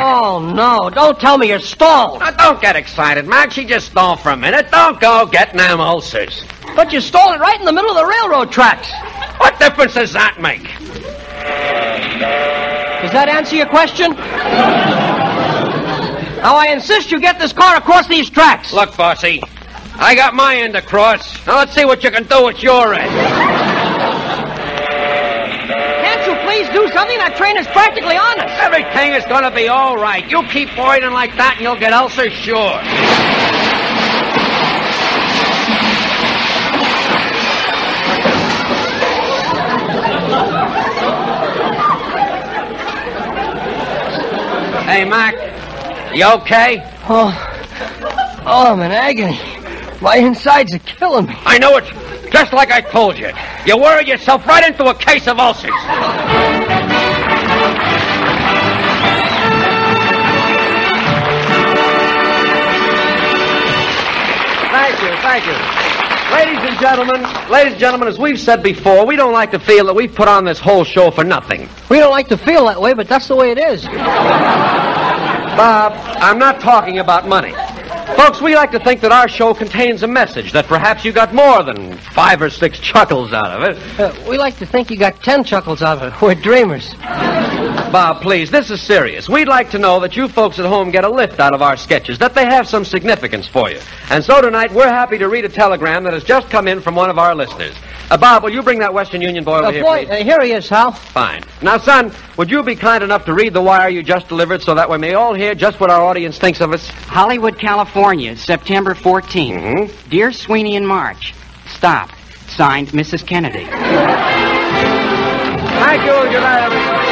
[0.00, 0.88] Oh, no.
[0.88, 2.20] Don't tell me you're stalled.
[2.20, 3.52] Now, don't get excited, Mac.
[3.52, 4.70] She just stalled for a minute.
[4.70, 6.46] Don't go getting them ulcers.
[6.74, 8.90] But you stalled it right in the middle of the railroad tracks.
[9.36, 10.62] What difference does that make?
[13.02, 14.12] Does that answer your question?
[16.40, 18.72] Now, I insist you get this car across these tracks.
[18.72, 19.42] Look, Bossy,
[20.00, 21.44] I got my end across.
[21.44, 23.10] Now let's see what you can do with your end.
[26.00, 27.18] Can't you please do something?
[27.18, 28.50] That train is practically on us.
[28.60, 30.24] Everything is going to be all right.
[30.30, 32.78] You keep whining like that and you'll get ulcers sure.
[44.86, 45.34] Hey, Mac,
[46.14, 46.82] you okay?
[47.10, 47.34] Oh,
[48.46, 49.47] oh, I'm in agony.
[50.00, 51.34] My insides are killing me.
[51.38, 51.84] I know it.
[52.30, 53.30] Just like I told you.
[53.66, 55.70] You worried yourself right into a case of ulcers.
[64.70, 65.54] Thank you, thank you.
[66.30, 69.86] Ladies and gentlemen, ladies and gentlemen, as we've said before, we don't like to feel
[69.86, 71.68] that we've put on this whole show for nothing.
[71.88, 73.84] We don't like to feel that way, but that's the way it is.
[75.56, 75.92] Bob,
[76.22, 77.54] I'm not talking about money.
[78.16, 81.32] Folks, we like to think that our show contains a message, that perhaps you got
[81.34, 84.00] more than five or six chuckles out of it.
[84.00, 86.20] Uh, we like to think you got ten chuckles out of it.
[86.20, 86.94] We're dreamers.
[87.92, 89.28] Bob, please, this is serious.
[89.28, 91.76] We'd like to know that you folks at home get a lift out of our
[91.76, 93.80] sketches, that they have some significance for you.
[94.10, 96.94] And so tonight, we're happy to read a telegram that has just come in from
[96.96, 97.74] one of our listeners.
[98.10, 100.10] Uh, Bob, will you bring that Western Union boy over Uh, here, boy, please?
[100.10, 100.92] uh, here he is, Hal.
[100.92, 101.42] Fine.
[101.60, 104.74] Now, son, would you be kind enough to read the wire you just delivered so
[104.74, 106.88] that we may all hear just what our audience thinks of us?
[106.88, 109.58] Hollywood, California, September 14th.
[109.58, 110.08] Mm-hmm.
[110.08, 111.34] Dear Sweeney and March,
[111.66, 112.10] stop.
[112.46, 113.26] Signed, Mrs.
[113.26, 113.64] Kennedy.
[113.66, 113.74] Thank
[116.06, 116.14] you.
[116.30, 117.08] Good night, everybody.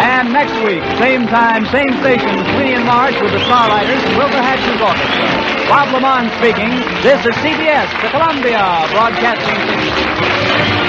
[0.00, 4.40] And next week, same time, same station, Sweeney and March with the Starlighters and Wilbur
[4.40, 5.68] Hatch's Orchestra.
[5.68, 6.70] Bob LeMond speaking.
[7.02, 10.83] This is CBS, the Columbia Broadcasting System.